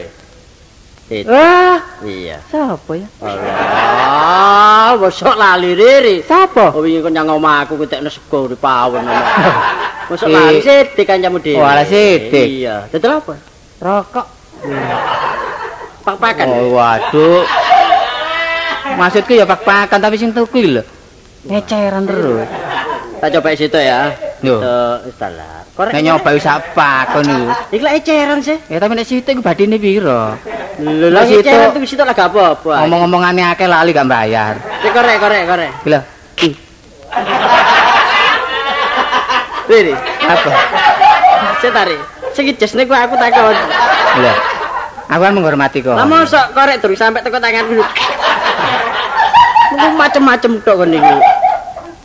Wah, 1.27 1.79
Iya. 2.07 2.39
sapa 2.47 2.91
ya? 2.95 3.07
Allah, 3.19 4.95
mosok 4.95 5.35
lali 5.35 5.75
riri. 5.75 6.23
Sapa? 6.23 6.71
Wingi 6.71 7.03
kon 7.03 7.11
nyang 7.11 7.35
omahku 7.35 7.75
ku 7.75 7.83
tekno 7.83 8.07
sego 8.07 8.47
di 8.47 8.55
pawon. 8.55 9.03
Mosok 10.07 10.27
lali 10.27 10.63
sithik 10.63 11.03
kancamu 11.03 11.39
dhewe. 11.39 11.59
Oh, 11.59 11.67
sithik. 11.83 12.47
Iya. 12.63 12.87
Dodol 12.95 13.19
apa? 13.19 13.33
Rokok. 13.83 14.27
Pak-pakan. 16.01 16.47
Oh, 16.47 16.79
waduh. 16.79 17.43
Maksudku 18.95 19.35
ya 19.35 19.43
pak-pakan 19.43 19.99
tapi 19.99 20.15
sing 20.15 20.31
tuku 20.31 20.79
lho. 20.79 20.83
Ngeceran 21.43 22.07
terus. 22.07 22.47
Tak 23.19 23.29
coba 23.35 23.51
situ 23.51 23.79
ya. 23.79 24.15
Wis. 24.41 24.57
Korek. 25.71 25.91
Nek 25.93 26.01
nyoba 26.01 26.29
wis 26.33 26.43
apa 26.43 26.89
kon 27.07 27.23
niku. 27.23 27.45
Iki 27.71 27.81
lek 27.81 27.93
eceran 28.01 28.39
sih. 28.41 28.57
Ya 28.67 28.77
tapi 28.77 28.93
nek 28.93 29.05
situ 29.05 29.29
iku 29.29 29.39
badine 29.39 29.77
piro? 29.77 30.33
Lho, 30.77 31.21
situ- 31.23 31.45
eceran 31.45 31.71
tuh 31.71 31.81
situ 31.85 32.01
lah 32.01 32.11
gak 32.11 32.27
apa-apa. 32.27 32.83
Ngomong-ngomongane 32.83 33.41
akeh 33.47 33.65
lali 33.65 33.91
gak 33.91 34.05
bayar. 34.05 34.57
Sik 34.81 34.91
korek, 34.91 35.17
korek, 35.17 35.43
korek. 35.45 35.71
Gila. 35.85 35.99
Riri. 39.67 39.93
Apa? 40.25 40.51
Sik 41.57 41.71
tari. 41.71 41.95
Sing 42.33 42.45
ijes 42.45 42.73
niku 42.73 42.91
aku 42.91 43.15
takon. 43.15 43.55
Gila. 44.17 44.33
Aku 45.07 45.21
kan 45.21 45.33
menghormati 45.35 45.79
kok. 45.79 45.95
Lah 45.95 46.07
mosok 46.07 46.51
korek 46.51 46.79
durung 46.79 46.97
sampe 46.97 47.21
teko 47.21 47.37
tanganku. 47.37 47.79
Niku 49.71 49.87
macem-macem 50.01 50.51
tok 50.63 50.75
kon 50.81 50.89
niku. 50.89 51.15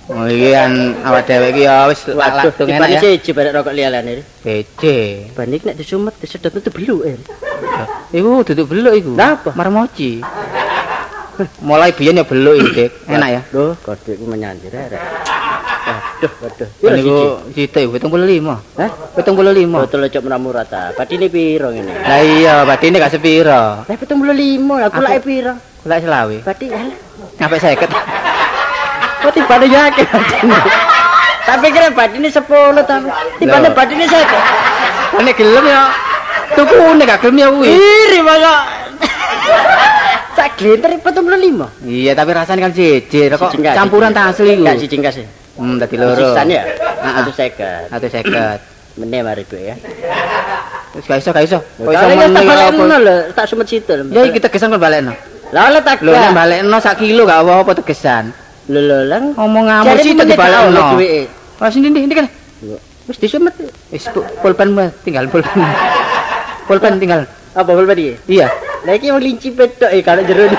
Oh 0.07 0.22
iki 0.24 0.54
kan 0.54 0.70
awak 1.02 1.26
dhewe 1.26 1.50
iki 1.50 1.66
ya 1.66 1.90
wis 1.90 2.07
Waduh, 2.07 2.46
langsung 2.46 2.54
enak 2.62 2.78
dibanding 2.78 2.94
ya. 2.94 3.02
siji 3.02 3.30
barek 3.34 3.52
rokok 3.52 3.74
liyane. 3.74 4.22
Bece. 4.40 4.98
Banding 5.34 5.62
nek 5.66 5.74
disumet 5.74 6.14
disedot 6.16 6.54
itu 6.54 6.70
beluk. 6.70 7.00
Eh. 7.04 7.18
Iku 8.14 8.46
duduk 8.46 8.66
beluk 8.70 8.94
iku. 8.94 9.12
Lah 9.18 9.34
apa? 9.34 9.50
Marmoci. 9.52 10.22
Mulai 11.59 11.90
biyen 11.90 12.16
ya 12.16 12.24
beluk 12.24 12.54
iki, 12.57 12.70
Dik. 12.72 12.90
Enak 13.11 13.28
ya. 13.28 13.40
Loh, 13.50 13.74
kodekku 13.82 14.24
menyandir 14.24 14.70
rek. 14.70 14.94
Waduh, 15.86 16.32
waduh. 16.40 16.68
Kan 16.70 16.78
Piro 16.78 16.94
niku 16.94 17.16
siji? 17.50 17.66
situ 17.66 17.78
75. 17.98 18.62
Hah? 18.78 18.90
75. 19.18 19.82
Betul 19.82 20.07
cok 20.07 20.22
murah-murah 20.22 20.64
ta. 20.64 20.82
Badine 20.94 21.26
piro 21.26 21.68
ngene? 21.70 21.92
Lah 21.92 22.20
iya, 22.22 22.54
badine 22.62 22.96
gak 22.96 23.11
sepiro. 23.11 23.82
Lah 23.82 23.96
75, 23.98 24.07
aku 24.80 24.86
Aku- 24.86 25.02
lek 25.02 25.18
piro? 25.20 25.54
Kula 25.82 25.98
selawe. 25.98 26.36
Badi 26.42 26.66
alah. 26.70 26.94
Sampai 27.36 27.59
50. 27.59 27.90
Kok 29.26 29.34
tibane 29.34 29.66
yake 29.66 30.06
badine? 30.06 30.54
Tak 31.42 31.56
pikir 31.58 31.82
badine 31.98 32.28
10 32.30 32.38
tapi 32.86 33.10
tibane 33.42 33.68
badine 33.74 34.06
50. 34.06 35.18
Nek 35.26 35.34
gelem 35.34 35.64
ya 35.66 35.82
tukune 36.54 37.02
gak 37.02 37.18
gelem 37.26 37.36
ya 37.42 37.46
kuwi. 37.50 37.74
Iri 37.74 38.22
masa. 38.22 38.70
Sak 40.38 40.54
glenter 40.62 40.94
75. 40.94 41.82
Iya, 41.82 42.12
tapi 42.14 42.30
rasanya 42.38 42.70
kan 42.70 42.72
jejer 42.76 43.34
kok 43.34 43.50
campuran 43.58 44.14
tak 44.14 44.30
asli 44.30 44.54
iku. 44.54 44.62
Enggak 44.62 44.78
siji 44.78 44.94
enggak 44.94 45.14
sih. 45.18 45.26
Hmm, 45.58 45.74
dadi 45.82 45.96
loro. 45.98 46.14
Sisan 46.22 46.46
ya? 46.46 46.62
Heeh. 46.62 47.12
Satu 47.18 47.32
seket. 47.34 47.82
Satu 47.90 48.06
seket. 48.06 48.58
Meneh 48.94 49.20
mari 49.26 49.42
Bu 49.42 49.58
ya. 49.58 49.74
Wis 50.94 51.02
gak 51.02 51.18
iso, 51.18 51.34
gak 51.34 51.44
iso. 51.50 51.58
Kok 51.82 51.90
iso 51.90 52.04
tak 52.06 52.14
meneng 52.14 52.46
apa? 52.46 52.96
lho, 53.02 53.16
tak 53.34 53.44
sumet 53.50 53.66
situ. 53.66 53.92
Ya 54.14 54.22
iki 54.22 54.38
tegesan 54.38 54.70
kon 54.70 54.78
balekno. 54.78 55.18
Lah 55.50 55.74
oleh 55.74 55.82
tak 55.82 55.98
Lho 56.06 56.14
nek 56.14 56.30
gak. 56.30 56.36
balekno 56.36 56.76
sak 56.78 56.94
kilo 57.02 57.26
gak 57.26 57.42
apa-apa 57.42 57.72
tegesan. 57.82 58.45
Lho 58.66 58.80
lho 58.80 58.98
lang. 59.04 59.24
Ngomong 59.32 59.64
ngamuk 59.64 59.86
Jare 59.88 60.02
sih 60.02 60.12
meneh 60.12 60.34
tadi 60.34 60.34
tak 60.34 60.60
ono 60.60 60.70
balekno. 60.74 60.90
duweke. 60.92 61.22
Wah 61.56 61.68
sini 61.70 61.86
ndi, 61.88 62.00
ndi 62.02 62.14
kan. 62.14 62.26
Wis 63.06 63.16
disumet. 63.16 63.54
Wis 63.88 64.04
pu- 64.10 64.26
pulpen 64.40 64.68
mah 64.72 64.90
tinggal 65.02 65.24
pulpen. 65.26 65.54
Pulpen 66.66 66.98
tinggal. 66.98 67.20
Apa 67.52 67.70
bol 67.70 67.86
tadi? 67.86 68.12
Iya. 68.26 68.50
Lah 68.82 68.92
iki 68.92 69.08
wong 69.08 69.22
linci 69.22 69.48
petok 69.50 69.88
e 69.88 69.98
kalau 70.00 70.20
jero. 70.20 70.50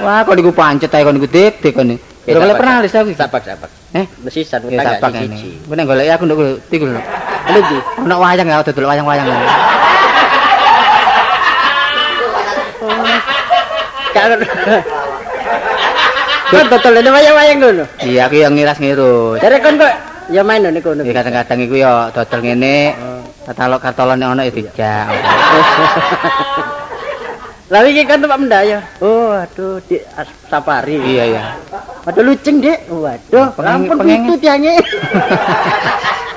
Wah, 0.00 0.24
kok 0.24 0.32
niku 0.32 0.50
pancet 0.50 0.88
ae 0.88 1.04
kok 1.04 1.12
niku 1.12 1.28
dik 1.28 1.60
dik 1.60 1.72
kon. 1.72 1.92
Ya, 2.24 2.36
Ora 2.36 2.44
oleh 2.44 2.52
sabar, 2.52 2.60
pernah 2.60 2.74
lis 2.80 2.94
aku. 2.94 3.08
iki. 3.08 3.18
Sapak 3.18 3.40
sapak. 3.42 3.70
Eh, 3.92 4.06
Mesisan 4.20 4.60
ya 4.62 4.68
utang 4.70 4.86
sapak 4.94 5.08
gak 5.10 5.22
ini. 5.22 5.36
siji. 5.36 5.50
Bener 5.66 5.84
golek 5.84 6.08
aku 6.10 6.24
nduk 6.24 6.38
tiku 6.66 6.84
lho. 6.86 7.00
Lho 7.46 7.60
di. 7.62 7.76
Ono 8.00 8.14
wayang 8.18 8.46
ya, 8.46 8.60
dodol 8.62 8.86
wayang-wayang. 8.86 9.26
Kalau 14.10 14.36
Kok 16.50 16.66
total 16.66 16.98
ada 16.98 17.10
wayang-wayang 17.14 17.58
ngono. 17.62 17.84
Iya, 18.02 18.26
aku 18.26 18.42
yang 18.42 18.58
ngiras 18.58 18.82
ngirus. 18.82 19.38
Jare 19.38 19.62
kon 19.62 19.78
kok 19.78 19.92
ya 20.34 20.42
main 20.42 20.66
nek 20.66 20.82
kono. 20.82 21.06
Ya 21.06 21.14
kadang-kadang 21.14 21.58
iku 21.62 21.74
ya 21.78 22.10
dodol 22.10 22.40
ngene. 22.42 22.98
Katalog 23.46 23.78
kartolone 23.78 24.26
ono 24.26 24.42
ya 24.42 24.50
dijak. 24.50 25.06
Lah 27.70 27.86
iki 27.86 28.02
kan 28.02 28.18
tempat 28.18 28.34
mendaya. 28.34 28.82
Oh, 28.98 29.30
aduh 29.30 29.78
di 29.86 30.02
safari. 30.50 30.98
Iya, 30.98 31.24
iya. 31.30 31.42
Waduh 32.02 32.26
luceng, 32.26 32.58
Dek. 32.58 32.90
Waduh, 32.90 33.54
ampun 33.62 33.94
pengenge. 34.02 34.26
tutut 34.34 34.42
yange. 34.42 34.74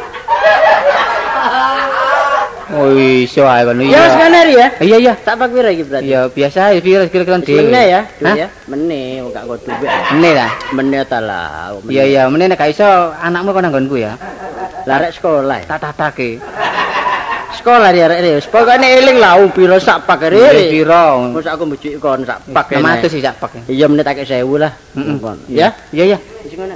Oh, 2.73 2.89
iso 2.97 3.45
ae 3.45 3.61
kon 3.69 3.77
Ya 3.85 3.85
wis 3.85 3.93
iya. 3.93 4.17
ngene 4.17 4.39
ri 4.49 4.53
ya. 4.57 4.67
Iya, 4.81 4.97
iya. 4.97 5.13
Tak 5.21 5.37
pak 5.37 5.47
pira 5.53 5.69
iki 5.69 5.85
berarti? 5.85 6.09
Ya 6.09 6.25
biasa 6.25 6.73
ya 6.73 6.79
kira 6.81 7.05
kira 7.05 7.23
Wis 7.23 7.45
dhewe. 7.45 7.69
Meneh 7.69 7.85
ya, 7.85 8.01
ya. 8.33 8.47
Meneh 8.65 9.21
wong 9.21 9.29
gak 9.29 9.45
kok 9.45 9.57
duit. 9.61 9.89
Meneh 10.17 10.31
ta? 10.33 10.47
Meneh 10.73 11.01
ta 11.05 11.19
lah. 11.21 11.77
oh. 11.77 11.85
Iya, 11.85 12.03
iya, 12.09 12.21
meneh 12.25 12.49
nek 12.49 12.57
gak 12.57 12.73
iso 12.73 13.13
anakmu 13.21 13.53
kok 13.53 13.61
nanggonku 13.61 14.01
ya. 14.01 14.17
Lah 14.89 14.97
rek 14.97 15.13
sekolah. 15.13 15.61
ya. 15.61 15.65
Tak 15.69 15.79
tatake. 15.85 16.41
Sekolah 17.53 17.93
ya 17.93 18.09
rek 18.09 18.19
wis. 18.41 18.49
Pokoknya 18.49 18.87
eling 18.89 19.17
lah 19.21 19.37
um 19.37 19.53
piro 19.53 19.77
sak 19.77 20.09
pak 20.09 20.33
ri. 20.33 20.41
piro? 20.73 21.29
Mos 21.29 21.45
aku 21.45 21.69
mbujuk 21.69 22.01
kon 22.01 22.25
sak 22.25 22.41
pak. 22.49 22.73
600 22.73 23.05
sih 23.05 23.21
sak 23.21 23.37
pak. 23.37 23.53
Iya 23.69 23.85
meneh 23.85 24.01
tak 24.01 24.25
1000 24.25 24.41
lah. 24.57 24.73
Ya. 25.45 25.69
Iya, 25.93 26.17
iya. 26.17 26.17
Wis 26.41 26.57
ngono. 26.57 26.73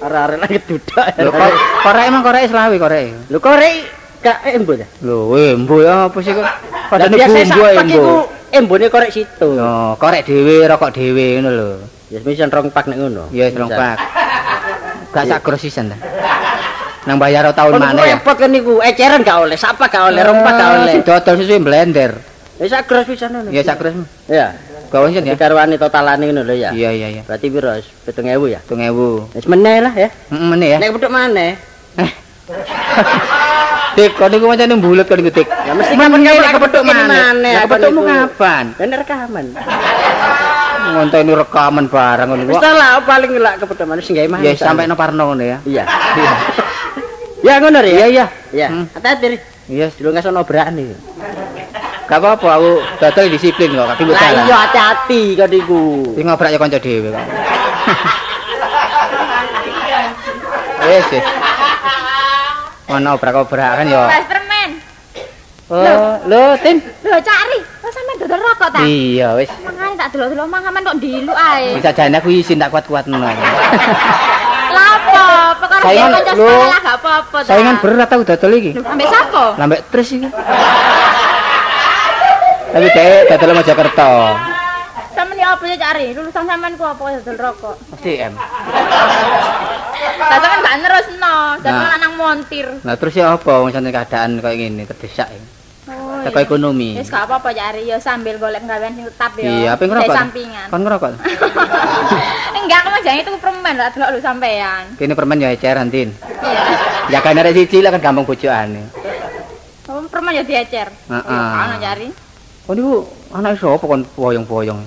Arek-arek 0.00 0.38
lagi 0.40 0.58
dudak. 0.64 1.06
Lho 1.20 1.28
kok 1.28 1.52
korek 1.84 2.04
emang 2.08 2.22
korek 2.24 2.48
selawe 2.48 2.76
korek. 2.80 3.04
Lho 3.28 3.36
korek 3.36 3.99
gak 4.20 4.38
embo 4.52 4.72
ta? 4.76 4.86
Lho, 5.00 5.36
embo 5.36 5.76
ya 5.80 6.06
apa 6.08 6.18
sih 6.20 6.32
kok? 6.36 6.46
Padane 6.92 7.16
sak 7.16 7.28
bumbu 7.30 7.60
pak 7.64 7.86
iku 7.88 8.00
embo. 8.00 8.14
embone 8.52 8.86
korek 8.90 9.10
situ. 9.14 9.48
Yo, 9.56 9.96
korek 9.96 10.22
dhewe, 10.26 10.66
rokok 10.68 10.90
dhewe 10.92 11.26
ngono 11.40 11.50
lho. 11.50 11.70
Ya 12.10 12.18
misen 12.26 12.50
rong 12.50 12.68
pak 12.74 12.90
nek 12.90 12.98
ngono. 12.98 13.30
Ya 13.32 13.48
wis 13.48 13.56
rong 13.56 13.70
pak. 13.70 13.96
Gak 15.14 15.24
sak 15.26 15.40
grosisan 15.40 15.94
ta. 15.94 15.96
Nang 17.08 17.16
bayar 17.16 17.48
tahun 17.56 17.80
Kon 17.80 17.80
mana 17.80 18.04
ya? 18.04 18.20
repot 18.20 18.36
kan 18.36 18.52
niku, 18.52 18.76
eceran 18.84 19.24
gak 19.24 19.40
oleh, 19.40 19.56
sapa 19.56 19.88
gak 19.88 20.12
oleh, 20.12 20.20
rong 20.20 20.44
pak 20.44 20.52
gak 20.52 20.68
oleh. 20.76 20.92
Si 20.92 21.00
dodol 21.00 21.34
sesuai 21.40 21.64
blender. 21.64 22.12
Ya 22.60 22.66
sak 22.68 22.92
gros 22.92 23.08
pisan 23.08 23.32
ngono. 23.32 23.48
Ya 23.48 23.64
sak 23.64 23.80
gros. 23.80 23.96
Ya. 24.28 24.52
Gawen 24.92 25.16
ya. 25.16 25.32
Dikarwani 25.32 25.80
totalane 25.80 26.28
ngono 26.28 26.44
lho 26.44 26.54
ya. 26.58 26.76
Iya, 26.76 26.90
iya, 26.92 27.08
iya. 27.08 27.22
Berarti 27.24 27.46
piro? 27.48 27.72
7000 27.72 28.36
ya? 28.52 28.60
3000. 28.68 29.38
Wis 29.38 29.46
meneh 29.48 29.76
lah 29.80 29.94
ya. 29.96 30.08
Heeh, 30.12 30.46
meneh 30.50 30.68
ya. 30.76 30.78
Nek 30.82 30.90
pedhok 30.92 31.12
maneh. 31.14 31.56
Tik, 33.90 34.10
kok 34.14 34.28
niku 34.28 34.46
macane 34.46 34.72
mbulet 34.72 35.04
kok 35.04 35.16
niku 35.16 35.32
tik. 35.32 35.48
Ya 35.48 35.72
mesti 35.72 35.94
kepethuk 35.94 36.22
kepethuk 36.52 36.82
maneh. 36.84 37.04
maneh, 37.04 37.52
Nek 37.52 37.60
apa 37.60 37.74
kepethukmu 37.74 38.00
niku? 38.00 38.12
kapan? 38.30 38.64
Dan 38.78 38.88
rekaman. 38.94 39.44
Ngonteni 40.90 41.32
rekaman 41.34 41.84
ngono 41.86 42.42
Wis 42.44 42.54
kok. 42.54 42.62
ta 42.62 42.70
lah 42.72 42.90
paling 43.00 43.30
lah 43.36 43.52
kepethuk 43.56 43.86
maneh 43.86 44.00
sing 44.00 44.14
gawe 44.14 44.28
maneh. 44.28 44.46
Ya 44.46 44.52
sampai 44.56 44.86
no 44.86 44.94
parno 44.94 45.22
ngono 45.28 45.42
ya. 45.42 45.58
Iya. 45.64 45.84
Ya 47.40 47.56
ngono 47.56 47.80
Ri. 47.80 47.96
Iya, 47.96 48.06
iya. 48.06 48.26
Iya. 48.52 48.68
Hmm. 48.68 48.84
Hati-hati 48.92 49.26
Ri. 49.26 49.38
Iya, 49.66 49.88
Dulu 49.90 50.12
nggak 50.12 50.22
sono 50.22 50.44
berani. 50.44 50.92
gak 52.04 52.18
apa-apa 52.18 52.48
aku 52.52 52.70
dodol 52.98 53.30
disiplin 53.30 53.70
kok, 53.70 53.86
Lah 53.86 53.96
dalan. 53.96 54.44
iya 54.44 54.56
hati-hati 54.60 55.20
kok 55.34 55.48
niku. 55.48 56.10
Sing 56.12 56.26
ngobrak 56.26 56.50
ya 56.50 56.58
kanca 56.58 56.76
dhewe 56.76 57.08
kok. 57.08 57.22
Wes 60.82 61.08
wes. 62.90 62.98
Ono 62.98 63.08
obrak-obrak 63.14 63.72
kan 63.78 63.86
ya. 63.86 64.02
Mas 64.10 64.26
permen. 64.26 64.70
Oh, 65.70 66.14
lho 66.26 66.42
Tin. 66.58 66.76
Lho 66.82 67.18
cari. 67.22 67.58
Kok 67.62 67.90
sampe 67.94 68.12
dodol 68.26 68.40
rokok 68.42 68.68
ta? 68.74 68.80
Iya 68.82 69.38
wis. 69.38 69.50
Mangane 69.62 69.94
tak 69.94 70.08
delok-delok 70.10 70.48
mangaman 70.50 70.82
kok 70.82 70.98
diluk 70.98 71.38
ae. 71.38 71.78
Bisa 71.78 71.94
jane 71.94 72.18
aku 72.18 72.28
izin 72.34 72.58
tak 72.58 72.74
kuat-kuat 72.74 73.06
ngono. 73.06 73.30
Lah 74.74 74.86
apa? 74.98 75.22
Perkara 75.62 75.82
kanca 75.82 76.32
lho. 76.34 76.46
sekolah 76.46 76.78
gak 76.82 76.96
apa-apa 76.98 77.38
ta. 77.46 77.50
Saingan 77.54 77.76
berat 77.78 78.08
tau 78.10 78.22
dodol 78.26 78.52
iki. 78.58 78.70
Ambek 78.82 79.08
sapa? 79.10 79.44
Lambek 79.58 79.80
tris 79.94 80.10
iki. 80.10 80.28
Tapi 82.70 82.86
dhek 82.90 83.30
dodol 83.30 83.50
Mojokerto. 83.58 84.12
Sampeyan 85.10 85.42
ya 85.42 85.46
apa 85.54 85.64
ya 85.66 85.76
cari? 85.78 86.06
Lulusan 86.14 86.44
sampean 86.46 86.74
ku 86.74 86.84
apa 86.86 87.02
dodol 87.22 87.36
rokok? 87.38 87.76
Mesti 87.94 88.12
M. 88.26 88.34
Lah 90.20 90.38
sampean 90.38 90.60
gak 90.60 90.76
nerusno, 90.84 91.36
Nah. 91.64 91.88
lanang 91.96 92.12
montir. 92.20 92.66
Nah 92.84 92.94
terus 93.00 93.16
ya 93.16 93.32
apa 93.32 93.52
wong 93.64 93.72
sampe 93.72 93.88
keadaan 93.88 94.38
kayak 94.44 94.56
gini 94.56 94.82
terdesak 94.84 95.28
ya. 95.32 95.40
Oh. 95.90 96.22
Teko 96.22 96.38
iya. 96.38 96.46
ekonomi. 96.46 96.90
Wis 97.00 97.08
gak 97.10 97.24
apa-apa 97.26 97.50
cari 97.50 97.88
ya 97.88 97.96
sambil 97.98 98.36
golek 98.36 98.62
gawean 98.68 98.92
sing 98.94 99.06
tetap 99.08 99.32
ya. 99.40 99.48
Iya, 99.48 99.68
apa 99.74 99.82
Dari 99.82 99.90
ngerokok? 99.90 100.14
sampingan. 100.14 100.66
Kon 100.68 100.82
ngerokok. 100.84 101.10
Enggak, 102.60 102.78
aku 102.84 102.88
mah 102.92 103.00
jangan 103.02 103.20
itu 103.24 103.30
permen 103.40 103.74
lah 103.74 103.88
delok 103.90 104.08
lu 104.14 104.20
sampean. 104.20 104.84
Kene 104.94 105.14
permen 105.16 105.42
ya 105.42 105.48
eceran 105.50 105.88
tin. 105.88 106.12
Iya. 106.44 106.62
Ya 107.10 107.18
kan 107.24 107.40
arek 107.40 107.56
siji 107.56 107.82
lah 107.82 107.90
kan 107.96 108.00
gampang 108.04 108.28
bojokane. 108.28 108.82
Oh, 109.90 110.06
permen 110.06 110.38
ya 110.38 110.44
diecer. 110.46 110.86
Heeh. 110.86 111.50
Ana 111.58 111.76
cari. 111.82 112.06
Oh 112.70 112.74
niku 112.76 113.02
anak 113.34 113.58
sapa 113.58 113.82
kon 113.82 114.06
boyong-boyong. 114.14 114.80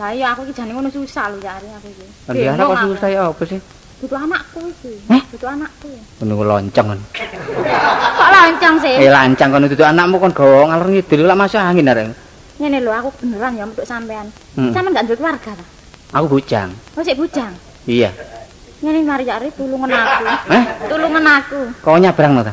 Lah 0.00 0.12
iya 0.12 0.32
aku 0.32 0.48
iki 0.48 0.56
jane 0.56 0.72
ngono 0.72 0.88
susah 0.88 1.28
lho 1.28 1.36
cari 1.40 1.68
aku 1.68 1.88
iki. 1.92 2.06
Dia 2.32 2.56
anak 2.56 2.64
kok 2.72 2.80
susah 2.88 3.08
ya 3.12 3.20
apa 3.28 3.42
sih? 3.44 3.60
Butuh 3.96 4.18
anakku 4.20 4.60
iki. 4.68 4.92
Heh? 5.08 5.22
Butuh 5.32 5.48
anakku. 5.48 5.88
Niku 6.20 6.44
lonceng. 6.44 6.86
Kok 8.12 8.28
lancang 8.28 8.74
sih? 8.76 8.94
Eh 9.00 9.08
lancang 9.08 9.48
kon 9.48 9.64
itu 9.64 9.80
anakmu 9.80 10.20
kon 10.20 10.36
gawa 10.36 10.68
ngalor 10.68 10.88
ngidul 10.92 11.24
lah 11.24 11.32
masuk 11.32 11.56
angin 11.56 11.88
arek. 11.88 12.12
Ngene 12.60 12.84
lho 12.84 12.92
aku 12.92 13.08
beneran 13.20 13.56
ya 13.56 13.64
untuk 13.64 13.88
sampean. 13.88 14.28
Hmm. 14.56 14.72
Sampean 14.72 14.96
gak 14.96 15.04
duwe 15.08 15.16
keluarga 15.16 15.52
ta? 15.52 15.64
Aku 16.12 16.26
bujang. 16.28 16.70
Oh 16.92 17.00
sik 17.00 17.16
bujang. 17.16 17.52
Iya. 17.88 18.12
Ngene 18.84 19.00
mari 19.02 19.24
cari 19.24 19.48
tulungan 19.56 19.88
aku. 19.88 20.24
Eh, 20.52 20.62
Tulungan 20.88 21.24
aku. 21.24 21.60
kau 21.80 21.96
nyabrang 21.96 22.32
no 22.36 22.42
ta? 22.44 22.52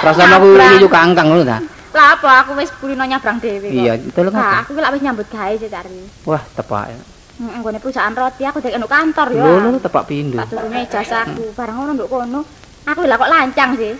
Perasaan 0.00 0.36
aku 0.36 0.46
juga 0.80 0.88
kangkang 0.90 1.28
ngono 1.28 1.44
ta? 1.44 1.60
Lah 1.94 2.18
apa 2.18 2.30
aku 2.42 2.58
wis 2.58 2.72
kulino 2.80 3.04
nyabrang 3.04 3.38
dhewe 3.38 3.68
kok. 3.68 3.76
Iya, 3.76 3.92
tolong 4.10 4.32
Nah, 4.34 4.64
aku 4.64 4.72
lak 4.74 4.90
wis 4.96 5.02
nyambut 5.04 5.28
gawe 5.28 5.52
sih 5.54 5.68
cari. 5.68 6.00
Wah, 6.24 6.42
tepak. 6.56 7.13
Heeh, 7.34 7.58
nggone 7.58 7.78
perusahaan 7.82 8.14
roti 8.14 8.42
aku 8.46 8.62
dek 8.62 8.78
eno 8.78 8.86
kantor 8.86 9.28
ya. 9.34 9.42
Lho, 9.42 9.78
tepak 9.82 10.04
pindho. 10.06 10.38
Tak 10.38 10.54
turune 10.54 10.78
ijazahku. 10.86 11.44
Barang 11.58 11.76
ngono 11.82 11.90
nduk 11.98 12.08
kono. 12.08 12.40
Aku 12.86 13.02
lah 13.10 13.16
kok 13.18 13.30
lancang 13.32 13.70
sih. 13.74 13.94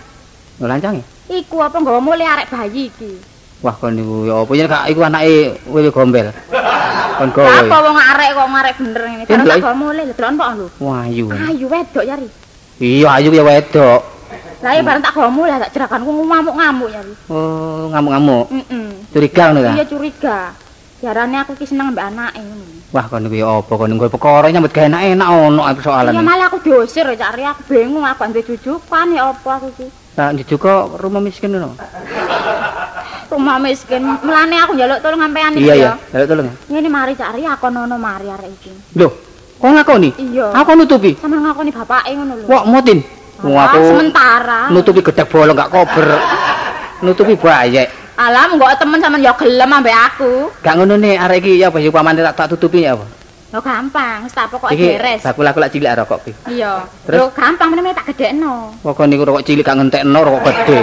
Lho 0.61 0.65
lancang 0.65 0.93
ya? 0.99 1.05
Iku 1.35 1.57
apa 1.59 1.75
nggawa 1.81 1.99
mulai 1.99 2.23
arek 2.23 2.47
bayi 2.47 2.87
iki. 2.87 3.11
Wah, 3.59 3.75
kon 3.75 3.91
niku 3.97 4.29
ya 4.29 4.39
apa 4.39 4.51
yen 4.55 4.67
gak 4.71 4.83
iku 4.87 4.99
anake 5.03 5.35
wewe 5.67 5.89
gombel. 5.91 6.31
Kon 7.15 7.29
Lah 7.43 7.59
apa 7.59 7.75
gawe. 7.75 7.85
wong 7.91 7.97
arek 7.99 8.29
kok 8.31 8.47
ngarek 8.51 8.75
bener 8.79 9.03
ngene. 9.03 9.23
Lho, 9.27 9.43
tak 9.51 9.57
gawa 9.63 9.75
mulai 9.75 10.03
lho 10.07 10.13
delon 10.15 10.35
kok 10.39 10.49
lho. 10.55 10.67
Wah, 10.79 10.99
ayu. 11.03 11.25
Ayu 11.27 11.65
wedok 11.67 12.05
yari. 12.07 12.27
Iya, 12.79 13.07
ayu 13.19 13.29
ya 13.35 13.43
wedok. 13.43 14.01
Lah 14.63 14.71
ya 14.71 14.81
barang 14.81 15.03
tak 15.03 15.11
gawa 15.11 15.27
mulai 15.27 15.59
tak 15.59 15.71
jerakanku 15.75 16.07
ngamuk-ngamuk 16.07 16.89
yari. 16.93 17.13
Oh, 17.27 17.91
ngamuk-ngamuk. 17.91 18.45
Heeh. 18.47 18.87
Curiga 19.11 19.43
ngono 19.51 19.59
ta? 19.59 19.71
Iya 19.75 19.85
curiga. 19.91 20.37
Jarane 21.05 21.37
aku 21.37 21.53
ki 21.53 21.69
seneng 21.69 21.93
mbak 21.93 22.09
anake 22.09 22.41
ngono. 22.41 22.65
Wah, 22.89 23.05
kon 23.05 23.21
niku 23.21 23.35
ya 23.35 23.45
apa 23.51 23.69
kon 23.69 23.91
nggo 23.91 24.09
perkara 24.09 24.49
nyambut 24.49 24.73
gawe 24.73 24.89
enak-enak 24.89 25.27
ono 25.29 25.61
aku 25.61 25.79
Iya 25.79 25.85
soalan. 25.85 26.13
malah 26.17 26.45
aku 26.49 26.57
diusir 26.59 27.05
ya 27.05 27.15
cari 27.19 27.43
aku 27.43 27.61
bingung 27.67 28.01
aku 28.01 28.25
ambek 28.25 28.41
jujukan 28.43 29.07
ya 29.13 29.29
apa 29.29 29.49
aku 29.53 29.69
ki. 29.75 29.87
Nah, 30.15 30.33
juga 30.33 30.71
rumah 30.97 31.19
miskin 31.19 31.53
ngono. 31.53 31.75
Rumah 33.25 33.57
miskin. 33.59 34.01
Mulane 34.23 34.55
aku 34.57 34.71
njaluk 34.73 34.97
tolong 34.99 35.19
sampean 35.19 35.51
iki 35.53 35.61
Iya, 35.61 35.73
iya. 35.75 35.91
ya. 36.07 36.15
Ayo 36.15 36.25
tolong. 36.25 36.47
Ngene 36.65 36.89
mari 36.89 37.13
cari 37.13 37.41
aku 37.43 37.67
nono 37.67 37.97
mari 37.97 38.25
arek 38.25 38.49
iki. 38.55 38.71
Loh, 38.95 39.11
kok 39.55 39.65
ngakoni? 39.67 40.09
Iya. 40.15 40.53
Aku 40.55 40.71
nutupi. 40.73 41.11
Sama 41.17 41.37
ngakoni 41.39 41.69
bapake 41.69 42.09
ngono 42.13 42.33
lho. 42.35 42.45
Wah, 42.47 42.63
mutin. 42.63 43.01
Wah, 43.43 43.51
Ah, 43.59 43.65
aku 43.67 43.77
sementara. 43.83 44.59
nutupi 44.71 45.01
gedek 45.03 45.27
bolong 45.27 45.53
gak 45.53 45.69
kober. 45.69 46.07
Nutupi 47.05 47.35
bayek. 47.35 48.04
Alam 48.15 48.55
kok 48.55 48.79
temen 48.79 48.99
sampean 48.99 49.21
ya 49.21 49.35
gelem 49.35 49.69
ambek 49.69 49.91
aku. 49.91 50.47
Gak 50.63 50.73
ngono 50.75 50.95
nih, 50.95 51.19
arek 51.19 51.43
iki 51.43 51.59
ya 51.59 51.67
apa 51.67 51.77
sih 51.77 51.91
pamane 51.91 52.23
tak 52.23 52.35
tak 52.35 52.47
tutupi 52.55 52.83
ya 52.83 52.95
apa? 52.95 53.03
Yo 53.51 53.59
gampang, 53.59 54.23
wis 54.23 54.31
tak 54.31 54.51
pokoke 54.51 54.71
Iki 54.71 54.87
beres. 54.95 55.21
bakul 55.21 55.43
aku 55.45 55.59
lak 55.59 55.71
cilik 55.71 55.91
rokok 55.93 56.19
iki. 56.23 56.31
Iya. 56.49 56.83
Terus? 57.05 57.31
Gampang 57.31 57.71
meneh 57.71 57.91
tak 57.91 58.11
gedekno. 58.11 58.71
Pokok 58.79 59.05
niku 59.05 59.23
rokok 59.23 59.43
cilik 59.43 59.63
gak 59.63 59.75
ngentekno 59.75 60.19
rokok 60.21 60.43
gede. 60.43 60.79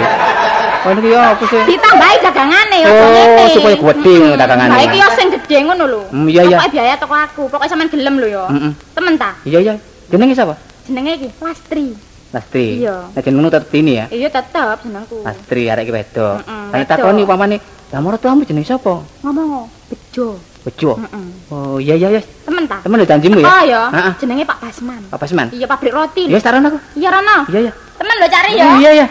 Oh 0.83 0.91
niki 0.91 1.09
ya 1.09 1.31
apa 1.31 1.43
sih? 1.47 1.61
Ditambahi 1.63 2.15
dagangane 2.19 2.77
yo 2.81 2.89
Oh, 2.89 3.07
ngene. 3.07 3.45
supaya 3.49 3.75
gede 3.77 4.15
Mm-mm. 4.19 4.35
dagangane. 4.35 4.71
Lah 4.73 4.81
iki 4.83 4.97
yo 4.99 5.09
sing 5.13 5.27
gedhe 5.31 5.57
ngono 5.63 5.83
lho. 5.85 6.01
Hmm, 6.09 6.27
iya, 6.27 6.41
iya. 6.43 6.57
Pokoke 6.59 6.71
biaya 6.71 6.95
toko 6.97 7.15
aku, 7.15 7.41
pokoke 7.47 7.67
sampean 7.67 7.87
gelem 7.87 8.15
lho 8.19 8.27
yo. 8.29 8.43
Heeh. 8.45 8.71
Temen 8.91 9.13
ta? 9.15 9.31
Iya 9.43 9.59
iya. 9.59 9.73
Jenenge 10.09 10.33
sapa? 10.33 10.53
Jenenge 10.83 11.11
iki 11.15 11.27
Lastri. 11.39 11.93
Lastri. 12.33 12.81
Iya. 12.81 13.13
Nah 13.13 13.21
jenengmu 13.21 13.53
tetep 13.53 13.69
ini 13.77 14.01
ya. 14.01 14.05
Iya 14.09 14.27
tetep 14.33 14.77
jenengku. 14.81 15.21
Lastri 15.21 15.69
arek 15.69 15.85
iki 15.85 15.93
wedok. 15.93 16.41
Lah 16.41 16.73
wedok. 16.73 16.89
takoni 16.89 17.21
upamane, 17.21 17.57
"Lah 17.93 18.01
mertuamu 18.01 18.41
jenenge 18.41 18.73
sapa?" 18.73 19.05
Ngomong 19.21 19.69
bejo. 19.87 20.41
Bejo. 20.65 20.97
Heeh. 20.97 21.25
Oh, 21.53 21.77
iya 21.77 21.93
iya 21.93 22.17
iya. 22.17 22.21
Temen 22.23 22.65
ta? 22.65 22.81
Temen 22.81 22.97
lho 22.97 23.05
janjimu 23.05 23.37
ya? 23.37 23.45
Oh 23.45 23.61
ya, 23.61 23.81
Heeh. 23.93 24.13
jenenge 24.17 24.43
Pak 24.49 24.57
Basman. 24.63 25.01
Apa 25.13 25.25
seman? 25.29 25.47
Iya 25.53 25.69
pabrik 25.69 25.93
roti. 25.93 26.25
Iya, 26.25 26.41
taruh 26.41 26.63
aku. 26.63 26.79
Iya 26.97 27.09
Rono. 27.13 27.37
Iya 27.53 27.59
iya. 27.69 27.73
Temen 28.01 28.15
lo 28.17 28.27
cari 28.31 28.51
ya. 28.57 28.65
Iya 28.81 28.89
iya. 28.97 29.07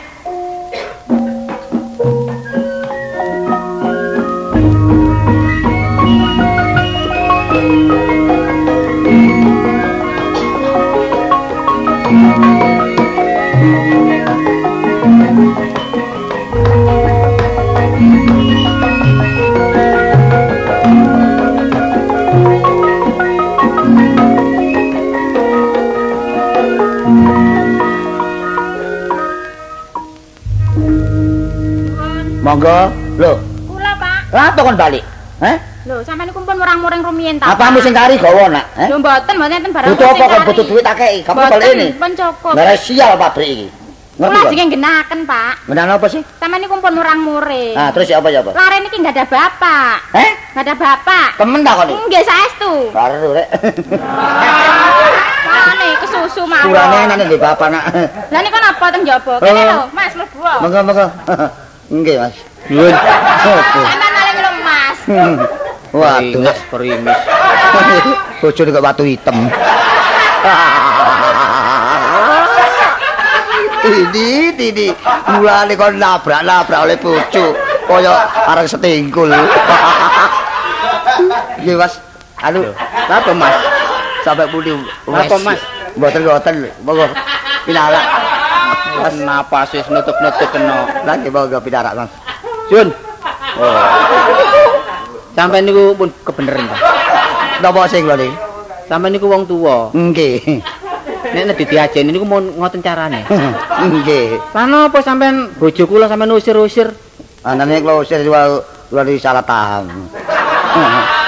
Monggo. 32.52 32.78
Lho, 33.16 33.32
Kula 33.64 33.92
Pak. 33.96 34.20
lah 34.28 34.44
apa 34.52 34.60
kon 34.60 34.76
balik? 34.76 35.00
Heh? 35.40 35.56
Lho, 35.82 36.04
sampean 36.04 36.28
niku 36.28 36.44
pun 36.44 36.52
murang-muring 36.52 37.00
rumiyin 37.00 37.40
ta. 37.40 37.48
Apamu 37.48 37.80
sing 37.80 37.96
kari 37.96 38.20
gawa 38.20 38.52
nak? 38.52 38.68
Heh? 38.76 38.92
Lho 38.92 39.00
mboten 39.00 39.34
mboten 39.34 39.56
enten 39.56 39.72
barang. 39.72 39.88
Butuh 39.88 40.06
apa 40.06 40.24
kon 40.28 40.42
butuh 40.46 40.64
duit 40.68 40.84
tak 40.84 41.00
kei? 41.00 41.24
Kamu 41.24 41.38
Mboten, 41.38 41.52
balik 41.56 41.68
ini. 41.72 41.86
Pun 41.96 42.10
cukup. 42.12 42.52
Nggak 42.52 42.76
sial 42.76 43.16
pabrik 43.16 43.48
iki. 43.48 43.66
Ngerti 44.12 44.28
Kula 44.28 44.40
kon? 44.44 44.52
jenenge 44.52 44.70
genaken, 44.70 45.20
Pak. 45.24 45.54
Menang 45.64 45.88
apa 45.96 46.06
sih? 46.06 46.20
Sampean 46.36 46.60
niku 46.60 46.76
pun 46.76 46.92
murang-muring. 46.92 47.72
Ah, 47.72 47.88
terus 47.88 48.06
ya 48.06 48.20
apa 48.20 48.28
ya 48.28 48.44
apa? 48.44 48.52
Lare 48.52 48.76
niki 48.84 48.96
enggak 49.00 49.16
ada 49.16 49.24
bapak. 49.26 49.96
Heh? 50.12 50.30
Enggak 50.52 50.64
ada 50.68 50.74
bapak. 50.76 51.26
Temen 51.40 51.60
tak 51.64 51.74
kon 51.74 51.88
iki? 51.88 51.96
Nggih 52.04 52.22
saestu. 52.22 52.72
Baru 52.92 53.32
rek. 53.32 53.48
Mane 55.42 55.88
kesusu 55.98 56.42
mawon. 56.44 56.68
Kurane 56.68 57.14
nih 57.18 57.38
bapak 57.40 57.68
nak. 57.72 57.84
Lah 58.28 58.40
niku 58.44 58.58
napa 58.60 58.86
teng 58.92 59.02
jaba? 59.02 59.34
Kene 59.40 59.60
Oh. 59.64 59.66
lho, 59.66 59.80
Mas 59.90 60.12
mlebu. 60.12 60.38
Monggo 60.60 60.80
monggo. 60.84 61.06
Nggih, 61.92 62.16
Mas. 62.16 62.32
Sampean 62.72 63.98
malah 64.00 64.32
ngelem 64.32 64.56
Mas. 64.64 64.98
Waduh, 65.92 66.56
perimis. 66.72 67.20
Bojone 68.40 68.70
kok 68.72 68.80
watu 68.80 69.04
hitam. 69.04 69.36
Ini, 73.82 74.54
ini, 74.54 74.94
mulane 75.26 75.74
kon 75.74 75.98
nabrak-nabrak 75.98 76.86
oleh 76.86 76.94
bojo, 77.02 77.50
kaya 77.90 78.30
areng 78.46 78.70
setingkul. 78.70 79.26
Nggih, 81.66 81.74
Mas. 81.74 81.98
Anu, 82.38 82.62
napa, 83.10 83.34
Mas? 83.34 83.54
Sampai 84.22 84.46
pundi? 84.54 84.70
Napa, 85.02 85.34
Mas? 85.42 85.58
Mboten-mboten, 85.98 86.70
monggo. 86.86 87.10
Pinarak. 87.66 88.06
Mas 89.02 89.14
napas 89.18 89.68
wis 89.72 89.86
nutup-nutup 89.88 90.48
kena. 90.52 91.02
Lagi 91.06 91.28
monggo 91.30 91.58
pinarak, 91.62 91.92
Mas. 91.96 92.10
Jun. 92.68 92.88
Oh. 93.58 93.76
Sampai 95.32 95.64
niku 95.64 95.96
pun 95.96 96.08
kebeneran, 96.24 96.68
Pak. 96.68 96.80
Napa 97.62 97.88
sing 97.88 98.04
lho 98.04 98.16
niki? 98.18 98.34
Sampai 98.90 99.08
niku 99.08 99.26
wong 99.30 99.48
tuwa. 99.48 99.88
Nggih. 99.94 100.60
Nek 101.32 101.44
nek 101.48 101.60
diajeni 101.64 102.10
niku 102.12 102.26
mau 102.28 102.42
ngoten 102.42 102.84
carane. 102.84 103.24
Nggih. 103.88 104.36
Lah 104.52 104.66
napa 104.68 105.00
sampean 105.00 105.54
bojo 105.56 105.88
kula 105.88 106.10
sampean 106.10 106.34
usir-usir? 106.36 106.92
Anane 107.46 107.80
kula 107.80 108.02
usir 108.04 108.20
kula 108.26 109.02
di 109.06 109.16
salah 109.16 109.44
paham. 109.44 109.88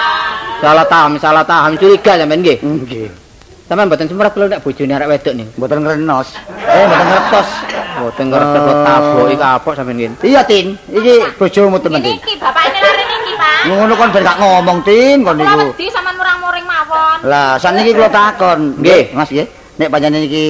Salah 0.64 0.86
paham, 0.88 1.20
salah 1.20 1.44
paham 1.44 1.76
curiga 1.76 2.16
sampean 2.16 2.40
nggih. 2.40 2.56
Nggih. 2.64 3.23
Sampean 3.64 3.88
mboten 3.88 4.04
semrap 4.04 4.36
kula 4.36 4.46
nek 4.46 4.60
bojone 4.60 4.92
arek 4.92 5.08
wedok 5.08 5.34
niku. 5.34 5.50
Mboten 5.56 5.78
ngrenos. 5.80 6.28
Eh, 6.68 6.84
mboten 6.84 7.06
ngertos. 7.08 7.48
Mboten 7.96 8.24
ngerti 8.28 8.58
kok 8.58 8.74
Oh. 8.74 8.84
taboki 8.84 9.36
kapok 9.40 9.72
sampean 9.72 9.96
nggih. 9.96 10.10
Iya, 10.20 10.40
Tin. 10.44 10.66
Iki 10.84 11.14
bojomu 11.40 11.76
temen, 11.80 12.00
Tin. 12.04 12.12
Niki 12.12 12.34
bapakne 12.36 12.78
lare 12.78 13.04
niki, 13.08 13.32
Pak. 13.34 13.60
Ngono 13.64 13.92
kon 13.96 14.08
ben 14.12 14.22
gak 14.22 14.36
ngomong, 14.36 14.78
Tin, 14.84 15.18
kon 15.24 15.36
niku. 15.40 15.58
wedi 15.72 15.86
sampean 15.88 16.14
murang-muring 16.14 16.66
mawon. 16.68 17.18
Lah, 17.24 17.56
saniki 17.56 17.96
kula 17.96 18.10
takon. 18.12 18.60
Nggih. 18.84 19.16
Mas 19.16 19.32
nggih. 19.32 19.46
Nek 19.74 19.88
panjenengan 19.88 20.28
iki 20.28 20.44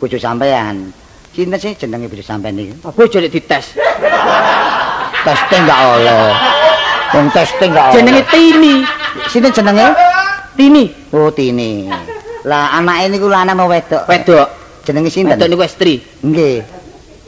bojo 0.00 0.16
sampean. 0.16 0.76
Sinten 1.36 1.58
sih 1.60 1.72
jenenge 1.76 2.08
bojo 2.08 2.24
sampean 2.24 2.56
iki? 2.56 2.72
Oh, 2.80 2.90
bojo 2.90 3.16
nek 3.20 3.28
dites. 3.28 3.76
Testing 5.20 5.62
enggak 5.62 5.80
oleh. 5.84 6.32
Wong 7.12 7.28
testing 7.28 7.70
enggak 7.70 7.86
oleh. 7.92 7.96
Jenenge 8.00 8.22
Tini. 8.32 8.74
Sinten 9.28 9.52
jenenge? 9.52 9.86
Tini. 10.56 10.84
Oh, 11.12 11.28
Tini. 11.28 11.92
Lah 12.44 12.76
anake 12.76 13.08
niku 13.08 13.26
lanang 13.32 13.56
apa 13.56 13.64
wedok? 13.72 14.02
Wedok. 14.04 14.48
Jenenge 14.84 15.08
sinten? 15.08 15.36
Wedok 15.36 15.48
niku 15.48 15.62
estri. 15.64 15.94
Nggih. 16.20 16.60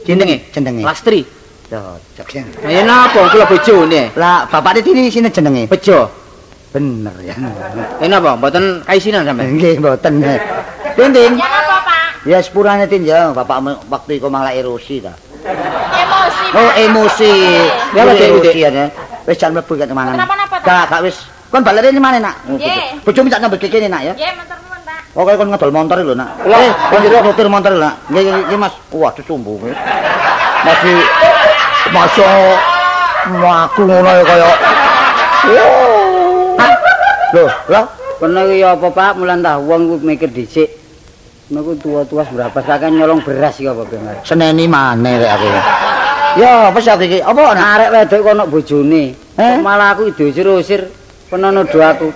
Jenenge 0.05 0.37
Jenenge. 0.53 0.83
Lastri. 0.85 1.25
Cocok 1.67 2.27
sih. 2.31 2.45
Ayo 2.63 2.81
napa 2.87 3.27
kula 3.27 3.43
bojone? 3.49 4.13
Lah 4.15 4.45
bapakne 4.47 4.79
Tini 4.85 5.09
sinten 5.09 5.33
jenenge? 5.33 5.65
Bejo. 5.67 6.07
Bener 6.71 7.15
ya. 7.25 7.33
Eh 7.99 8.07
napa 8.07 8.37
mboten 8.37 8.85
kaisinan 8.85 9.25
sampean? 9.25 9.57
Nggih, 9.57 9.81
mboten. 9.81 10.21
Tin 10.97 11.09
Tin. 11.13 11.33
Ya 11.37 11.47
apa, 11.49 11.77
Pak? 11.81 12.05
Ya 12.29 12.37
sepurane 12.39 12.85
Tin 12.85 13.01
ya, 13.01 13.33
bapakmu 13.33 13.89
waktu 13.89 14.21
iku 14.21 14.29
malah 14.29 14.53
erosi 14.53 15.01
ta. 15.01 15.17
Emosi. 15.97 16.45
Oh, 16.53 16.71
emosi. 16.77 17.33
Ya, 17.97 18.01
emosi 18.05 18.25
Dik. 18.45 18.55
ya. 18.57 18.85
Wis 19.25 19.37
jan 19.41 19.51
mlebu 19.51 19.73
kat 19.75 19.91
mangan. 19.91 20.15
Kenapa-napa, 20.15 20.55
Ta? 20.61 20.67
Gak, 20.67 20.83
gak 20.93 21.01
wis. 21.03 21.17
Kon 21.51 21.63
balere 21.63 21.91
ini 21.91 21.99
mana, 21.99 22.19
Nak? 22.19 22.35
Nggih. 22.47 23.03
Bojomu 23.03 23.27
tak 23.27 23.39
nyambut 23.43 23.59
kene, 23.59 23.87
Nak 23.91 24.01
ya. 24.07 24.13
Ya, 24.15 24.31
matur 24.35 24.66
Oke, 25.15 25.31
kon 25.37 25.49
ngedol 25.53 25.71
motor 25.71 25.97
lho, 26.03 26.13
Nak. 26.17 26.29
Eh, 26.43 26.71
kon 26.91 26.99
jero 27.05 27.19
sopir 27.23 27.47
motor 27.47 27.71
lho, 27.71 27.81
Nak. 27.85 27.95
Nggih, 28.11 28.23
nggih, 28.51 28.59
Mas. 28.59 28.73
Waduh, 28.91 29.23
sumbu. 29.23 29.55
Masih 30.65 30.97
masuk 31.93 32.27
mlaku 33.31 33.81
ngono 33.87 34.11
ya 34.11 34.23
kaya. 34.23 34.49
Loh, 37.35 37.51
lah 37.67 37.85
Kono 38.17 38.49
iki 38.49 38.65
apa 38.65 38.89
Pak, 38.89 39.21
mulan 39.21 39.45
tah 39.45 39.61
wong 39.61 40.01
mikir 40.01 40.33
dhisik. 40.33 40.73
Niku 41.53 41.77
tua-tua 41.77 42.25
berapa 42.25 42.59
sakan 42.65 42.97
nyolong 42.97 43.21
beras 43.21 43.61
iki 43.61 43.69
apa 43.69 43.85
bener. 43.85 44.25
seneni 44.25 44.65
maneh 44.65 45.21
rek 45.21 45.31
aku. 45.37 45.47
Ya, 46.41 46.73
apa 46.73 46.79
sih 46.81 46.97
iki? 46.97 47.21
Apa 47.21 47.53
Nak? 47.53 47.67
Arek 47.77 47.89
wedok 47.93 48.19
kono 48.25 48.43
bojone. 48.49 49.03
Eh? 49.37 49.55
Malah 49.61 49.93
aku 49.93 50.09
diusir-usir 50.17 50.89
kono 51.29 51.53
nuduh 51.53 51.85
aku. 51.85 52.09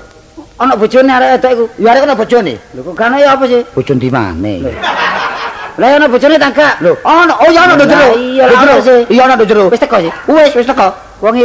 Ana 0.62 0.78
bojone 0.78 1.10
arek 1.10 1.30
wedok 1.42 1.52
iku. 1.58 1.66
Ya 1.82 1.90
arek 1.90 2.04
ana 2.06 2.14
bojone. 2.14 2.54
Lho 2.78 2.82
kok 2.86 2.94
gane 2.94 3.18
ya 3.18 3.34
apa 3.34 3.50
sih? 3.50 3.66
Bojon 3.74 3.98
di 3.98 4.14
mana? 4.14 4.54
Lah 5.82 5.98
ana 5.98 6.06
bojone 6.06 6.38
ta 6.38 6.54
gak? 6.54 6.86
Lho, 6.86 6.94
ana 7.02 7.34
oh 7.34 7.50
ya 7.50 7.66
ana 7.66 7.74
do 7.74 7.86
jero. 7.90 8.14
Iya, 8.14 8.46
ana 8.46 8.78
sih. 8.78 9.02
Iya 9.10 9.22
ana 9.26 9.36
do 9.42 9.46
jero. 9.50 9.74
Wis 9.74 9.82
teko 9.82 9.98
sih. 9.98 10.14
Wis, 10.30 10.54
wis 10.54 10.68
teko. 10.70 10.94
Wong 11.26 11.42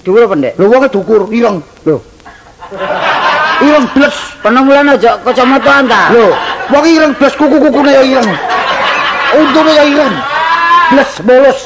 dhuwur 0.00 0.24
apa 0.24 0.34
ndek? 0.40 0.52
Lho 0.56 0.64
wong 0.72 0.88
dukur 0.88 1.28
ireng. 1.28 1.60
Lho. 1.84 2.00
Ireng 3.60 3.84
bles. 3.92 4.16
Kono 4.40 4.64
mulan 4.64 4.88
aja 4.88 5.20
kacamataan 5.20 5.84
ta. 5.84 6.08
Lho, 6.16 6.32
wong 6.72 6.84
ireng 6.88 7.12
bles 7.12 7.36
kuku-kukune 7.36 7.92
ya 7.92 8.02
ireng. 8.08 8.32
Untune 9.36 9.72
ya 9.76 9.84
ireng. 9.84 10.14
Bles 10.96 11.12
bolos. 11.28 11.58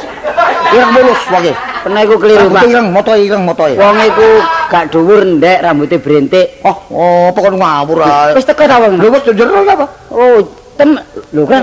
Ireng 0.75 0.91
bolos 0.91 1.23
wong 1.31 1.70
iki. 1.81 1.85
Kono 1.89 1.99
iku 2.05 2.15
keliru 2.21 2.39
Rambutnya 2.47 2.61
Pak. 2.61 2.69
ireng, 2.69 2.89
motoe 2.93 3.19
ireng 3.25 3.43
motoe. 3.49 3.73
Wong 3.81 3.97
iku 4.05 4.29
gak 4.69 4.85
dhuwur 4.93 5.21
ndek 5.25 5.59
rambutnya 5.65 5.99
brentik. 5.99 6.47
Oh, 6.65 6.77
oh, 6.93 7.23
apa 7.33 7.39
kon 7.41 7.57
ngawur 7.57 7.99
ae. 8.05 8.33
Wis 8.37 8.45
teko 8.45 8.63
ta 8.69 8.77
wong? 8.77 9.01
Lho 9.01 9.09
wis 9.09 9.23
jero 9.25 9.65
apa? 9.65 9.87
Oh, 10.13 10.45
tem 10.77 10.99
lho 11.33 11.43
kan. 11.49 11.63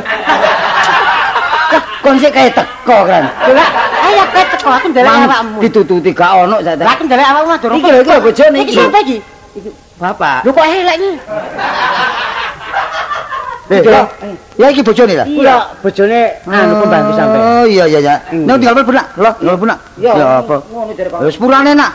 Kon 2.01 2.15
sik 2.17 2.33
kae 2.33 2.49
teko 2.49 2.97
kan. 3.05 3.23
Lah, 3.53 3.69
ayo 4.09 4.23
kowe 4.33 4.43
teko 4.57 4.69
aku 4.73 4.87
ndelok 4.89 5.13
awakmu. 5.13 5.57
ditututi 5.61 6.09
gak 6.11 6.31
ono 6.33 6.55
sak. 6.65 6.81
Lah 6.81 6.93
aku 6.97 7.03
ndelok 7.05 7.27
awakmu 7.29 7.53
durung. 7.61 7.77
Iki 7.77 7.89
lho 7.93 7.99
iki 8.01 8.21
bojone 8.25 8.57
Iki 8.65 8.73
sapa 8.73 8.99
iki? 9.05 9.17
Bapak. 9.97 10.39
Lho 10.45 10.51
kok 10.53 10.65
elek 10.65 10.95
iki? 10.97 11.11
Eh, 13.67 13.83
Iki 13.83 14.63
ya 14.63 14.67
iki 14.71 14.79
bojone 14.79 15.13
lah. 15.19 15.27
Iya, 15.27 15.55
bojone 15.83 16.19
anu 16.47 16.73
pembantu 16.79 17.11
sampean. 17.19 17.41
Oh 17.43 17.65
iya 17.67 17.83
iya 17.83 17.99
iya. 17.99 18.15
Hmm. 18.31 18.47
Nek 18.47 18.55
tinggal 18.63 18.75
mlebu 18.79 18.91
nak. 18.95 19.05
Lho, 19.19 19.31
tinggal 19.35 19.53
mlebu 19.59 19.65
nak. 19.67 19.79
Ya 19.99 20.11
apa? 20.39 20.55
Ngono 20.71 20.91
jare 20.95 21.09
Pak. 21.11 21.19
Wis 21.27 21.35
purane 21.35 21.71
nak. 21.75 21.91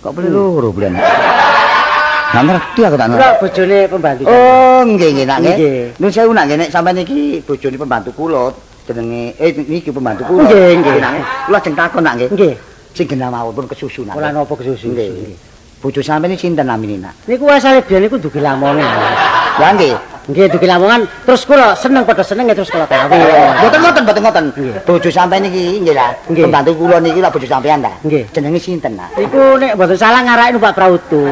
Kok 0.00 0.12
beli 0.16 0.28
loro 0.32 0.72
bulan. 0.72 0.96
Nggak 0.96 2.42
ngerti 2.48 2.80
aku 2.80 2.96
tak 2.96 3.06
ngerti. 3.12 3.28
bojone 3.44 3.78
pembantu. 3.92 4.22
Oh, 4.24 4.80
nggih 4.88 5.10
nggih 5.12 5.26
nak 5.28 5.38
nggih. 5.44 6.00
Nun 6.00 6.10
sewu 6.10 6.32
nak 6.32 6.44
nggih 6.48 6.58
nek 6.64 6.70
sampean 6.72 6.96
iki 7.04 7.44
bojone 7.44 7.76
pembantu 7.76 8.10
kula 8.16 8.42
jenenge 8.88 9.22
eh 9.36 9.50
niki 9.52 9.90
pembantu 9.92 10.22
kula. 10.32 10.48
Nggih, 10.48 10.80
nggih. 10.80 10.96
Nak, 10.96 11.12
Kula 11.44 11.58
jeng 11.60 11.76
takon 11.76 12.02
nak 12.08 12.14
nggih. 12.16 12.28
Nggih. 12.32 12.54
Sing 12.96 13.04
genah 13.04 13.28
mawon 13.28 13.52
pun 13.52 13.68
kesusu 13.68 14.08
nak. 14.08 14.16
Ora 14.16 14.32
napa 14.32 14.56
kesusu. 14.56 14.96
Nggih. 14.96 15.36
Bojo 15.76 16.00
sampean 16.00 16.32
iki 16.32 16.48
sinten 16.48 16.64
namine 16.64 17.04
nak? 17.04 17.12
Niku 17.28 17.44
asale 17.52 17.84
biyen 17.84 18.08
niku 18.08 18.16
dugi 18.16 18.40
lamongan. 18.40 19.44
Ya 19.56 19.68
nggih. 19.72 19.94
Nggih 20.26 20.46
dugi 20.50 20.66
lamongan 20.66 21.06
terus 21.22 21.46
kula 21.46 21.78
seneng 21.78 22.02
padha 22.02 22.24
seneng 22.26 22.50
terus 22.50 22.66
kula 22.66 22.82
kawin. 22.90 23.22
Mboten 23.62 24.02
mboten 24.02 24.22
ngoten. 24.26 24.44
Nggih. 24.58 24.74
Bojo 24.82 25.08
sampean 25.08 25.46
iki 25.46 25.80
nggih 25.86 25.94
lah. 25.94 26.10
Pembantu 26.26 26.74
kula 26.74 26.98
niki 26.98 27.20
lah 27.22 27.30
bojo 27.30 27.46
sampean 27.46 27.78
ta. 27.78 27.92
Nggih. 28.02 28.26
Jenenge 28.34 28.58
sinten 28.58 28.98
nak? 28.98 29.14
Iku 29.14 29.54
nek 29.56 29.78
mboten 29.78 29.96
salah 29.96 30.20
ngarake 30.26 30.50
numpak 30.58 30.74
prautu. 30.74 31.30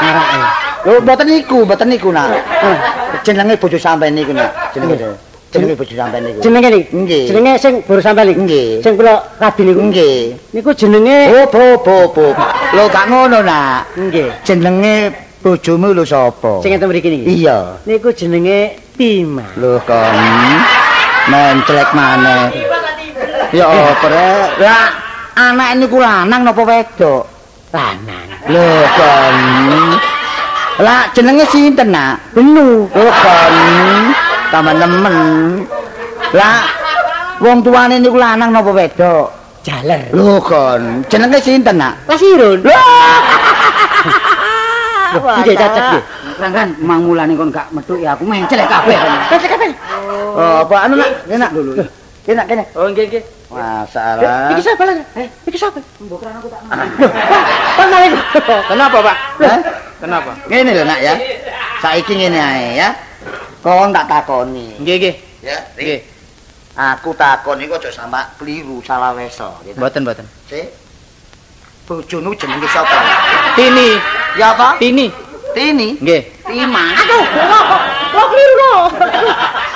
Ngarake. 0.00 0.38
Lho 0.80 0.96
mboten 1.04 1.26
niku, 1.28 1.58
mboten 1.68 1.86
niku 1.92 2.08
nak. 2.08 2.28
Jenenge 3.20 3.54
bojo 3.60 3.76
sampean 3.76 4.16
niku 4.16 4.32
nak. 4.32 4.48
Jenenge 4.72 4.96
jenenge 5.52 5.74
bojo 5.76 5.92
sampean 5.92 6.22
niku. 6.24 6.38
Jenenge 6.40 6.68
niki. 6.72 6.88
Nggih. 6.96 7.24
Jenenge 7.28 7.52
sing 7.60 7.74
baru 7.84 8.00
sampean 8.00 8.26
niki. 8.32 8.40
Nggih. 8.48 8.68
Sing 8.80 8.92
kula 8.96 9.14
rabi 9.36 9.62
niku. 9.68 9.80
Nggih. 9.92 10.16
Niku 10.56 10.70
jenenge 10.72 11.16
Oh, 11.36 11.44
bo 11.52 11.64
bo 11.84 11.96
bo. 12.16 12.26
Lho 12.72 12.84
gak 12.88 13.04
ngono 13.12 13.44
nak. 13.44 13.92
nggih. 13.92 14.32
Jenenge 14.40 15.28
bojomu 15.40 15.96
lho 15.96 16.04
sapa? 16.04 16.60
Sing 16.60 16.76
enten 16.76 16.88
mriki 16.92 17.08
niki. 17.08 17.44
Iya. 17.44 17.80
Niku 17.88 18.12
jenenge 18.12 18.76
Tima. 19.00 19.48
Lho 19.56 19.80
kon. 19.88 20.16
Mencelek 21.32 21.90
maneh. 21.96 22.52
Ya 23.56 23.64
apa 23.64 24.06
rek? 24.06 24.48
Lah 24.60 24.86
anak 25.40 25.80
niku 25.80 25.96
lanang 25.98 26.44
napa 26.44 26.62
wedok? 26.62 27.24
Lanang. 27.72 28.28
Lho 28.52 28.68
kon. 28.92 29.36
Lah 30.84 31.08
jenenge 31.16 31.48
sinten 31.48 31.88
nak? 31.88 32.20
Benu. 32.36 32.84
Lho 32.92 33.08
kon. 33.08 33.54
Tambah 34.52 34.74
nemen. 34.76 35.16
Lah 36.36 36.68
wong 37.40 37.64
tuane 37.64 37.96
niku 37.96 38.20
lanang 38.20 38.52
napa 38.52 38.68
wedok? 38.68 39.26
Jaler. 39.64 40.12
Lho 40.12 40.36
kon. 40.44 41.08
Jenenge 41.08 41.40
sinten 41.40 41.80
nak? 41.80 41.96
Pasirun. 42.04 42.60
Wah, 42.68 43.39
Nggih 45.18 45.56
cacak 45.58 45.82
nggih. 45.90 46.02
Kan 46.40 46.50
kan 46.54 46.68
mang 46.78 47.00
mulane 47.04 47.34
kon 47.34 47.50
gak 47.50 47.68
metu 47.74 47.98
ya 47.98 48.14
aku 48.14 48.24
mencelek 48.24 48.68
kabeh. 48.70 48.96
Cacak 49.30 49.50
kabeh. 49.56 49.68
Oh, 50.36 50.62
apa 50.62 50.74
anu 50.86 50.94
nak? 51.00 51.10
Enak 51.26 51.50
dulu. 51.50 51.72
Enak 52.28 52.44
kene. 52.46 52.64
Oh 52.78 52.86
nggih 52.86 53.04
nggih. 53.10 53.22
Masalah. 53.50 54.54
Iki 54.54 54.62
sapa 54.62 54.82
lagi? 54.86 55.02
Eh, 55.18 55.26
iki 55.50 55.58
sapa? 55.58 55.82
Kon 55.82 56.22
malah. 57.90 58.22
Kenapa, 58.70 58.98
Pak? 59.02 59.16
Hah? 59.42 59.60
Kenapa? 59.98 60.30
Ngene 60.46 60.70
lho 60.70 60.84
nak 60.86 61.00
ya. 61.02 61.14
Saiki 61.82 62.14
ngene 62.14 62.38
ae 62.38 62.78
ya. 62.78 62.94
Kon 63.58 63.90
tak 63.90 64.06
takoni. 64.06 64.78
Nggih 64.78 64.96
nggih. 65.02 65.14
Ya, 65.42 65.58
Nggih. 65.74 66.00
Aku 66.78 67.12
takon 67.12 67.60
iku 67.60 67.76
aja 67.76 67.90
sampe 67.90 68.22
keliru 68.38 68.78
salah 68.86 69.12
gitu. 69.18 69.76
Mboten 69.76 70.06
mboten. 70.06 70.26
Sik. 70.46 70.79
Bojomu 71.90 72.30
jenenge 72.38 72.70
sapa? 72.70 73.02
Tini. 73.58 73.98
Ya 74.38 74.54
apa? 74.54 74.78
Tini. 74.78 75.10
Tini. 75.50 75.98
Nggih. 75.98 76.22
Tima. 76.46 76.86
Aduh, 77.02 77.24
lo 78.14 78.22
keliru 78.30 78.54
lo. 78.54 78.74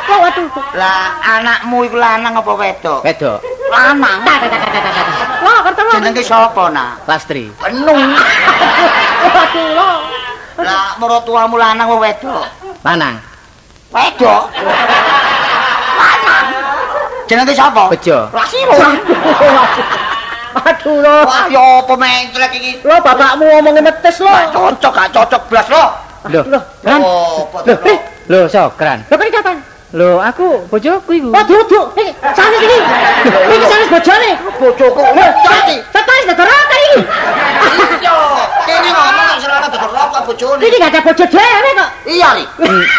Lo 0.07 0.15
waduh. 0.23 0.47
Lah 0.79 1.19
anakmu 1.19 1.83
iku 1.91 1.99
lanang 1.99 2.39
apa 2.39 2.53
wedok? 2.55 3.03
Wedok. 3.03 3.43
Lanang. 3.67 4.23
Kerta 4.23 5.81
lo. 5.83 5.91
Jenenge 5.91 6.23
sapa 6.23 6.71
nak? 6.71 7.03
Lastri. 7.11 7.51
Penung. 7.59 7.99
Waduh. 9.35 9.99
Lah 10.63 10.95
mertuamu 11.03 11.59
lanang 11.59 11.91
apa 11.91 11.97
wedok? 11.99 12.47
Lanang. 12.87 13.19
Wedok. 13.91 14.55
Lanang. 15.99 16.47
Jenenge 17.27 17.55
sapa? 17.59 17.91
Bejo. 17.91 18.31
Aduh 18.31 20.14
lo. 20.85 21.17
Wah, 21.27 21.45
ya 21.51 21.63
apa 21.83 21.95
menclek 21.95 22.53
iki? 22.55 22.73
Lo 22.87 22.97
bapakmu 23.03 23.45
ngomongin 23.51 23.83
metes 23.83 24.17
lo. 24.23 24.31
Gak 24.31 24.51
cocok, 24.55 24.93
gak 24.95 25.09
cocok 25.11 25.43
blas 25.51 25.67
lo. 25.69 25.85
Loh, 26.25 26.63
Kan? 26.81 27.01
Oh, 27.05 27.45
apa 27.53 27.69
Loh, 27.69 27.77
tuh? 27.77 27.93
eh, 27.93 27.99
loh 28.33 28.45
sokran. 28.49 29.05
Lo 29.13 29.15
kan 29.21 29.29
kapan? 29.29 29.57
Loh, 29.95 30.19
aku 30.19 30.67
bojoku 30.73 31.11
iku. 31.15 31.29
Waduh, 31.31 31.55
waduh. 31.61 31.85
Iki 31.95 32.11
sanes 32.35 32.61
iki. 32.65 32.79
Iki 33.29 33.67
sanes 33.69 33.89
bojone. 33.93 34.31
bojoku 34.59 35.01
ngerti. 35.15 35.77
Sanes 35.93 36.25
diteraka 36.27 36.77
iki. 36.81 37.01
Yo, 38.03 38.17
kene 38.65 38.89
ngomong 38.91 39.27
gak 39.29 39.39
serana 39.39 39.67
dodol 39.69 39.91
rokok 39.93 40.21
bojone. 40.33 40.61
Iki 40.65 40.77
gak 40.81 40.91
ada 40.97 41.01
bojo 41.05 41.25
dhewe 41.29 41.71
kok. 41.77 41.91
Iya, 42.09 42.29
Ri. 42.35 42.45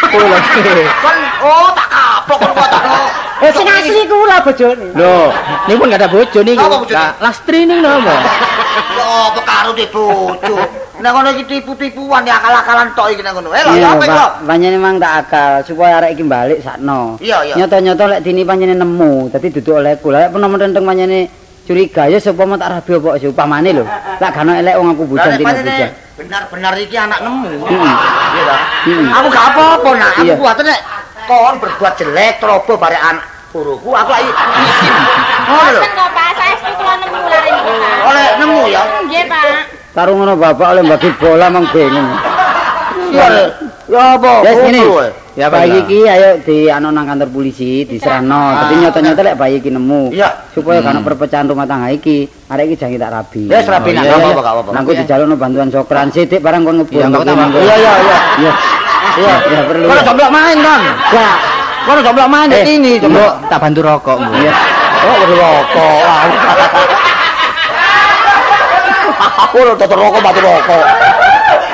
Kulo. 0.06 0.36
Kon 1.02 1.16
oh 1.42 1.68
tak 1.74 1.86
kapok 1.90 2.36
kon 2.38 2.52
kok 2.54 2.68
tak. 2.70 2.82
Eh 3.36 3.50
sing 3.52 3.68
asli 3.68 4.00
kula 4.08 4.36
bojone. 4.40 4.86
Lho, 4.96 5.28
niku 5.68 5.76
pun 5.76 5.92
gak 5.92 6.00
ada 6.00 6.08
bojo 6.08 6.38
niku. 6.40 6.62
Apa 6.62 6.76
bojone? 6.80 6.96
Lah, 6.96 7.10
Lastri 7.20 7.68
ning 7.68 7.84
napa? 7.84 8.14
Ya 8.96 9.06
apa 9.28 9.40
karo 9.44 9.70
di 9.76 9.86
bojo. 9.92 10.56
Nek 10.96 11.10
ngono 11.12 11.28
iki 11.36 11.44
tipu-tipuan 11.44 12.24
ya 12.24 12.40
akal-akalan 12.40 12.88
tok 12.96 13.12
iki 13.12 13.20
nek 13.20 13.36
ngono. 13.36 13.52
Eh 13.52 13.60
lho 13.60 13.72
apa 13.76 14.04
iki? 14.08 14.20
Panjenengan 14.48 14.80
memang 14.80 14.94
tak 14.96 15.12
akal 15.28 15.52
supaya 15.68 16.00
arek 16.00 16.16
iki 16.16 16.24
balik 16.24 16.58
sakno. 16.64 17.20
Iya, 17.20 17.44
iya. 17.44 17.54
Nyoto-nyoto 17.60 18.04
lek 18.08 18.20
dini 18.24 18.42
panjenengan 18.48 18.88
nemu, 18.88 19.28
dadi 19.28 19.48
duduk 19.52 19.74
oleh 19.84 19.92
kula. 20.00 20.16
Lek 20.24 20.30
pernah 20.32 20.48
menteng 20.48 20.84
panjenengan 20.88 21.28
curiga 21.66 22.06
ya 22.06 22.16
sapa 22.22 22.46
mau 22.46 22.56
tak 22.56 22.78
rabi 22.78 22.90
apa 22.96 23.20
sih 23.20 23.28
upamane 23.28 23.70
lho. 23.76 23.84
Lek 24.16 24.30
gak 24.32 24.44
ono 24.48 24.52
elek 24.56 24.74
wong 24.80 24.88
aku 24.96 25.02
Lah 25.02 25.28
bujan 25.28 25.30
pancene 25.44 25.68
bujan. 25.76 25.90
benar-benar 26.16 26.72
iki 26.80 26.96
anak 26.96 27.20
nemu. 27.20 27.50
Heeh. 27.68 27.94
Iya 28.32 28.42
ta? 28.48 28.56
Aku 29.20 29.26
gak 29.28 29.46
apa-apa 29.52 29.90
nak. 30.00 30.12
Aku 30.24 30.34
kuat 30.40 30.56
nek 30.64 30.80
kon 31.26 31.54
berbuat 31.58 31.94
jelek 31.98 32.38
trobo 32.38 32.78
bare 32.78 32.98
anak 32.98 33.26
buruku 33.50 33.90
aku 33.92 34.10
lagi 34.10 34.30
izin. 34.30 34.94
Ngono 35.46 35.68
lho. 35.72 35.80
Kok 35.82 36.10
Pak, 36.12 36.30
saestu 36.36 36.70
kula 36.76 36.94
nemu 37.00 37.18
lare 37.26 37.50
Pak. 37.50 38.06
Oleh 38.06 38.26
nemu 38.38 38.60
ya. 38.70 38.82
Nggih 39.06 39.24
Pak. 39.30 39.44
Karo 39.96 40.10
ngono 40.12 40.32
bapak 40.36 40.68
oleh 40.76 40.82
bagi 40.84 41.10
bola 41.16 41.46
mang 41.48 41.64
bingung. 41.72 42.08
Iya. 43.12 43.26
Ya 43.86 44.18
apa? 44.18 44.32
Ya 44.42 44.52
sini. 44.60 44.82
Eh. 44.82 45.12
Ya, 45.36 45.52
bayi 45.52 45.84
iki 45.84 46.08
ayo 46.08 46.40
di 46.40 46.72
anu 46.72 46.88
nang 46.88 47.04
kantor 47.04 47.28
polisi 47.28 47.84
diserahno. 47.84 48.56
Dadi 48.56 48.74
nyoto-nyoto 48.82 49.20
lek 49.20 49.36
bayi 49.36 49.60
iki 49.60 49.68
nemu. 49.68 50.12
Supaya 50.52 50.80
gak 50.80 50.96
ono 50.96 51.00
perpecahan 51.04 51.44
rumah 51.48 51.68
tangga 51.68 51.92
iki. 51.92 52.24
Arek 52.48 52.72
iki 52.72 52.76
jangan 52.80 53.04
tak 53.04 53.12
rabi. 53.12 53.42
Ya 53.52 53.60
serapi 53.60 53.92
nak 53.92 54.04
iya, 54.04 54.16
gak 54.16 54.32
iya. 54.32 54.32
apa-apa. 54.32 54.70
Nang 54.72 54.84
kudu 54.88 55.02
jalukno 55.04 55.36
bantuan 55.36 55.68
sokran 55.68 56.08
sithik 56.08 56.40
barang 56.40 56.64
kon 56.64 56.82
ngebul. 56.82 56.98
Iya. 56.98 57.08
Iya 57.62 57.92
iya 58.42 58.52
iya. 59.20 59.34
Iya. 59.34 59.36
Iya. 59.48 59.58
Ya 59.58 59.62
perlu. 59.68 59.84
Kono 59.88 60.00
jomblo 60.04 60.26
main 60.32 60.56
kan? 60.60 60.80
Gak. 61.12 61.36
Kono 61.86 62.00
jomblo 62.04 62.24
main 62.28 62.48
di 62.52 62.60
sini 62.64 62.92
jomblo. 63.00 63.26
Tak 63.48 63.58
bantu 63.60 63.80
rokok, 63.84 64.16
Mbok. 64.20 64.34
Iya. 64.40 64.52
Oh, 65.06 65.14
berrokok. 65.22 66.02
Aku 69.46 69.56
udah 69.62 69.74
tutup 69.76 69.98
rokok, 70.00 70.20
batu 70.20 70.40
rokok. 70.40 70.84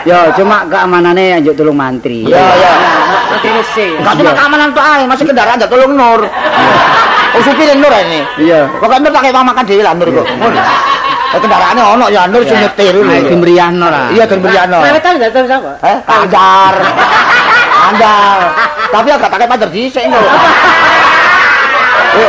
Ya 0.02 0.34
cuma 0.34 0.66
keamanannya 0.66 1.38
anjuk 1.38 1.54
tolong 1.54 1.78
mantri. 1.78 2.26
Iya, 2.26 2.42
iya. 2.58 2.72
Terus 3.38 3.68
sih. 3.74 3.90
Gak 4.02 4.18
cuma 4.18 4.34
keamanan 4.34 4.74
tuh 4.74 4.82
aja, 4.82 5.06
masih 5.06 5.24
kendaraan 5.26 5.58
jatuh 5.62 5.78
tolong 5.78 5.94
nur. 5.94 6.20
Oh, 7.32 7.40
supirin 7.40 7.80
nur 7.80 7.94
ini. 7.94 8.20
Iya. 8.44 8.68
Pokoknya 8.76 9.08
nur 9.08 9.12
pakai 9.14 9.30
uang 9.32 9.46
makan 9.46 9.64
dewi 9.64 9.82
lah 9.82 9.94
nur 9.94 10.10
kok. 10.10 10.26
Nur. 10.26 10.52
Eh, 11.32 11.40
kendaraannya 11.40 11.84
ono 11.96 12.06
ya 12.12 12.28
nur 12.28 12.44
sing 12.44 12.60
nyetir 12.60 12.92
Nah, 13.00 13.16
lho. 13.16 13.24
iki 13.24 13.34
mriyahno 13.34 13.86
lah. 13.88 14.12
Iya, 14.12 14.24
kan 14.28 14.38
beriano. 14.38 14.78
Pewetan 14.84 15.12
enggak 15.16 15.32
tahu 15.32 15.44
siapa? 15.48 15.72
Eh, 15.80 15.98
andar. 16.04 16.74
Andar. 17.88 18.38
Tapi 18.92 19.08
agak 19.08 19.30
pakai 19.32 19.46
pacar 19.48 19.68
dhisik 19.72 20.04
lho. 20.04 20.20
Eh, 22.12 22.28